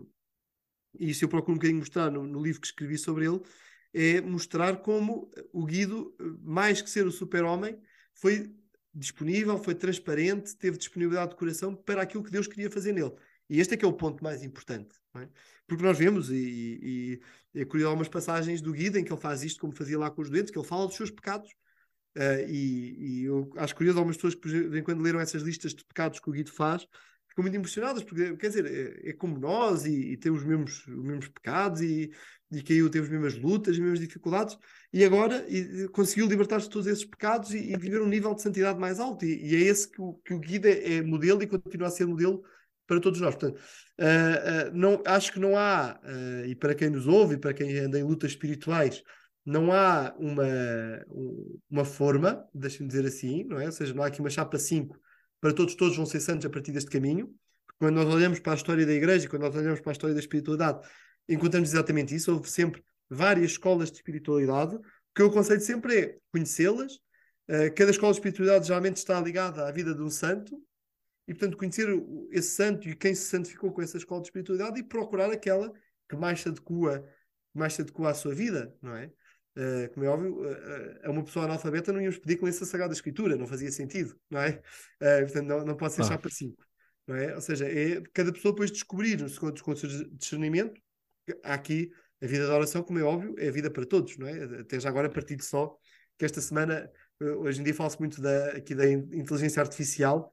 e 0.98 1.10
isso 1.10 1.24
eu 1.24 1.28
procuro 1.28 1.52
um 1.52 1.56
bocadinho 1.56 1.80
mostrar 1.80 2.10
no, 2.10 2.26
no, 2.26 2.42
livro 2.42 2.60
que 2.60 2.66
escrevi 2.66 2.96
sobre 2.96 3.26
ele, 3.26 3.40
é 3.92 4.20
mostrar 4.20 4.78
como 4.78 5.30
o 5.52 5.66
Guido, 5.66 6.14
mais 6.42 6.80
que 6.80 6.88
ser 6.88 7.06
o 7.06 7.12
super-homem, 7.12 7.78
foi 8.14 8.54
disponível, 8.98 9.56
foi 9.58 9.74
transparente, 9.74 10.56
teve 10.56 10.76
disponibilidade 10.76 11.30
de 11.30 11.36
coração 11.36 11.74
para 11.74 12.02
aquilo 12.02 12.24
que 12.24 12.30
Deus 12.30 12.46
queria 12.46 12.70
fazer 12.70 12.92
nele. 12.92 13.12
E 13.48 13.60
este 13.60 13.74
é 13.74 13.76
que 13.76 13.84
é 13.84 13.88
o 13.88 13.92
ponto 13.92 14.22
mais 14.22 14.42
importante. 14.42 14.94
É? 15.16 15.28
Porque 15.66 15.82
nós 15.82 15.98
vemos, 15.98 16.30
e, 16.30 16.34
e, 16.34 17.20
e 17.54 17.60
é 17.60 17.64
curioso, 17.64 17.88
algumas 17.88 18.08
passagens 18.08 18.60
do 18.60 18.72
Guida 18.72 18.98
em 18.98 19.04
que 19.04 19.12
ele 19.12 19.20
faz 19.20 19.42
isto 19.42 19.60
como 19.60 19.74
fazia 19.74 19.98
lá 19.98 20.10
com 20.10 20.22
os 20.22 20.28
doentes, 20.28 20.50
que 20.50 20.58
ele 20.58 20.66
fala 20.66 20.86
dos 20.86 20.96
seus 20.96 21.10
pecados. 21.10 21.50
Uh, 22.16 22.48
e, 22.48 23.20
e, 23.20 23.24
eu 23.24 23.52
acho 23.56 23.76
curioso 23.76 23.98
algumas 23.98 24.16
pessoas 24.16 24.34
que, 24.34 24.68
de 24.68 24.82
quando 24.82 25.02
leram 25.02 25.20
essas 25.20 25.42
listas 25.42 25.74
de 25.74 25.84
pecados 25.84 26.18
que 26.18 26.28
o 26.28 26.32
Guido 26.32 26.50
faz, 26.50 26.86
ficam 27.38 27.42
muito 27.42 27.56
impressionadas, 27.56 28.02
porque, 28.02 28.36
quer 28.36 28.48
dizer, 28.48 28.66
é, 28.66 29.10
é 29.10 29.12
como 29.12 29.38
nós 29.38 29.86
e, 29.86 30.12
e, 30.12 30.16
tem 30.16 30.32
os 30.32 30.44
mesmos, 30.44 30.86
os 30.86 31.04
mesmos 31.04 31.28
pecados 31.28 31.80
e, 31.80 32.10
e 32.50 32.62
caiu, 32.62 32.90
tem 32.90 33.00
as 33.00 33.08
mesmas 33.08 33.36
lutas, 33.38 33.74
as 33.74 33.78
mesmas 33.78 34.00
dificuldades, 34.00 34.58
e 34.92 35.04
agora 35.04 35.44
e, 35.48 35.88
conseguiu 35.88 36.26
libertar-se 36.26 36.66
de 36.66 36.72
todos 36.72 36.88
esses 36.88 37.04
pecados 37.04 37.54
e, 37.54 37.72
e, 37.72 37.76
viver 37.76 38.02
um 38.02 38.08
nível 38.08 38.34
de 38.34 38.42
santidade 38.42 38.78
mais 38.78 38.98
alto. 38.98 39.24
E, 39.24 39.54
é 39.54 39.60
esse 39.60 39.90
que 39.90 40.00
o, 40.00 40.14
que 40.24 40.34
o 40.34 40.40
Guida 40.40 40.68
é 40.68 41.00
modelo 41.02 41.42
e 41.42 41.46
continua 41.46 41.88
a 41.88 41.90
ser 41.90 42.06
modelo 42.06 42.42
para 42.86 43.00
todos 43.00 43.20
nós. 43.20 43.34
Portanto, 43.34 43.58
uh, 44.00 44.70
uh, 44.70 44.76
não, 44.76 45.02
acho 45.06 45.32
que 45.32 45.38
não 45.38 45.56
há, 45.56 46.00
uh, 46.02 46.46
e 46.46 46.54
para 46.54 46.74
quem 46.74 46.90
nos 46.90 47.06
ouve, 47.06 47.34
e 47.34 47.38
para 47.38 47.54
quem 47.54 47.78
anda 47.78 47.98
em 47.98 48.02
lutas 48.02 48.32
espirituais, 48.32 49.02
não 49.44 49.72
há 49.72 50.14
uma, 50.18 50.44
uma 51.70 51.84
forma, 51.84 52.46
deixem-me 52.52 52.88
dizer 52.88 53.06
assim, 53.06 53.44
não 53.44 53.58
é? 53.58 53.66
Ou 53.66 53.72
seja, 53.72 53.94
não 53.94 54.02
há 54.02 54.08
aqui 54.08 54.20
uma 54.20 54.28
chapa 54.28 54.58
5 54.58 54.98
para 55.40 55.52
todos, 55.52 55.74
todos 55.74 55.96
vão 55.96 56.06
ser 56.06 56.20
santos 56.20 56.46
a 56.46 56.50
partir 56.50 56.72
deste 56.72 56.90
caminho. 56.90 57.34
Quando 57.78 57.94
nós 57.94 58.12
olhamos 58.12 58.40
para 58.40 58.52
a 58.52 58.56
história 58.56 58.84
da 58.84 58.92
igreja, 58.92 59.28
quando 59.28 59.42
nós 59.42 59.54
olhamos 59.54 59.80
para 59.80 59.90
a 59.90 59.94
história 59.94 60.14
da 60.14 60.20
espiritualidade, 60.20 60.86
encontramos 61.28 61.70
exatamente 61.70 62.14
isso. 62.14 62.32
Houve 62.32 62.50
sempre 62.50 62.82
várias 63.08 63.52
escolas 63.52 63.90
de 63.90 63.98
espiritualidade. 63.98 64.74
O 64.74 64.82
que 65.14 65.22
eu 65.22 65.28
aconselho 65.28 65.60
sempre 65.60 65.98
é 65.98 66.18
conhecê-las. 66.32 66.94
Uh, 67.48 67.72
cada 67.74 67.90
escola 67.90 68.12
de 68.12 68.18
espiritualidade 68.18 68.66
geralmente 68.66 68.96
está 68.96 69.20
ligada 69.20 69.66
à 69.66 69.70
vida 69.70 69.94
de 69.94 70.02
um 70.02 70.10
santo 70.10 70.60
e, 71.26 71.32
portanto, 71.32 71.56
conhecer 71.56 71.88
esse 72.30 72.50
santo 72.50 72.88
e 72.88 72.96
quem 72.96 73.14
se 73.14 73.26
santificou 73.26 73.72
com 73.72 73.80
essa 73.80 73.96
escola 73.96 74.20
de 74.20 74.28
espiritualidade 74.28 74.80
e 74.80 74.82
procurar 74.82 75.30
aquela 75.30 75.72
que 76.08 76.16
mais 76.16 76.40
se 76.40 76.48
adequa, 76.48 77.04
mais 77.54 77.74
se 77.74 77.82
adequa 77.82 78.10
à 78.10 78.14
sua 78.14 78.34
vida, 78.34 78.74
não 78.82 78.94
é? 78.96 79.10
Uh, 79.58 79.92
como 79.92 80.06
é 80.06 80.08
óbvio, 80.08 80.40
uh, 80.40 81.00
a 81.02 81.10
uma 81.10 81.24
pessoa 81.24 81.44
analfabeta 81.44 81.92
não 81.92 82.00
íamos 82.00 82.16
pedir 82.16 82.38
que 82.38 82.44
lesse 82.44 82.62
a 82.62 82.66
Sagrada 82.66 82.92
Escritura, 82.92 83.34
não 83.34 83.44
fazia 83.44 83.72
sentido, 83.72 84.16
não 84.30 84.40
é? 84.40 84.62
Uh, 85.02 85.24
portanto, 85.24 85.46
não, 85.48 85.64
não 85.64 85.76
pode 85.76 85.94
ser 85.94 86.02
ah. 86.02 86.04
chapa 86.04 86.28
5, 86.30 86.64
não 87.08 87.16
é? 87.16 87.34
Ou 87.34 87.40
seja, 87.40 87.66
é 87.66 88.00
cada 88.14 88.32
pessoa 88.32 88.52
depois 88.52 88.70
descobrir, 88.70 89.28
segundo 89.28 89.60
o 89.60 89.76
seu 89.76 89.88
discernimento, 90.12 90.80
há 91.42 91.54
aqui 91.54 91.90
a 92.22 92.26
vida 92.26 92.46
da 92.46 92.54
oração, 92.54 92.84
como 92.84 93.00
é 93.00 93.02
óbvio, 93.02 93.34
é 93.36 93.48
a 93.48 93.50
vida 93.50 93.68
para 93.68 93.84
todos, 93.84 94.16
não 94.16 94.28
é? 94.28 94.60
Até 94.60 94.78
já 94.78 94.88
agora 94.88 95.10
partilho 95.10 95.42
só 95.42 95.76
que 96.16 96.24
esta 96.24 96.40
semana, 96.40 96.88
hoje 97.20 97.60
em 97.60 97.64
dia 97.64 97.74
fala-se 97.74 97.98
muito 97.98 98.20
da, 98.20 98.50
aqui 98.50 98.76
da 98.76 98.88
inteligência 98.88 99.60
artificial, 99.60 100.32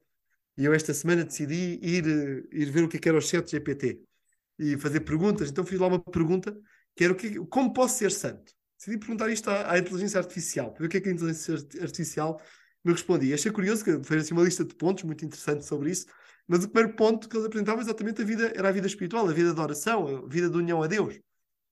e 0.56 0.64
eu 0.64 0.72
esta 0.72 0.94
semana 0.94 1.24
decidi 1.24 1.80
ir, 1.82 2.06
ir 2.52 2.70
ver 2.70 2.84
o 2.84 2.88
que, 2.88 2.96
é 2.96 3.00
que 3.00 3.08
era 3.08 3.18
o 3.18 3.20
chat 3.20 3.50
GPT 3.50 4.00
e 4.58 4.78
fazer 4.78 5.00
perguntas, 5.00 5.50
então 5.50 5.66
fiz 5.66 5.78
lá 5.78 5.88
uma 5.88 6.02
pergunta 6.02 6.56
que 6.94 7.04
era 7.04 7.12
o 7.12 7.16
que, 7.16 7.38
como 7.46 7.72
posso 7.72 7.98
ser 7.98 8.10
santo? 8.10 8.55
Decidi 8.76 8.98
perguntar 8.98 9.30
isto 9.30 9.48
à, 9.48 9.72
à, 9.72 9.78
inteligência 9.78 10.18
artificial, 10.18 10.70
para 10.72 10.80
ver 10.80 10.86
o 10.86 10.90
que 10.90 10.96
é 10.98 11.00
que 11.00 11.08
a 11.08 11.12
inteligência 11.12 11.54
artificial 11.80 12.40
me 12.84 12.92
respondia. 12.92 13.34
Achei 13.34 13.50
curioso 13.50 13.84
que 13.84 14.02
fez 14.04 14.22
assim 14.22 14.34
uma 14.34 14.44
lista 14.44 14.64
de 14.64 14.74
pontos 14.74 15.04
muito 15.04 15.24
interessante 15.24 15.64
sobre 15.64 15.90
isso, 15.90 16.06
mas 16.46 16.64
o 16.64 16.68
primeiro 16.68 16.96
ponto 16.96 17.28
que 17.28 17.36
eles 17.36 17.46
apresentavam 17.46 17.82
exatamente 17.82 18.22
a 18.22 18.24
vida, 18.24 18.52
era 18.54 18.68
a 18.68 18.72
vida 18.72 18.86
espiritual, 18.86 19.28
a 19.28 19.32
vida 19.32 19.52
de 19.52 19.60
oração, 19.60 20.24
a 20.24 20.28
vida 20.28 20.48
de 20.48 20.56
união 20.56 20.82
a 20.82 20.86
Deus. 20.86 21.18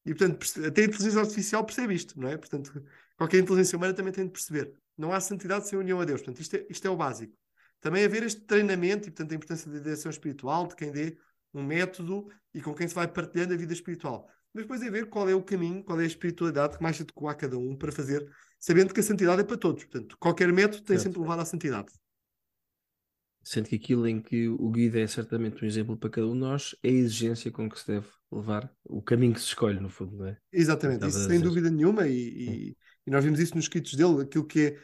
E, 0.05 0.15
portanto, 0.15 0.45
até 0.67 0.83
a 0.83 0.85
inteligência 0.85 1.21
artificial 1.21 1.65
percebe 1.65 1.95
isto, 1.95 2.19
não 2.21 2.29
é? 2.29 2.37
Portanto, 2.37 2.85
qualquer 3.17 3.39
inteligência 3.39 3.77
humana 3.77 3.95
também 3.95 4.13
tem 4.13 4.27
de 4.27 4.33
perceber. 4.33 4.73
Não 4.99 5.13
há 5.13 5.21
santidade 5.21 5.69
sem 5.69 5.79
união 5.79 6.01
a 6.01 6.05
Deus. 6.05 6.21
Portanto, 6.21 6.41
isto 6.41 6.57
é, 6.57 6.67
isto 6.69 6.87
é 6.87 6.91
o 6.91 6.97
básico. 6.97 7.33
Também 7.81 8.05
haver 8.05 8.23
este 8.23 8.41
treinamento 8.43 9.09
e, 9.09 9.11
portanto, 9.11 9.33
a 9.33 9.35
importância 9.35 9.71
da 9.71 9.79
direção 9.79 10.11
espiritual, 10.11 10.67
de 10.67 10.77
quem 10.77 10.91
dê 10.91 11.17
um 11.55 11.63
método 11.63 12.29
e 12.53 12.61
com 12.61 12.75
quem 12.75 12.89
se 12.89 12.95
vai 12.95 13.07
partilhando 13.07 13.55
a 13.55 13.57
vida 13.57 13.73
espiritual 13.73 14.29
mas 14.55 14.63
depois 14.65 14.81
é 14.83 14.91
ver 14.91 15.09
qual 15.09 15.29
é 15.29 15.35
o 15.35 15.43
caminho, 15.43 15.83
qual 15.83 16.01
é 16.01 16.05
a 16.05 16.07
espiritualidade 16.07 16.77
que 16.77 16.83
mais 16.83 16.97
se 16.97 17.03
adequa 17.03 17.31
a 17.31 17.35
cada 17.35 17.59
um 17.59 17.77
para 17.77 17.91
fazer, 17.91 18.25
sabendo 18.59 18.95
que 18.95 19.01
a 19.01 19.03
santidade 19.03 19.43
é 19.43 19.45
para 19.45 19.57
todos. 19.57 19.85
Portanto, 19.85 20.17
qualquer 20.19 20.53
método 20.53 20.85
tem 20.85 20.97
certo. 20.97 21.03
sempre 21.03 21.21
levado 21.21 21.41
à 21.41 21.45
santidade. 21.45 21.93
Sendo 23.43 23.69
que 23.69 23.75
aquilo 23.75 24.07
em 24.07 24.23
que 24.23 24.49
o 24.49 24.71
guia 24.71 25.03
é 25.03 25.07
certamente 25.07 25.63
um 25.63 25.67
exemplo 25.67 25.99
para 25.99 26.09
cada 26.09 26.27
um 26.27 26.33
de 26.33 26.39
nós 26.39 26.75
é 26.83 26.89
a 26.89 26.93
exigência 26.93 27.51
com 27.51 27.69
que 27.69 27.79
se 27.79 27.87
deve 27.87 28.07
levar 28.33 28.73
o 28.85 29.03
caminho 29.03 29.35
que 29.35 29.41
se 29.41 29.49
escolhe, 29.49 29.79
no 29.81 29.91
fundo, 29.91 30.17
não 30.17 30.27
é? 30.29 30.39
Exatamente, 30.53 31.07
isso 31.07 31.29
sem 31.29 31.41
dúvida 31.41 31.69
nenhuma, 31.69 32.07
e, 32.07 32.17
e, 32.17 32.77
e, 33.07 33.11
nós 33.11 33.23
vimos 33.23 33.39
isso 33.41 33.55
nos 33.55 33.65
escritos 33.65 33.95
dele, 33.95 34.23
aquilo 34.23 34.47
que 34.47 34.79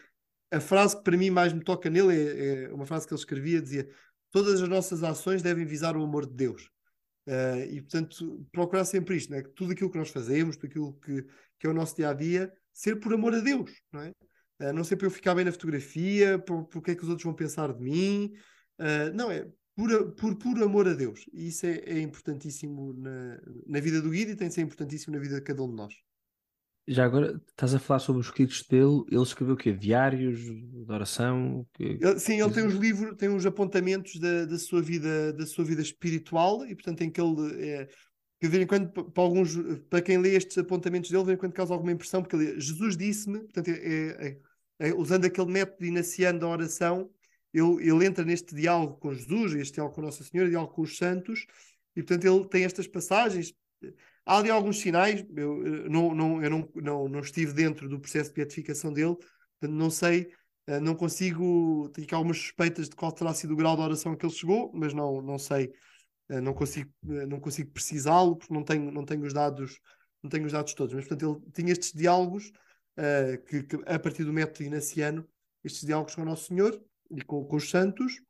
é 0.50 0.56
a 0.56 0.60
frase 0.60 0.96
que 0.96 1.04
para 1.04 1.16
mim 1.16 1.30
mais 1.30 1.52
me 1.52 1.62
toca 1.62 1.88
nele 1.88 2.12
é, 2.12 2.64
é 2.64 2.72
uma 2.74 2.84
frase 2.84 3.06
que 3.06 3.14
ele 3.14 3.20
escrevia, 3.20 3.62
dizia 3.62 3.88
todas 4.30 4.60
as 4.60 4.68
nossas 4.68 5.02
ações 5.02 5.42
devem 5.42 5.64
visar 5.64 5.96
o 5.96 6.02
amor 6.02 6.26
de 6.26 6.34
Deus. 6.34 6.70
Uh, 7.26 7.62
e, 7.70 7.80
portanto, 7.82 8.46
procurar 8.50 8.84
sempre 8.84 9.16
isto, 9.16 9.30
né? 9.30 9.42
que 9.42 9.50
tudo 9.50 9.72
aquilo 9.72 9.90
que 9.90 9.98
nós 9.98 10.10
fazemos, 10.10 10.56
tudo 10.56 10.66
aquilo 10.70 10.92
que, 10.94 11.22
que 11.58 11.66
é 11.66 11.70
o 11.70 11.74
nosso 11.74 11.94
dia 11.94 12.08
a 12.08 12.14
dia, 12.14 12.52
ser 12.72 12.96
por 12.96 13.12
amor 13.12 13.34
a 13.34 13.40
Deus, 13.40 13.70
não 13.92 14.00
é? 14.00 14.10
Uh, 14.60 14.72
não 14.72 14.84
ser 14.84 14.96
para 14.96 15.06
eu 15.06 15.10
ficar 15.10 15.34
bem 15.34 15.44
na 15.44 15.52
fotografia, 15.52 16.38
por, 16.38 16.82
que 16.82 16.90
é 16.90 16.94
que 16.94 17.02
os 17.02 17.08
outros 17.08 17.24
vão 17.24 17.34
pensar 17.34 17.72
de 17.72 17.82
mim, 17.82 18.32
uh, 18.78 19.14
não, 19.14 19.30
é 19.30 19.46
por, 19.76 20.12
por, 20.12 20.36
por 20.36 20.62
amor 20.62 20.88
a 20.88 20.94
Deus. 20.94 21.24
E 21.32 21.48
isso 21.48 21.66
é, 21.66 21.78
é 21.86 22.00
importantíssimo 22.00 22.92
na, 22.94 23.40
na 23.66 23.80
vida 23.80 24.02
do 24.02 24.10
guia 24.10 24.30
e 24.30 24.36
tem 24.36 24.48
de 24.48 24.54
ser 24.54 24.62
importantíssimo 24.62 25.14
na 25.14 25.20
vida 25.20 25.36
de 25.36 25.42
cada 25.42 25.62
um 25.62 25.68
de 25.68 25.76
nós. 25.76 25.94
Já 26.88 27.04
agora 27.04 27.40
estás 27.48 27.74
a 27.74 27.78
falar 27.78 28.00
sobre 28.00 28.20
os 28.20 28.26
escritos 28.26 28.66
dele, 28.66 29.04
ele 29.10 29.22
escreveu 29.22 29.54
o 29.54 29.56
quê? 29.56 29.72
Diários 29.72 30.40
de 30.40 30.92
oração? 30.92 31.66
Ele, 31.78 32.18
sim, 32.18 32.40
ele 32.40 32.52
tem 32.52 32.66
uns 32.66 32.74
livros, 32.74 33.16
tem 33.16 33.28
uns 33.28 33.46
apontamentos 33.46 34.18
da, 34.18 34.44
da, 34.44 34.58
sua 34.58 34.82
vida, 34.82 35.32
da 35.32 35.46
sua 35.46 35.64
vida 35.64 35.82
espiritual 35.82 36.66
e 36.66 36.74
portanto 36.74 37.02
em 37.02 37.10
que 37.10 37.20
ele 37.20 37.64
é, 37.64 37.86
que 38.40 38.46
de 38.46 38.48
vez 38.48 38.64
em 38.64 38.66
quando, 38.66 38.90
para, 38.90 39.22
alguns, 39.22 39.54
para 39.90 40.00
quem 40.00 40.16
lê 40.16 40.34
estes 40.34 40.56
apontamentos 40.56 41.10
dele, 41.10 41.22
de 41.22 41.26
vez 41.26 41.36
em 41.36 41.40
quando 41.40 41.52
causa 41.52 41.74
alguma 41.74 41.92
impressão, 41.92 42.22
porque 42.22 42.36
ele, 42.36 42.58
Jesus 42.58 42.96
disse-me, 42.96 43.40
portanto, 43.40 43.68
é, 43.68 43.72
é, 43.72 44.38
é, 44.80 44.88
é 44.88 44.94
usando 44.94 45.26
aquele 45.26 45.52
método 45.52 45.84
inaciano 45.84 46.38
da 46.38 46.48
oração, 46.48 47.10
ele, 47.52 47.86
ele 47.86 48.06
entra 48.06 48.24
neste 48.24 48.54
diálogo 48.54 48.96
com 48.96 49.12
Jesus, 49.12 49.54
este 49.54 49.74
diálogo 49.74 49.94
com 49.94 50.00
Nossa 50.00 50.24
Senhora, 50.24 50.48
diálogo 50.48 50.72
com 50.72 50.82
os 50.82 50.96
santos, 50.96 51.46
e 51.94 52.02
portanto 52.02 52.24
ele 52.24 52.48
tem 52.48 52.64
estas 52.64 52.86
passagens 52.86 53.52
Há 54.26 54.38
ali 54.38 54.50
alguns 54.50 54.78
sinais, 54.78 55.24
eu, 55.36 55.88
não, 55.88 56.14
não, 56.14 56.42
eu 56.42 56.50
não, 56.50 56.68
não, 56.74 57.08
não 57.08 57.20
estive 57.20 57.52
dentro 57.52 57.88
do 57.88 57.98
processo 57.98 58.30
de 58.30 58.36
beatificação 58.36 58.92
dele, 58.92 59.16
não 59.62 59.90
sei, 59.90 60.30
eh, 60.66 60.78
não 60.80 60.94
consigo, 60.94 61.88
tenho 61.90 62.06
aqui 62.06 62.14
algumas 62.14 62.38
suspeitas 62.38 62.88
de 62.88 62.94
qual 62.94 63.12
terá 63.12 63.34
sido 63.34 63.54
o 63.54 63.56
grau 63.56 63.74
de 63.76 63.82
oração 63.82 64.16
que 64.16 64.24
ele 64.24 64.32
chegou, 64.32 64.70
mas 64.72 64.94
não, 64.94 65.20
não 65.20 65.38
sei, 65.38 65.72
eh, 66.28 66.40
não 66.40 66.54
consigo, 66.54 66.90
eh, 67.08 67.26
não 67.26 67.40
consigo 67.40 67.70
precisá-lo, 67.72 68.36
porque 68.36 68.54
não 68.54 68.62
tenho, 68.62 68.90
não 68.92 69.04
tenho 69.04 69.24
os 69.24 69.32
dados, 69.32 69.80
não 70.22 70.30
tenho 70.30 70.46
os 70.46 70.52
dados 70.52 70.74
todos, 70.74 70.94
mas 70.94 71.06
portanto 71.08 71.42
ele 71.42 71.52
tinha 71.52 71.72
estes 71.72 71.92
diálogos 71.92 72.52
uh, 72.98 73.42
que, 73.46 73.62
que, 73.64 73.76
a 73.86 73.98
partir 73.98 74.24
do 74.24 74.32
método 74.32 74.64
inaciano, 74.64 75.26
estes 75.64 75.84
diálogos 75.84 76.14
com 76.14 76.22
o 76.22 76.24
Nosso 76.24 76.46
Senhor 76.48 76.80
e 77.10 77.22
com, 77.22 77.44
com 77.44 77.56
os 77.56 77.68
santos, 77.68 78.20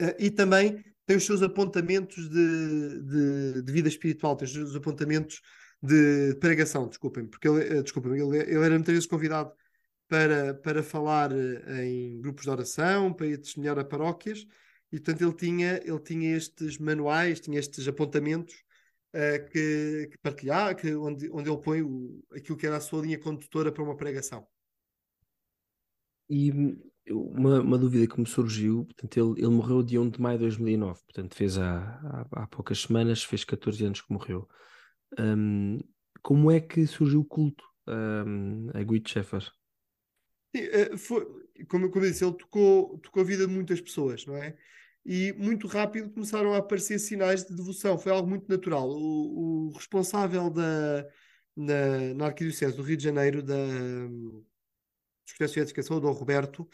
uh, 0.00 0.14
e 0.18 0.30
também 0.30 0.82
tem 1.06 1.16
os 1.16 1.24
seus 1.24 1.42
apontamentos 1.42 2.28
de, 2.28 3.02
de, 3.02 3.62
de 3.62 3.72
vida 3.72 3.88
espiritual, 3.88 4.36
tem 4.36 4.46
os 4.46 4.52
seus 4.52 4.76
apontamentos 4.76 5.40
de 5.82 6.36
pregação, 6.36 6.88
desculpem, 6.88 7.26
porque 7.26 7.48
ele, 7.48 7.78
eh, 7.78 7.82
desculpem, 7.82 8.12
ele, 8.12 8.38
ele 8.38 8.64
era 8.64 8.74
muitas 8.74 8.94
vezes 8.94 9.08
convidado 9.08 9.52
para, 10.08 10.54
para 10.54 10.82
falar 10.82 11.32
eh, 11.32 11.84
em 11.86 12.20
grupos 12.20 12.44
de 12.44 12.50
oração, 12.50 13.12
para 13.12 13.26
ir 13.26 13.38
testemunhar 13.38 13.78
a 13.78 13.84
paróquias, 13.84 14.46
e 14.92 15.00
portanto 15.00 15.22
ele 15.22 15.34
tinha, 15.34 15.80
ele 15.84 15.98
tinha 16.00 16.36
estes 16.36 16.78
manuais, 16.78 17.40
tinha 17.40 17.58
estes 17.58 17.88
apontamentos 17.88 18.54
uh, 19.14 19.50
que, 19.50 20.08
que 20.12 20.18
partilhar, 20.18 20.76
que, 20.76 20.94
onde, 20.94 21.30
onde 21.30 21.48
ele 21.50 21.60
põe 21.62 21.82
o, 21.82 22.22
aquilo 22.30 22.58
que 22.58 22.66
era 22.66 22.76
a 22.76 22.80
sua 22.80 23.02
linha 23.02 23.18
condutora 23.18 23.72
para 23.72 23.82
uma 23.82 23.96
pregação. 23.96 24.46
E 26.28 26.52
uma, 27.10 27.60
uma 27.60 27.78
dúvida 27.78 28.06
que 28.06 28.20
me 28.20 28.26
surgiu, 28.26 28.84
portanto, 28.84 29.16
ele, 29.16 29.40
ele 29.40 29.54
morreu 29.54 29.82
dia 29.82 30.00
1 30.00 30.10
de 30.10 30.20
maio 30.20 30.38
de 30.38 30.44
2009, 30.44 31.00
portanto, 31.04 31.34
fez 31.34 31.58
há, 31.58 32.26
há, 32.32 32.42
há 32.42 32.46
poucas 32.46 32.82
semanas, 32.82 33.24
fez 33.24 33.44
14 33.44 33.84
anos 33.84 34.00
que 34.00 34.12
morreu. 34.12 34.48
Um, 35.18 35.80
como 36.22 36.50
é 36.50 36.60
que 36.60 36.86
surgiu 36.86 37.20
o 37.20 37.24
culto 37.24 37.64
um, 37.88 38.70
a 38.72 38.82
Guido 38.82 39.08
Schaeffer? 39.08 39.50
Eh, 40.54 40.96
foi, 40.96 41.24
como, 41.68 41.90
como 41.90 42.04
eu 42.04 42.10
disse, 42.10 42.24
ele 42.24 42.36
tocou, 42.36 42.98
tocou 42.98 43.22
a 43.22 43.26
vida 43.26 43.46
de 43.46 43.52
muitas 43.52 43.80
pessoas, 43.80 44.24
não 44.26 44.36
é? 44.36 44.56
E 45.04 45.32
muito 45.32 45.66
rápido 45.66 46.10
começaram 46.10 46.54
a 46.54 46.58
aparecer 46.58 46.98
sinais 46.98 47.44
de 47.44 47.54
devoção, 47.56 47.98
foi 47.98 48.12
algo 48.12 48.28
muito 48.28 48.48
natural. 48.48 48.88
O, 48.88 49.70
o 49.70 49.72
responsável 49.72 50.48
da, 50.48 51.04
na, 51.56 52.14
na 52.14 52.26
Arquidiocese 52.26 52.76
do 52.76 52.82
Rio 52.82 52.96
de 52.96 53.02
Janeiro, 53.02 53.42
da, 53.42 53.56
processos 55.32 55.54
de 55.54 55.60
educação, 55.60 55.96
o 55.96 56.00
Dom 56.00 56.12
Roberto, 56.12 56.68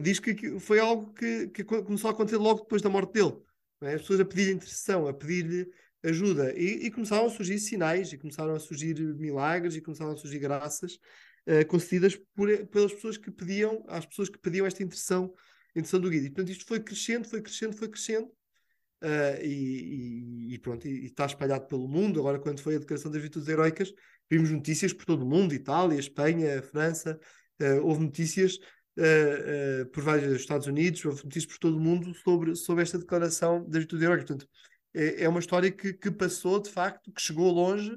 diz 0.00 0.18
que 0.18 0.58
foi 0.58 0.78
algo 0.78 1.12
que, 1.12 1.48
que 1.48 1.64
começou 1.64 2.08
a 2.08 2.12
acontecer 2.12 2.36
logo 2.36 2.62
depois 2.62 2.80
da 2.80 2.88
morte 2.88 3.12
dele. 3.12 3.36
É? 3.82 3.94
As 3.94 4.02
pessoas 4.02 4.20
a 4.20 4.24
pedir 4.24 4.52
intercessão, 4.52 5.06
a 5.06 5.12
pedir-lhe 5.12 5.70
ajuda. 6.04 6.52
E, 6.56 6.86
e, 6.86 6.90
começaram 6.90 7.26
a 7.26 7.30
surgir 7.30 7.58
sinais, 7.58 8.12
e 8.12 8.18
começaram 8.18 8.54
a 8.54 8.58
surgir 8.60 8.94
milagres, 9.16 9.74
e 9.76 9.80
começaram 9.80 10.12
a 10.12 10.16
surgir 10.16 10.38
graças 10.38 10.98
uh, 11.46 11.66
concedidas 11.68 12.16
por, 12.34 12.48
pelas 12.68 12.92
pessoas 12.92 13.16
que 13.16 13.30
pediam, 13.30 13.84
às 13.88 14.06
pessoas 14.06 14.28
que 14.28 14.38
pediam 14.38 14.66
esta 14.66 14.82
intercessão, 14.82 15.32
intercessão 15.70 16.00
do 16.00 16.10
guia. 16.10 16.20
E 16.20 16.30
portanto 16.30 16.50
isto 16.50 16.66
foi 16.66 16.80
crescendo, 16.80 17.28
foi 17.28 17.40
crescendo, 17.42 17.76
foi 17.76 17.88
crescendo. 17.88 18.26
uh, 18.26 19.42
e, 19.44 20.54
e, 20.54 20.58
pronto, 20.58 20.86
e, 20.86 21.06
está 21.06 21.26
espalhado 21.26 21.66
pelo 21.66 21.88
mundo. 21.88 22.20
Agora, 22.20 22.38
quando 22.38 22.60
foi 22.60 22.76
a 22.76 22.78
Declaração 22.78 23.10
das 23.10 23.20
Virtudes 23.20 23.48
Heroicas, 23.48 23.92
vimos 24.30 24.50
notícias 24.50 24.92
por 24.92 25.04
todo 25.04 25.22
o 25.22 25.28
mundo, 25.28 25.54
Itália, 25.54 25.98
Espanha, 25.98 26.62
França, 26.62 27.18
uh, 27.62 27.86
houve 27.86 28.02
notícias 28.02 28.56
uh, 28.98 29.86
por 29.92 30.02
vários 30.02 30.40
Estados 30.40 30.66
Unidos, 30.66 31.04
houve 31.04 31.24
notícias 31.24 31.46
por 31.52 31.58
todo 31.58 31.76
o 31.76 31.80
mundo 31.80 32.14
sobre, 32.14 32.54
sobre 32.56 32.82
esta 32.82 32.98
Declaração 32.98 33.64
das 33.68 33.78
Virtudes 33.78 34.04
Heroicas. 34.04 34.26
Portanto, 34.26 34.48
é, 34.94 35.24
é 35.24 35.28
uma 35.28 35.40
história 35.40 35.70
que, 35.70 35.92
que, 35.92 36.10
passou, 36.10 36.60
de 36.60 36.70
facto, 36.70 37.12
que 37.12 37.22
chegou 37.22 37.50
longe 37.50 37.96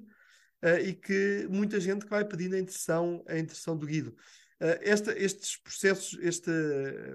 e 0.84 0.94
que 0.94 1.48
muita 1.48 1.80
gente 1.80 2.06
que 2.06 2.10
vai 2.10 2.26
pedindo 2.26 2.56
a 2.56 2.60
intercessão, 2.60 3.24
a 3.28 3.38
intercessão 3.38 3.78
do 3.78 3.86
Guido. 3.86 4.16
Esta, 4.60 5.12
estes 5.12 5.58
processos, 5.58 6.18
este, 6.20 6.50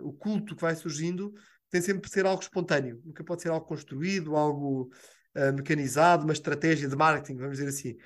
o 0.03 0.13
culto 0.13 0.55
que 0.55 0.63
vai 0.63 0.77
surgindo, 0.77 1.35
tem 1.71 1.81
sempre 1.81 2.09
de 2.09 2.13
ser 2.13 2.27
algo 2.27 2.43
espontâneo, 2.43 3.01
nunca 3.05 3.23
pode 3.23 3.43
ser 3.43 3.49
algo 3.49 3.65
construído, 3.65 4.37
algo 4.37 4.91
uh, 5.37 5.53
mecanizado, 5.55 6.25
uma 6.25 6.33
estratégia 6.33 6.89
de 6.89 6.97
marketing, 6.97 7.39
vamos 7.39 7.59
dizer 7.59 7.69
assim. 7.69 7.97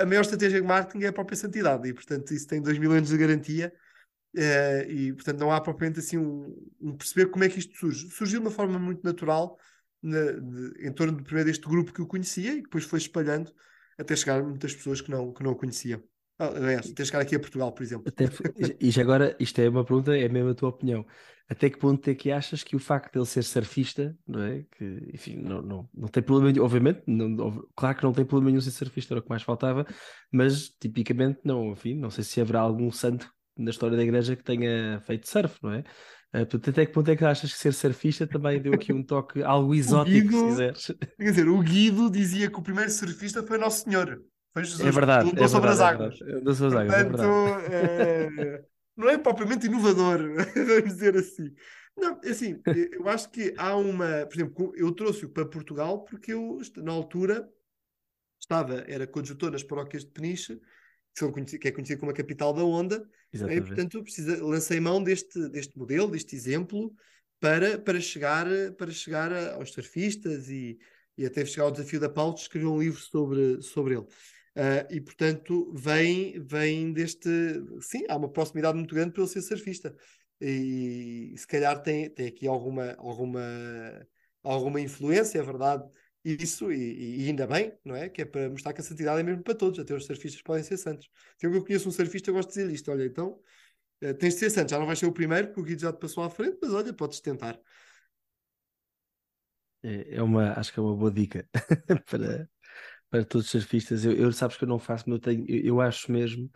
A 0.00 0.06
maior 0.06 0.22
estratégia 0.22 0.60
de 0.60 0.66
marketing 0.66 1.04
é 1.04 1.08
a 1.08 1.12
própria 1.12 1.36
santidade, 1.36 1.88
e 1.88 1.92
portanto 1.92 2.32
isso 2.32 2.46
tem 2.46 2.62
2 2.62 2.78
mil 2.78 2.92
anos 2.92 3.10
de 3.10 3.18
garantia, 3.18 3.72
uh, 4.36 4.90
e 4.90 5.12
portanto 5.12 5.38
não 5.38 5.52
há 5.52 5.60
propriamente 5.60 6.00
assim 6.00 6.18
um, 6.18 6.54
um, 6.80 6.96
perceber 6.96 7.30
como 7.30 7.44
é 7.44 7.48
que 7.48 7.58
isto 7.58 7.76
surge. 7.76 8.10
Surgiu 8.10 8.40
de 8.40 8.46
uma 8.46 8.52
forma 8.52 8.78
muito 8.78 9.02
natural, 9.04 9.58
na, 10.02 10.32
de, 10.32 10.86
em 10.86 10.92
torno 10.92 11.16
do 11.16 11.22
primeiro 11.22 11.48
deste 11.48 11.66
grupo 11.66 11.92
que 11.92 12.00
eu 12.00 12.06
conhecia, 12.06 12.52
e 12.54 12.62
depois 12.62 12.84
foi 12.84 12.98
espalhando 12.98 13.52
até 13.98 14.16
chegar 14.16 14.42
muitas 14.42 14.74
pessoas 14.74 15.00
que 15.00 15.10
não, 15.10 15.32
que 15.32 15.42
não 15.42 15.52
o 15.52 15.56
conheciam. 15.56 16.02
Aliás, 16.38 16.90
até 16.90 17.04
chegar 17.04 17.20
aqui 17.20 17.36
a 17.36 17.40
Portugal, 17.40 17.70
por 17.72 17.82
exemplo. 17.82 18.04
Até, 18.08 18.28
e 18.80 18.90
já 18.90 19.02
agora, 19.02 19.36
isto 19.38 19.60
é 19.60 19.68
uma 19.68 19.84
pergunta, 19.84 20.16
é 20.16 20.28
mesmo 20.28 20.50
a 20.50 20.54
tua 20.54 20.70
opinião. 20.70 21.06
Até 21.48 21.68
que 21.68 21.78
ponto 21.78 22.08
é 22.08 22.14
que 22.14 22.32
achas 22.32 22.64
que 22.64 22.74
o 22.74 22.78
facto 22.78 23.12
de 23.12 23.18
ele 23.18 23.26
ser 23.26 23.44
surfista, 23.44 24.16
não 24.26 24.42
é? 24.42 24.64
Que, 24.76 25.10
enfim, 25.12 25.36
não, 25.36 25.60
não, 25.60 25.90
não 25.94 26.08
tem 26.08 26.22
problema 26.22 26.50
nenhum, 26.50 26.64
obviamente, 26.64 27.02
não, 27.06 27.68
claro 27.76 27.96
que 27.96 28.02
não 28.02 28.12
tem 28.12 28.24
problema 28.24 28.50
nenhum 28.50 28.60
ser 28.60 28.70
surfista, 28.70 29.12
era 29.12 29.20
o 29.20 29.22
que 29.22 29.28
mais 29.28 29.42
faltava, 29.42 29.86
mas 30.32 30.70
tipicamente 30.70 31.40
não, 31.44 31.72
enfim, 31.72 31.94
não 31.94 32.10
sei 32.10 32.24
se 32.24 32.40
haverá 32.40 32.60
algum 32.60 32.90
santo 32.90 33.30
na 33.56 33.70
história 33.70 33.96
da 33.96 34.02
igreja 34.02 34.36
que 34.36 34.42
tenha 34.42 35.00
feito 35.06 35.28
surf, 35.28 35.58
não 35.62 35.72
é? 35.72 35.80
Uh, 36.34 36.46
portanto, 36.46 36.70
até 36.70 36.86
que 36.86 36.92
ponto 36.92 37.10
é 37.10 37.16
que 37.16 37.24
achas 37.24 37.52
que 37.52 37.58
ser 37.58 37.74
surfista 37.74 38.26
também 38.26 38.60
deu 38.60 38.72
aqui 38.72 38.92
um 38.92 39.02
toque 39.02 39.42
algo 39.42 39.74
exótico, 39.76 40.28
Guido, 40.28 40.38
se 40.38 40.46
quiseres? 40.46 40.94
Quer 41.18 41.30
dizer, 41.30 41.48
o 41.48 41.60
Guido 41.60 42.10
dizia 42.10 42.50
que 42.50 42.58
o 42.58 42.62
primeiro 42.62 42.90
surfista 42.90 43.42
foi 43.42 43.58
Nosso 43.58 43.84
Senhor. 43.84 44.22
Foi 44.52 44.64
Jesus. 44.64 44.86
É 44.86 44.90
verdade. 44.90 45.30
Andou 45.30 45.44
é 45.44 45.48
sobre 45.48 45.68
verdade, 45.68 45.94
as 45.94 46.00
águas. 46.00 46.20
É 46.20 46.24
verdade. 46.24 46.56
Sobre 46.56 46.78
as 46.78 46.82
águas, 46.82 47.06
Portanto, 47.06 47.72
é 47.72 48.64
não 48.96 49.08
é 49.08 49.18
propriamente 49.18 49.66
inovador, 49.66 50.18
vamos 50.54 50.84
dizer 50.84 51.16
assim. 51.16 51.52
Não, 51.96 52.18
é 52.22 52.30
assim, 52.30 52.60
eu 52.92 53.08
acho 53.08 53.30
que 53.30 53.54
há 53.56 53.76
uma. 53.76 54.26
Por 54.26 54.34
exemplo, 54.34 54.72
eu 54.76 54.92
trouxe-o 54.92 55.28
para 55.28 55.48
Portugal 55.48 56.04
porque 56.04 56.32
eu, 56.32 56.58
na 56.78 56.92
altura, 56.92 57.48
estava, 58.40 58.84
era 58.86 59.06
coadjutor 59.06 59.50
nas 59.50 59.62
paróquias 59.62 60.04
de 60.04 60.10
Peniche, 60.10 60.60
que, 61.58 61.68
é 61.68 61.72
conhecido 61.72 62.00
como 62.00 62.10
a 62.10 62.14
capital 62.14 62.52
da 62.52 62.64
onda, 62.64 62.98
né, 63.32 63.56
e 63.56 63.60
portanto 63.60 64.02
precisa, 64.02 64.42
lancei 64.42 64.80
mão 64.80 65.02
deste, 65.02 65.48
deste 65.48 65.76
modelo, 65.78 66.10
deste 66.10 66.34
exemplo, 66.34 66.94
para, 67.38 67.78
para, 67.78 68.00
chegar, 68.00 68.46
para 68.78 68.90
chegar 68.90 69.32
aos 69.54 69.72
surfistas 69.72 70.48
e, 70.48 70.78
e 71.16 71.26
até 71.26 71.44
chegar 71.44 71.64
ao 71.64 71.72
desafio 71.72 72.00
da 72.00 72.08
Paulo 72.08 72.34
de 72.34 72.40
escrever 72.40 72.66
um 72.66 72.80
livro 72.80 73.00
sobre, 73.00 73.60
sobre 73.62 73.94
ele. 73.94 74.06
Uh, 74.54 74.84
e 74.90 75.00
portanto 75.00 75.72
vem, 75.74 76.38
vem 76.44 76.92
deste. 76.92 77.28
Sim, 77.80 78.04
há 78.08 78.16
uma 78.16 78.30
proximidade 78.30 78.76
muito 78.76 78.94
grande 78.94 79.12
para 79.12 79.22
ele 79.22 79.30
ser 79.30 79.40
surfista. 79.40 79.94
E, 80.40 81.32
e 81.32 81.38
se 81.38 81.46
calhar 81.46 81.82
tem, 81.82 82.10
tem 82.10 82.26
aqui 82.26 82.46
alguma, 82.46 82.94
alguma, 82.98 83.40
alguma 84.42 84.80
influência, 84.80 85.38
é 85.38 85.42
verdade, 85.42 85.84
isso, 86.24 86.72
e, 86.72 87.24
e, 87.24 87.28
ainda 87.28 87.46
bem, 87.46 87.72
não 87.84 87.96
é? 87.96 88.08
Que 88.08 88.22
é 88.22 88.24
para 88.24 88.48
mostrar 88.48 88.72
que 88.72 88.80
a 88.80 88.84
santidade 88.84 89.20
é 89.20 89.22
mesmo 89.22 89.42
para 89.42 89.54
todos, 89.54 89.78
até 89.78 89.94
os 89.94 90.06
surfistas 90.06 90.40
podem 90.42 90.62
ser 90.62 90.76
santos. 90.76 91.10
Se 91.36 91.46
eu 91.46 91.64
conheço 91.64 91.88
um 91.88 91.92
surfista, 91.92 92.30
eu 92.30 92.34
gosto 92.34 92.48
de 92.50 92.54
dizer 92.54 92.72
isto: 92.72 92.90
olha, 92.90 93.04
então 93.04 93.40
uh, 94.04 94.14
tens 94.14 94.34
de 94.34 94.40
ser 94.40 94.50
santo, 94.50 94.70
já 94.70 94.78
não 94.78 94.86
vais 94.86 94.98
ser 94.98 95.06
o 95.06 95.12
primeiro, 95.12 95.48
porque 95.48 95.60
o 95.60 95.64
Guido 95.64 95.82
já 95.82 95.92
te 95.92 95.98
passou 95.98 96.22
à 96.22 96.30
frente, 96.30 96.58
mas 96.62 96.72
olha, 96.72 96.92
podes 96.92 97.20
tentar. 97.20 97.58
É, 99.82 100.16
é 100.16 100.22
uma, 100.22 100.52
acho 100.52 100.72
que 100.72 100.78
é 100.78 100.82
uma 100.82 100.96
boa 100.96 101.10
dica 101.10 101.48
para, 102.08 102.48
para 103.10 103.24
todos 103.24 103.46
os 103.46 103.50
surfistas. 103.50 104.04
Eu, 104.04 104.12
eu 104.12 104.32
sabes 104.32 104.56
que 104.56 104.64
eu 104.64 104.68
não 104.68 104.78
faço, 104.78 105.04
mas 105.08 105.16
eu, 105.16 105.20
tenho, 105.20 105.44
eu, 105.48 105.64
eu 105.64 105.80
acho 105.80 106.10
mesmo 106.12 106.50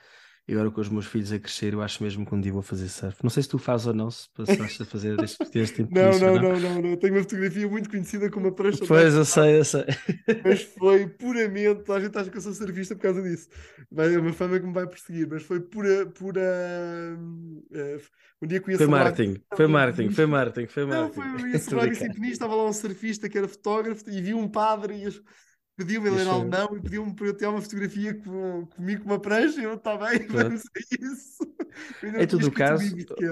e 0.48 0.52
agora 0.52 0.70
com 0.70 0.80
os 0.80 0.88
meus 0.88 1.06
filhos 1.06 1.32
a 1.32 1.40
crescer, 1.40 1.72
eu 1.72 1.82
acho 1.82 2.00
mesmo 2.00 2.24
que 2.24 2.32
um 2.32 2.40
dia 2.40 2.52
vou 2.52 2.62
fazer 2.62 2.88
surf. 2.88 3.18
Não 3.20 3.30
sei 3.30 3.42
se 3.42 3.48
tu 3.48 3.58
fazes 3.58 3.88
ou 3.88 3.94
não, 3.94 4.08
se 4.10 4.28
passaste 4.30 4.80
a 4.82 4.86
fazer 4.86 5.18
este, 5.20 5.42
este 5.58 5.76
tipo 5.82 5.92
não, 5.92 6.16
não, 6.18 6.40
não, 6.40 6.60
não, 6.60 6.82
não. 6.82 6.96
Tenho 6.96 7.14
uma 7.14 7.22
fotografia 7.22 7.68
muito 7.68 7.90
conhecida 7.90 8.30
com 8.30 8.38
uma 8.38 8.52
prancha. 8.52 8.84
Pois, 8.86 9.14
eu 9.14 9.24
sei, 9.24 9.58
eu 9.58 9.64
sei. 9.64 9.84
Mas 10.44 10.62
foi 10.62 11.08
puramente, 11.08 11.90
a 11.90 11.98
gente 11.98 12.16
acha 12.16 12.30
que 12.30 12.36
eu 12.36 12.40
sou 12.40 12.52
surfista 12.52 12.94
por 12.94 13.02
causa 13.02 13.20
disso. 13.22 13.48
É 13.96 14.18
uma 14.18 14.32
fama 14.32 14.60
que 14.60 14.66
me 14.66 14.72
vai 14.72 14.86
perseguir, 14.86 15.28
mas 15.28 15.42
foi 15.42 15.60
pura, 15.60 16.06
pura. 16.06 16.42
Uh, 17.70 18.00
um 18.42 18.46
dia 18.46 18.60
conheço 18.60 18.82
foi 18.82 18.86
marketing, 18.86 19.40
foi 19.54 19.66
marketing, 19.66 20.10
foi 20.10 20.26
marketing, 20.26 20.66
foi 20.66 20.86
marketing. 20.86 21.18
Não, 21.18 21.36
foi, 21.36 21.42
eu 21.42 21.48
ia 21.48 22.18
em 22.18 22.30
estava 22.30 22.54
lá 22.54 22.68
um 22.68 22.72
surfista 22.72 23.28
que 23.28 23.38
era 23.38 23.48
fotógrafo 23.48 24.04
e 24.08 24.20
vi 24.20 24.34
um 24.34 24.48
padre 24.48 24.94
e 24.94 25.08
pediu-me 25.76 26.08
ele 26.08 26.20
era 26.20 26.30
alemão 26.30 26.76
e 26.76 26.80
pediu-me 26.80 27.14
para 27.14 27.26
eu 27.26 27.34
ter 27.34 27.46
uma 27.46 27.60
fotografia 27.60 28.14
com, 28.14 28.66
comigo 28.66 29.02
com 29.02 29.10
uma 29.10 29.20
prancha 29.20 29.60
e 29.60 29.64
eu 29.64 29.74
está 29.74 29.96
bem, 29.96 30.26
vamos 30.28 30.62
a 30.62 30.96
isso. 31.00 31.56
Em 32.02 32.26
todo 32.26 32.46
o 32.46 32.52
caso, 32.52 32.84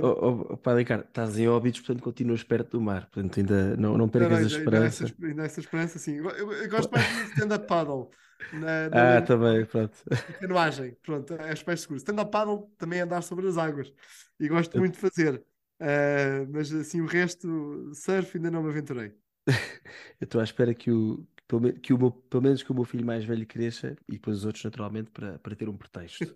oh, 0.03 0.53
oh, 0.53 0.57
pá, 0.59 0.75
Ricardo, 0.75 1.05
estás 1.05 1.39
em 1.39 1.49
óbitos, 1.49 1.81
portanto 1.81 2.03
continuas 2.03 2.43
perto 2.43 2.73
do 2.73 2.81
mar, 2.81 3.09
portanto 3.11 3.41
ainda 3.41 3.77
não, 3.77 3.97
não 3.97 4.09
percas 4.09 4.31
não, 4.31 4.39
não, 4.39 4.45
a 4.45 4.59
esperança. 4.59 5.05
Ainda, 5.05 5.27
ainda 5.27 5.43
essa 5.45 5.61
esperança, 5.61 5.99
sim. 5.99 6.17
Eu, 6.17 6.31
eu, 6.31 6.53
eu 6.53 6.69
gosto 6.69 6.91
mais 6.91 7.07
de 7.07 7.23
stand-up 7.33 7.67
paddle. 7.67 8.11
Na, 8.53 8.91
na, 8.91 9.19
ah, 9.19 9.23
também, 9.23 9.65
pronto. 9.65 9.97
Canoagem, 10.39 10.97
pronto, 11.03 11.35
é 11.35 11.53
os 11.53 11.63
pés 11.63 11.81
seguros. 11.81 12.03
Stand-up 12.03 12.31
paddle 12.31 12.71
também 12.77 12.99
é 12.99 13.03
andar 13.03 13.23
sobre 13.23 13.49
as 13.49 13.57
águas 13.57 13.93
e 14.39 14.49
gosto 14.49 14.79
muito 14.79 14.95
de 14.95 15.01
fazer. 15.01 15.43
Uh, 15.81 16.47
mas 16.53 16.73
assim, 16.73 17.01
o 17.01 17.07
resto, 17.07 17.91
surf 17.95 18.37
ainda 18.37 18.51
não 18.51 18.63
me 18.63 18.71
aventurei. 18.71 19.13
eu 20.21 20.25
estou 20.25 20.41
à 20.41 20.45
espera 20.45 20.75
que 20.75 20.91
o, 20.91 21.27
pelo, 21.47 21.73
que 21.75 21.93
o 21.93 21.99
meu, 21.99 22.11
pelo 22.11 22.43
menos 22.43 22.63
que 22.63 22.73
o 22.73 22.75
meu 22.75 22.85
filho 22.85 23.05
mais 23.05 23.25
velho 23.25 23.47
cresça 23.47 23.97
e 24.09 24.13
depois 24.13 24.39
os 24.39 24.45
outros, 24.45 24.65
naturalmente, 24.65 25.11
para, 25.11 25.39
para 25.39 25.55
ter 25.55 25.69
um 25.69 25.77
pretexto. 25.77 26.35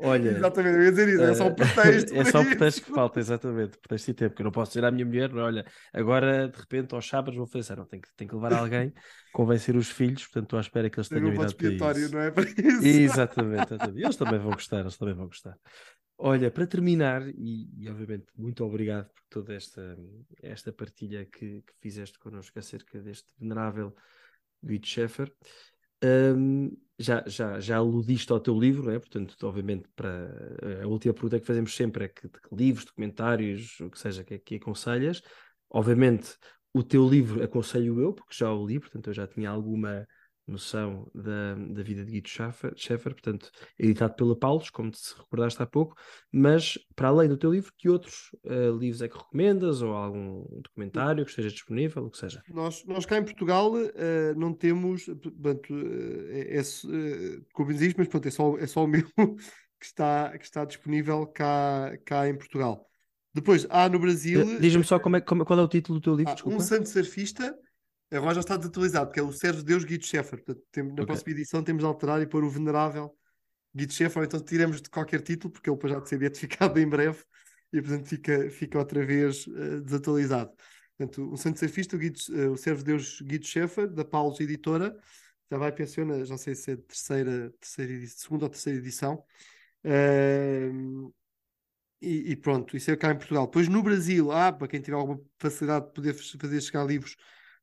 Olha, 0.00 0.30
exatamente, 0.30 0.76
eu 0.76 0.84
ia 0.84 0.90
dizer 0.90 1.08
isso, 1.08 1.22
é 1.22 1.34
só 1.34 1.48
o 1.48 1.54
pretexto. 1.54 2.14
é 2.14 2.24
só 2.24 2.40
o 2.40 2.44
pretexto 2.44 2.84
que 2.84 2.92
falta, 2.92 3.18
exatamente, 3.18 3.78
pretexto 3.78 4.10
e 4.10 4.14
tempo, 4.14 4.30
porque 4.30 4.42
eu 4.42 4.44
não 4.44 4.52
posso 4.52 4.70
dizer 4.70 4.84
à 4.84 4.92
minha 4.92 5.04
mulher, 5.04 5.34
olha, 5.34 5.66
agora 5.92 6.48
de 6.48 6.56
repente 6.56 6.94
aos 6.94 7.08
sábados 7.08 7.36
vou 7.36 7.48
fazer, 7.48 7.76
não, 7.76 7.84
tem 7.84 8.00
que, 8.00 8.08
tem 8.16 8.28
que 8.28 8.34
levar 8.34 8.52
alguém, 8.52 8.92
convencer 9.34 9.74
os 9.74 9.90
filhos, 9.90 10.22
portanto 10.22 10.44
estou 10.44 10.56
à 10.58 10.60
espera 10.60 10.88
que 10.88 11.00
eles 11.00 11.08
tenham 11.08 11.34
idade 11.34 11.54
para 11.56 11.98
isso. 11.98 12.12
não 12.12 12.20
é 12.20 12.30
para 12.30 12.48
isso? 12.48 12.86
Exatamente, 12.86 13.74
exatamente, 13.74 14.04
eles 14.04 14.16
também 14.16 14.38
vão 14.38 14.52
gostar, 14.52 14.80
eles 14.80 14.96
também 14.96 15.14
vão 15.14 15.26
gostar. 15.26 15.58
Olha, 16.16 16.48
para 16.48 16.66
terminar, 16.66 17.28
e, 17.28 17.68
e, 17.76 17.88
obviamente 17.88 18.26
muito 18.36 18.64
obrigado 18.64 19.08
por 19.08 19.22
toda 19.28 19.54
esta, 19.54 19.96
esta 20.40 20.72
partilha 20.72 21.26
que, 21.26 21.62
que 21.62 21.72
fizeste 21.80 22.20
connosco 22.20 22.56
acerca 22.56 23.00
deste 23.00 23.26
venerável 23.36 23.92
Guido 24.62 24.86
Schaeffer. 24.86 25.32
Um, 26.04 26.70
já, 26.98 27.22
já, 27.26 27.60
já 27.60 27.76
aludiste 27.76 28.32
ao 28.32 28.40
teu 28.40 28.58
livro, 28.58 28.90
é? 28.90 28.98
portanto, 28.98 29.36
obviamente, 29.46 29.88
para 29.94 30.82
a 30.82 30.86
última 30.86 31.14
pergunta 31.14 31.38
que 31.38 31.46
fazemos 31.46 31.74
sempre 31.74 32.04
é 32.06 32.08
que, 32.08 32.28
que 32.28 32.54
livros, 32.54 32.84
documentários, 32.84 33.78
o 33.80 33.90
que 33.90 33.98
seja 33.98 34.24
que, 34.24 34.38
que 34.38 34.56
aconselhas. 34.56 35.22
Obviamente, 35.70 36.36
o 36.72 36.82
teu 36.82 37.08
livro 37.08 37.42
aconselho 37.42 38.00
eu, 38.00 38.12
porque 38.12 38.34
já 38.34 38.52
o 38.52 38.66
li, 38.66 38.80
portanto, 38.80 39.08
eu 39.08 39.14
já 39.14 39.26
tinha 39.26 39.50
alguma 39.50 40.06
noção 40.50 41.10
da, 41.14 41.54
da 41.54 41.82
vida 41.82 42.04
de 42.04 42.12
Guido 42.12 42.28
Schaffer, 42.28 43.12
portanto, 43.12 43.50
editado 43.78 44.14
pela 44.14 44.36
Paulos, 44.36 44.70
como 44.70 44.90
te 44.90 44.98
recordaste 45.16 45.62
há 45.62 45.66
pouco, 45.66 45.94
mas 46.32 46.78
para 46.96 47.08
além 47.08 47.28
do 47.28 47.36
teu 47.36 47.52
livro, 47.52 47.72
que 47.76 47.88
outros 47.88 48.30
uh, 48.44 48.76
livros 48.76 49.02
é 49.02 49.08
que 49.08 49.16
recomendas, 49.16 49.82
ou 49.82 49.92
algum 49.92 50.44
documentário 50.62 51.24
que 51.24 51.30
esteja 51.30 51.50
disponível, 51.50 52.04
o 52.04 52.10
que 52.10 52.18
seja? 52.18 52.42
Nós, 52.48 52.84
nós 52.86 53.04
cá 53.04 53.18
em 53.18 53.24
Portugal 53.24 53.72
uh, 53.72 53.88
não 54.36 54.52
temos, 54.52 55.04
portanto, 55.04 55.74
uh, 55.74 56.30
é, 56.30 56.58
é, 56.58 56.62
como 57.52 57.72
diz, 57.72 57.94
mas 57.96 58.08
pronto, 58.08 58.26
é 58.26 58.30
só, 58.30 58.56
é 58.58 58.66
só 58.66 58.84
o 58.84 58.88
meu 58.88 59.04
que 59.14 59.86
está, 59.86 60.36
que 60.36 60.44
está 60.44 60.64
disponível 60.64 61.26
cá, 61.26 61.96
cá 62.04 62.28
em 62.28 62.36
Portugal. 62.36 62.86
Depois, 63.34 63.66
há 63.70 63.88
no 63.88 63.98
Brasil... 63.98 64.58
Diz-me 64.58 64.82
só 64.82 64.98
como 64.98 65.16
é, 65.16 65.20
como, 65.20 65.44
qual 65.44 65.60
é 65.60 65.62
o 65.62 65.68
título 65.68 66.00
do 66.00 66.02
teu 66.02 66.14
livro. 66.14 66.34
Um 66.46 66.58
Santo 66.58 66.88
Surfista 66.88 67.54
Agora 68.10 68.34
já 68.34 68.40
está 68.40 68.56
desatualizado, 68.56 69.06
porque 69.06 69.20
é 69.20 69.22
o 69.22 69.32
Servo 69.32 69.62
Deus 69.62 69.84
Guido 69.84 70.04
Sheffer. 70.04 70.42
Portanto, 70.42 70.66
na 70.74 70.92
okay. 70.92 71.06
próxima 71.06 71.32
edição 71.32 71.62
temos 71.62 71.82
de 71.82 71.86
alterar 71.86 72.22
e 72.22 72.26
pôr 72.26 72.42
o 72.42 72.50
Venerável 72.50 73.14
Guido 73.74 73.92
Sheffer, 73.92 74.18
ou 74.18 74.24
então 74.24 74.40
tiramos 74.40 74.80
de 74.80 74.88
qualquer 74.88 75.20
título, 75.20 75.52
porque 75.52 75.68
ele 75.68 75.76
depois 75.76 75.92
já 75.92 76.00
de 76.00 76.08
ser 76.08 76.18
beatificado 76.18 76.78
em 76.80 76.88
breve, 76.88 77.22
e 77.72 77.82
portanto 77.82 78.06
fica, 78.08 78.50
fica 78.50 78.78
outra 78.78 79.04
vez 79.04 79.46
uh, 79.46 79.82
desatualizado. 79.82 80.50
Portanto, 80.96 81.30
o 81.30 81.36
Santo 81.36 81.58
Surfista, 81.58 81.96
o, 81.96 81.98
Guido, 81.98 82.18
uh, 82.30 82.52
o 82.52 82.56
Servo 82.56 82.82
Deus 82.82 83.20
Guido 83.20 83.46
Sheffer, 83.46 83.88
da 83.88 84.04
Paulos 84.04 84.40
Editora, 84.40 84.96
já 85.50 85.58
vai 85.58 85.70
pensiona, 85.70 86.24
já 86.24 86.36
sei 86.36 86.54
se 86.54 86.72
é 86.72 86.76
terceira, 86.76 87.52
terceira 87.60 87.92
edição, 87.92 88.18
segunda 88.18 88.44
ou 88.46 88.50
terceira 88.50 88.78
edição. 88.78 89.22
Uh, 89.84 91.12
e, 92.00 92.32
e, 92.32 92.36
pronto, 92.36 92.76
isso 92.76 92.90
é 92.90 92.96
cá 92.96 93.10
em 93.10 93.16
Portugal. 93.16 93.46
Depois 93.46 93.68
no 93.68 93.82
Brasil, 93.82 94.30
ah, 94.30 94.52
para 94.52 94.68
quem 94.68 94.80
tiver 94.80 94.96
alguma 94.96 95.20
facilidade 95.38 95.86
de 95.86 95.92
poder 95.92 96.14
fazer 96.14 96.60
chegar 96.60 96.84
livros 96.84 97.16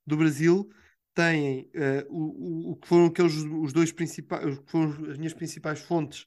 do 0.06 0.18
Brasil, 0.18 0.70
têm 1.14 1.72
uh, 1.74 2.06
o, 2.10 2.72
o, 2.72 2.76
que 2.76 2.88
foram 2.88 3.06
aqueles 3.06 3.34
os 3.34 3.74
dois 3.74 3.92
principais, 3.92 4.60
foram 4.68 5.10
as 5.10 5.18
minhas 5.18 5.34
principais 5.34 5.80
fontes 5.80 6.26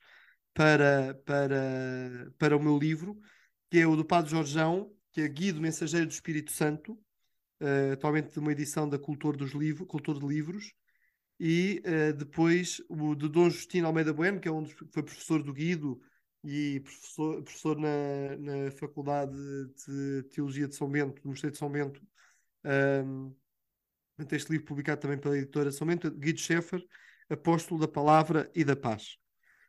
para, 0.54 1.14
para, 1.26 2.32
para 2.38 2.56
o 2.56 2.62
meu 2.62 2.78
livro, 2.78 3.20
que 3.70 3.78
é 3.78 3.86
o 3.86 3.94
do 3.94 4.04
Padre 4.04 4.30
Jorjão, 4.30 4.90
que 5.12 5.20
é 5.20 5.28
Guia 5.28 5.52
do 5.52 5.60
Mensageiro 5.60 6.06
do 6.06 6.12
Espírito 6.12 6.52
Santo, 6.52 6.92
uh, 7.60 7.92
atualmente 7.92 8.32
de 8.32 8.38
uma 8.38 8.52
edição 8.52 8.88
da 8.88 8.98
Cultura 8.98 9.36
dos 9.36 9.52
Livros, 9.52 9.86
Cultura 9.86 10.18
de 10.18 10.26
Livros, 10.26 10.72
e 11.38 11.82
uh, 11.84 12.12
depois 12.16 12.82
o 12.88 13.14
de 13.14 13.28
Dom 13.28 13.50
Justino 13.50 13.86
Almeida 13.86 14.12
Bueno, 14.12 14.40
que 14.40 14.48
é 14.48 14.52
um 14.52 14.62
dos, 14.62 14.72
foi 14.72 15.02
professor 15.02 15.42
do 15.42 15.52
Guido 15.52 16.00
e 16.42 16.80
professor, 16.80 17.42
professor 17.42 17.78
na, 17.78 18.36
na 18.38 18.70
Faculdade 18.72 19.36
de 19.86 20.22
Teologia 20.30 20.66
de 20.66 20.74
São 20.74 20.88
Bento, 20.88 21.20
do 21.22 21.28
Mosteiro 21.28 21.52
de 21.52 21.58
São 21.58 21.70
Bento. 21.70 22.00
Um, 22.64 23.34
este 24.30 24.50
livro 24.50 24.66
publicado 24.66 25.00
também 25.00 25.18
pela 25.18 25.36
editora 25.36 25.70
São 25.70 25.86
Bento, 25.86 26.10
Guido 26.10 26.40
Schaeffer, 26.40 26.82
Apóstolo 27.28 27.80
da 27.80 27.88
Palavra 27.88 28.50
e 28.54 28.64
da 28.64 28.76
Paz. 28.76 29.16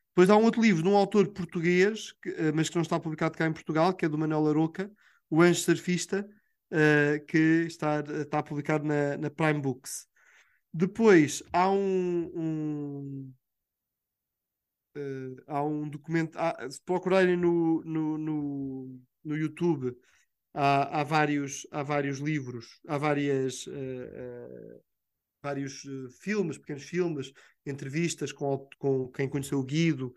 Depois 0.09 0.29
há 0.29 0.35
um 0.35 0.43
outro 0.43 0.61
livro 0.61 0.83
de 0.83 0.89
um 0.89 0.95
autor 0.95 1.27
português, 1.29 2.11
que, 2.21 2.29
eh, 2.29 2.51
mas 2.51 2.69
que 2.69 2.75
não 2.75 2.81
está 2.81 2.99
publicado 2.99 3.37
cá 3.37 3.45
em 3.45 3.53
Portugal, 3.53 3.93
que 3.93 4.05
é 4.05 4.09
do 4.09 4.17
Manuel 4.17 4.47
Aroca, 4.47 4.91
O 5.29 5.41
Anjo 5.41 5.61
Surfista, 5.61 6.27
uh, 6.71 7.25
que 7.25 7.65
está, 7.67 7.99
está 7.99 8.43
publicado 8.43 8.85
na, 8.85 9.17
na 9.17 9.29
Prime 9.29 9.61
Books. 9.61 10.07
Depois 10.73 11.41
há 11.51 11.69
um, 11.69 12.31
um 12.35 13.33
uh, 14.97 15.43
há 15.47 15.63
um 15.63 15.89
documento. 15.89 16.37
Há, 16.37 16.69
se 16.69 16.81
procurarem 16.83 17.37
no, 17.37 17.83
no, 17.83 18.17
no, 18.17 19.01
no 19.23 19.37
YouTube, 19.37 19.95
há, 20.53 20.99
há, 20.99 21.03
vários, 21.03 21.67
há 21.71 21.83
vários 21.83 22.19
livros, 22.19 22.79
há 22.87 22.97
várias. 22.97 23.67
Uh, 23.67 24.81
vários 25.41 25.83
filmes, 26.19 26.57
pequenos 26.57 26.83
filmes, 26.83 27.31
entrevistas 27.65 28.33
com, 28.33 28.67
com 28.77 29.07
quem 29.07 29.29
conheceu 29.29 29.57
o 29.57 29.63
Guido 29.63 30.13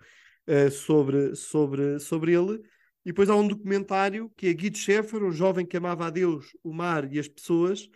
sobre, 0.72 1.37
sobre, 1.37 2.01
sobre 2.01 2.35
ele. 2.35 2.61
E 3.05 3.11
depois 3.11 3.30
há 3.30 3.37
um 3.37 3.47
documentário 3.47 4.33
que 4.37 4.49
é 4.49 4.53
Guido 4.53 4.76
Schaeffer, 4.76 5.22
um 5.22 5.30
jovem 5.30 5.64
que 5.64 5.76
amava 5.76 6.09
a 6.09 6.11
Deus, 6.11 6.47
o 6.61 6.72
mar 6.72 7.09
e 7.12 7.20
as 7.20 7.28
pessoas, 7.28 7.89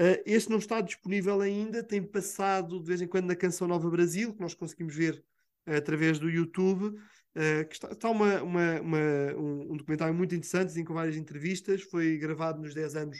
Uh, 0.00 0.16
este 0.24 0.48
não 0.48 0.58
está 0.58 0.80
disponível 0.80 1.40
ainda, 1.40 1.82
tem 1.82 2.02
passado 2.02 2.80
de 2.80 2.86
vez 2.86 3.02
em 3.02 3.08
quando 3.08 3.26
na 3.26 3.34
Canção 3.34 3.66
Nova 3.66 3.90
Brasil, 3.90 4.32
que 4.32 4.40
nós 4.40 4.54
conseguimos 4.54 4.94
ver 4.94 5.22
uh, 5.66 5.74
através 5.74 6.18
do 6.18 6.30
YouTube, 6.30 6.96
uh, 7.36 7.68
que 7.68 7.74
está, 7.74 7.90
está 7.90 8.10
uma, 8.10 8.42
uma, 8.42 8.80
uma, 8.80 8.98
um, 9.36 9.72
um, 9.72 9.76
documentário 9.76 10.14
muito 10.14 10.34
interessante, 10.34 10.68
assim, 10.68 10.84
com 10.84 10.94
várias 10.94 11.16
entrevistas, 11.16 11.82
foi 11.82 12.16
gravado 12.18 12.60
nos 12.60 12.74
10 12.74 12.96
anos 12.96 13.18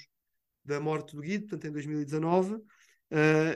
da 0.65 0.81
morte 0.81 1.15
do 1.15 1.23
Guido, 1.23 1.49
portanto 1.49 1.67
em 1.67 1.73
2019, 1.73 2.61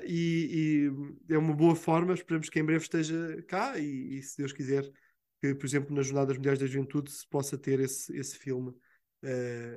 e, 0.05 0.91
e, 1.29 1.33
é 1.33 1.39
uma 1.39 1.55
boa 1.55 1.77
forma, 1.77 2.15
esperamos 2.15 2.49
que 2.49 2.59
em 2.59 2.65
breve 2.65 2.83
esteja 2.83 3.43
cá 3.47 3.79
e, 3.79 4.19
e, 4.19 4.23
se 4.23 4.39
Deus 4.39 4.53
quiser, 4.53 4.91
que 5.41 5.55
por 5.55 5.67
exemplo 5.67 5.95
nas 5.95 6.07
Jornadas 6.07 6.37
Mundiais 6.37 6.59
da 6.59 6.67
Juventude 6.67 7.13
se 7.13 7.29
possa 7.29 7.57
ter 7.57 7.79
esse, 7.79 8.17
esse 8.17 8.37
filme 8.37 8.75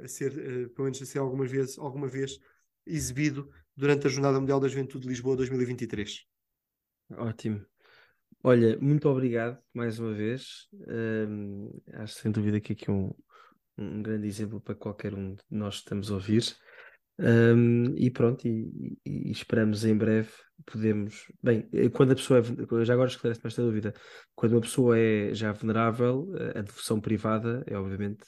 a 0.03 0.07
ser, 0.07 0.33
pelo 0.71 0.85
menos 0.85 1.01
a 1.01 1.05
ser 1.05 1.19
alguma 1.19 1.45
vez, 1.45 1.77
alguma 1.77 2.07
vez 2.07 2.39
exibido 2.85 3.49
durante 3.75 4.07
a 4.07 4.09
Jornada 4.09 4.39
Mundial 4.39 4.59
da 4.59 4.67
Juventude 4.67 5.03
de 5.03 5.09
Lisboa 5.09 5.35
2023. 5.35 6.25
Ótimo. 7.11 7.65
Olha, 8.43 8.77
muito 8.79 9.09
obrigado 9.09 9.57
mais 9.73 9.99
uma 9.99 10.13
vez. 10.13 10.67
Acho 11.93 12.15
sem 12.15 12.31
dúvida 12.31 12.59
que 12.59 12.73
aqui 12.73 12.89
um, 12.89 13.11
um 13.77 14.01
grande 14.01 14.27
exemplo 14.27 14.61
para 14.61 14.75
qualquer 14.75 15.13
um 15.13 15.33
de 15.35 15.43
nós 15.49 15.75
que 15.75 15.81
estamos 15.81 16.11
a 16.11 16.15
ouvir. 16.15 16.43
Um, 17.19 17.95
e 17.97 18.11
pronto, 18.11 18.47
e, 18.47 18.95
e, 19.03 19.31
esperamos 19.31 19.83
em 19.83 19.97
breve 19.97 20.29
podemos. 20.65 21.31
Bem, 21.41 21.67
quando 21.91 22.11
a 22.11 22.15
pessoa 22.15 22.39
é. 22.39 22.85
Já 22.85 22.93
agora 22.93 23.09
esclarece-me 23.09 23.47
esta 23.47 23.63
dúvida. 23.63 23.93
Quando 24.35 24.53
uma 24.53 24.61
pessoa 24.61 24.97
é 24.97 25.33
já 25.33 25.51
venerável, 25.51 26.31
a 26.55 26.61
devoção 26.61 27.01
privada 27.01 27.63
é 27.65 27.75
obviamente 27.75 28.23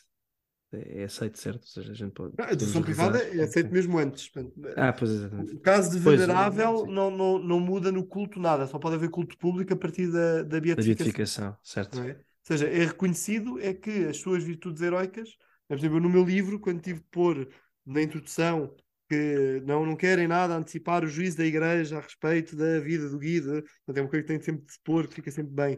é 0.72 1.03
aceito, 1.03 1.39
certo? 1.39 1.61
Ou 1.61 1.67
seja, 1.67 1.91
a 1.91 1.95
gente 1.95 2.11
pode. 2.11 2.34
a 2.38 2.49
dedução 2.49 2.82
privada 2.82 3.17
é 3.20 3.41
aceito 3.41 3.72
mesmo 3.72 3.97
antes. 3.97 4.32
Ah, 4.76 4.93
pois 4.93 5.11
exatamente. 5.11 5.55
O 5.55 5.59
caso 5.59 5.91
de 5.91 5.99
venerável 5.99 6.74
pois, 6.74 6.91
não, 6.91 7.09
não, 7.09 7.39
não 7.39 7.59
muda 7.59 7.91
no 7.91 8.05
culto 8.05 8.39
nada, 8.39 8.67
só 8.67 8.78
pode 8.78 8.95
haver 8.95 9.09
culto 9.09 9.38
público 9.38 9.74
a 9.74 9.78
partir 9.78 10.11
da, 10.11 10.43
da 10.43 10.59
beatificação. 10.59 10.76
Da 10.76 10.84
beatificação, 10.84 11.57
certo. 11.63 11.99
É? 12.01 12.11
Ou 12.11 12.17
seja, 12.43 12.67
é 12.67 12.86
reconhecido 12.86 13.59
é 13.59 13.74
que 13.74 14.05
as 14.05 14.17
suas 14.17 14.43
virtudes 14.43 14.82
heroicas, 14.82 15.30
por 15.67 15.78
exemplo, 15.78 15.99
no 15.99 16.09
meu 16.09 16.24
livro, 16.24 16.59
quando 16.59 16.82
tive 16.82 16.99
de 16.99 17.05
pôr 17.09 17.47
na 17.86 18.01
introdução 18.01 18.74
que 19.09 19.63
não, 19.65 19.84
não 19.88 19.95
querem 19.95 20.28
nada 20.28 20.55
antecipar 20.55 21.03
o 21.03 21.07
juízo 21.07 21.38
da 21.38 21.45
igreja 21.45 21.97
a 21.97 22.01
respeito 22.01 22.55
da 22.55 22.80
vida 22.80 23.09
do 23.09 23.17
guida, 23.17 23.63
é 23.88 24.01
uma 24.01 24.07
coisa 24.07 24.22
que 24.22 24.28
tem 24.28 24.39
sempre 24.39 24.65
de 24.65 24.72
se 24.72 24.80
pôr, 24.84 25.07
que 25.07 25.15
fica 25.15 25.32
sempre 25.32 25.51
bem, 25.51 25.76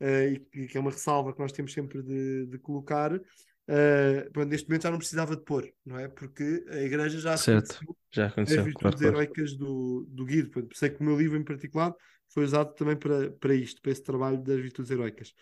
uh, 0.00 0.46
e 0.54 0.68
que 0.68 0.78
é 0.78 0.80
uma 0.80 0.92
ressalva 0.92 1.32
que 1.32 1.40
nós 1.40 1.50
temos 1.50 1.72
sempre 1.72 2.00
de, 2.02 2.46
de 2.46 2.58
colocar. 2.58 3.20
Uh, 3.68 4.30
pronto, 4.32 4.48
neste 4.48 4.66
momento 4.66 4.84
já 4.84 4.90
não 4.90 4.96
precisava 4.96 5.36
de 5.36 5.42
pôr, 5.42 5.70
não 5.84 5.98
é? 5.98 6.08
Porque 6.08 6.64
a 6.70 6.80
igreja 6.80 7.18
já 7.18 7.36
certo, 7.36 7.78
já 8.10 8.28
aconteceu, 8.28 8.60
as 8.60 8.64
virtudes 8.64 8.98
claro, 8.98 9.14
heroicas 9.14 9.50
claro. 9.50 9.64
do, 9.64 10.06
do 10.08 10.24
Guido. 10.24 10.50
Por 10.50 10.66
sei 10.74 10.88
que 10.88 11.00
o 11.02 11.04
meu 11.04 11.18
livro 11.18 11.36
em 11.36 11.44
particular 11.44 11.94
foi 12.30 12.44
usado 12.44 12.74
também 12.74 12.96
para, 12.96 13.30
para 13.32 13.54
isto, 13.54 13.82
para 13.82 13.92
esse 13.92 14.02
trabalho 14.02 14.42
das 14.42 14.58
virtudes 14.58 14.90
heroicas. 14.90 15.34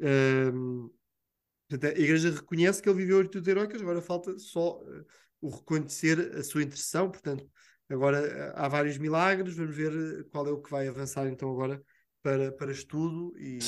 Uh, 0.00 0.92
portanto, 1.68 1.96
a 1.96 2.00
igreja 2.00 2.30
reconhece 2.32 2.82
que 2.82 2.88
ele 2.88 2.98
viveu 2.98 3.18
virtudes 3.18 3.46
heroicas, 3.46 3.80
agora 3.80 4.02
falta 4.02 4.36
só 4.40 4.80
uh, 4.80 5.06
o 5.40 5.48
reconhecer 5.50 6.18
a 6.36 6.42
sua 6.42 6.64
intercessão. 6.64 7.08
Portanto, 7.08 7.48
agora 7.88 8.52
há 8.56 8.66
vários 8.66 8.98
milagres, 8.98 9.54
vamos 9.54 9.76
ver 9.76 10.24
qual 10.30 10.44
é 10.48 10.50
o 10.50 10.60
que 10.60 10.72
vai 10.72 10.88
avançar 10.88 11.28
então 11.28 11.48
agora 11.52 11.80
para, 12.20 12.50
para 12.50 12.72
estudo 12.72 13.32
e 13.38 13.60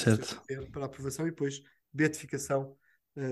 para 0.73 0.87
aprovação 0.87 1.25
e 1.25 1.31
depois 1.31 1.63
beatificação 1.93 2.77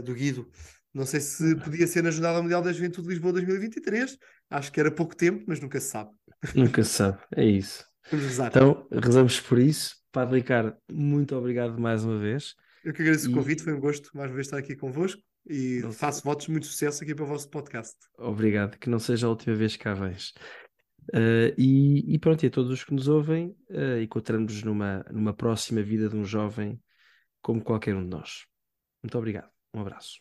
do 0.04 0.14
Guido. 0.14 0.50
Não 0.92 1.06
sei 1.06 1.20
se 1.20 1.54
podia 1.56 1.86
ser 1.86 2.02
na 2.02 2.10
Jornada 2.10 2.42
Mundial 2.42 2.62
da 2.62 2.72
Juventude 2.72 3.06
de 3.06 3.14
Lisboa 3.14 3.32
2023. 3.32 4.18
Acho 4.50 4.72
que 4.72 4.80
era 4.80 4.90
pouco 4.90 5.14
tempo, 5.14 5.44
mas 5.46 5.60
nunca 5.60 5.80
se 5.80 5.88
sabe. 5.88 6.10
Nunca 6.54 6.82
se 6.82 6.90
sabe, 6.90 7.18
é 7.36 7.44
isso. 7.44 7.84
Então, 8.46 8.88
rezamos 8.90 9.40
por 9.40 9.58
isso. 9.58 9.96
Padre 10.10 10.38
Ricardo, 10.38 10.76
muito 10.90 11.36
obrigado 11.36 11.78
mais 11.78 12.04
uma 12.04 12.18
vez. 12.18 12.54
Eu 12.84 12.92
que 12.92 13.02
agradeço 13.02 13.28
e... 13.28 13.32
o 13.32 13.34
convite, 13.34 13.62
foi 13.62 13.72
um 13.72 13.80
gosto 13.80 14.10
mais 14.14 14.30
uma 14.30 14.34
vez 14.34 14.46
estar 14.46 14.58
aqui 14.58 14.74
convosco 14.74 15.22
e 15.46 15.80
não 15.82 15.92
faço 15.92 16.22
sei. 16.22 16.30
votos 16.30 16.46
de 16.46 16.52
muito 16.52 16.66
sucesso 16.66 17.04
aqui 17.04 17.14
para 17.14 17.24
o 17.24 17.28
vosso 17.28 17.48
podcast. 17.48 17.94
Obrigado, 18.18 18.78
que 18.78 18.90
não 18.90 18.98
seja 18.98 19.26
a 19.26 19.30
última 19.30 19.54
vez 19.54 19.76
que 19.76 19.84
cá 19.84 19.94
vens. 19.94 20.32
Uh, 21.14 21.54
e, 21.56 22.14
e, 22.14 22.18
pronto, 22.18 22.42
e 22.42 22.46
a 22.46 22.50
todos 22.50 22.70
os 22.70 22.84
que 22.84 22.94
nos 22.94 23.06
ouvem, 23.06 23.56
uh, 23.70 24.00
encontramos-nos 24.02 24.62
numa, 24.62 25.04
numa 25.10 25.34
próxima 25.34 25.82
vida 25.82 26.08
de 26.08 26.16
um 26.16 26.24
jovem 26.24 26.80
como 27.40 27.62
qualquer 27.62 27.94
um 27.94 28.02
de 28.02 28.10
nós. 28.10 28.46
Muito 29.02 29.16
obrigado. 29.16 29.59
Um 29.74 29.80
abraço. 29.80 30.18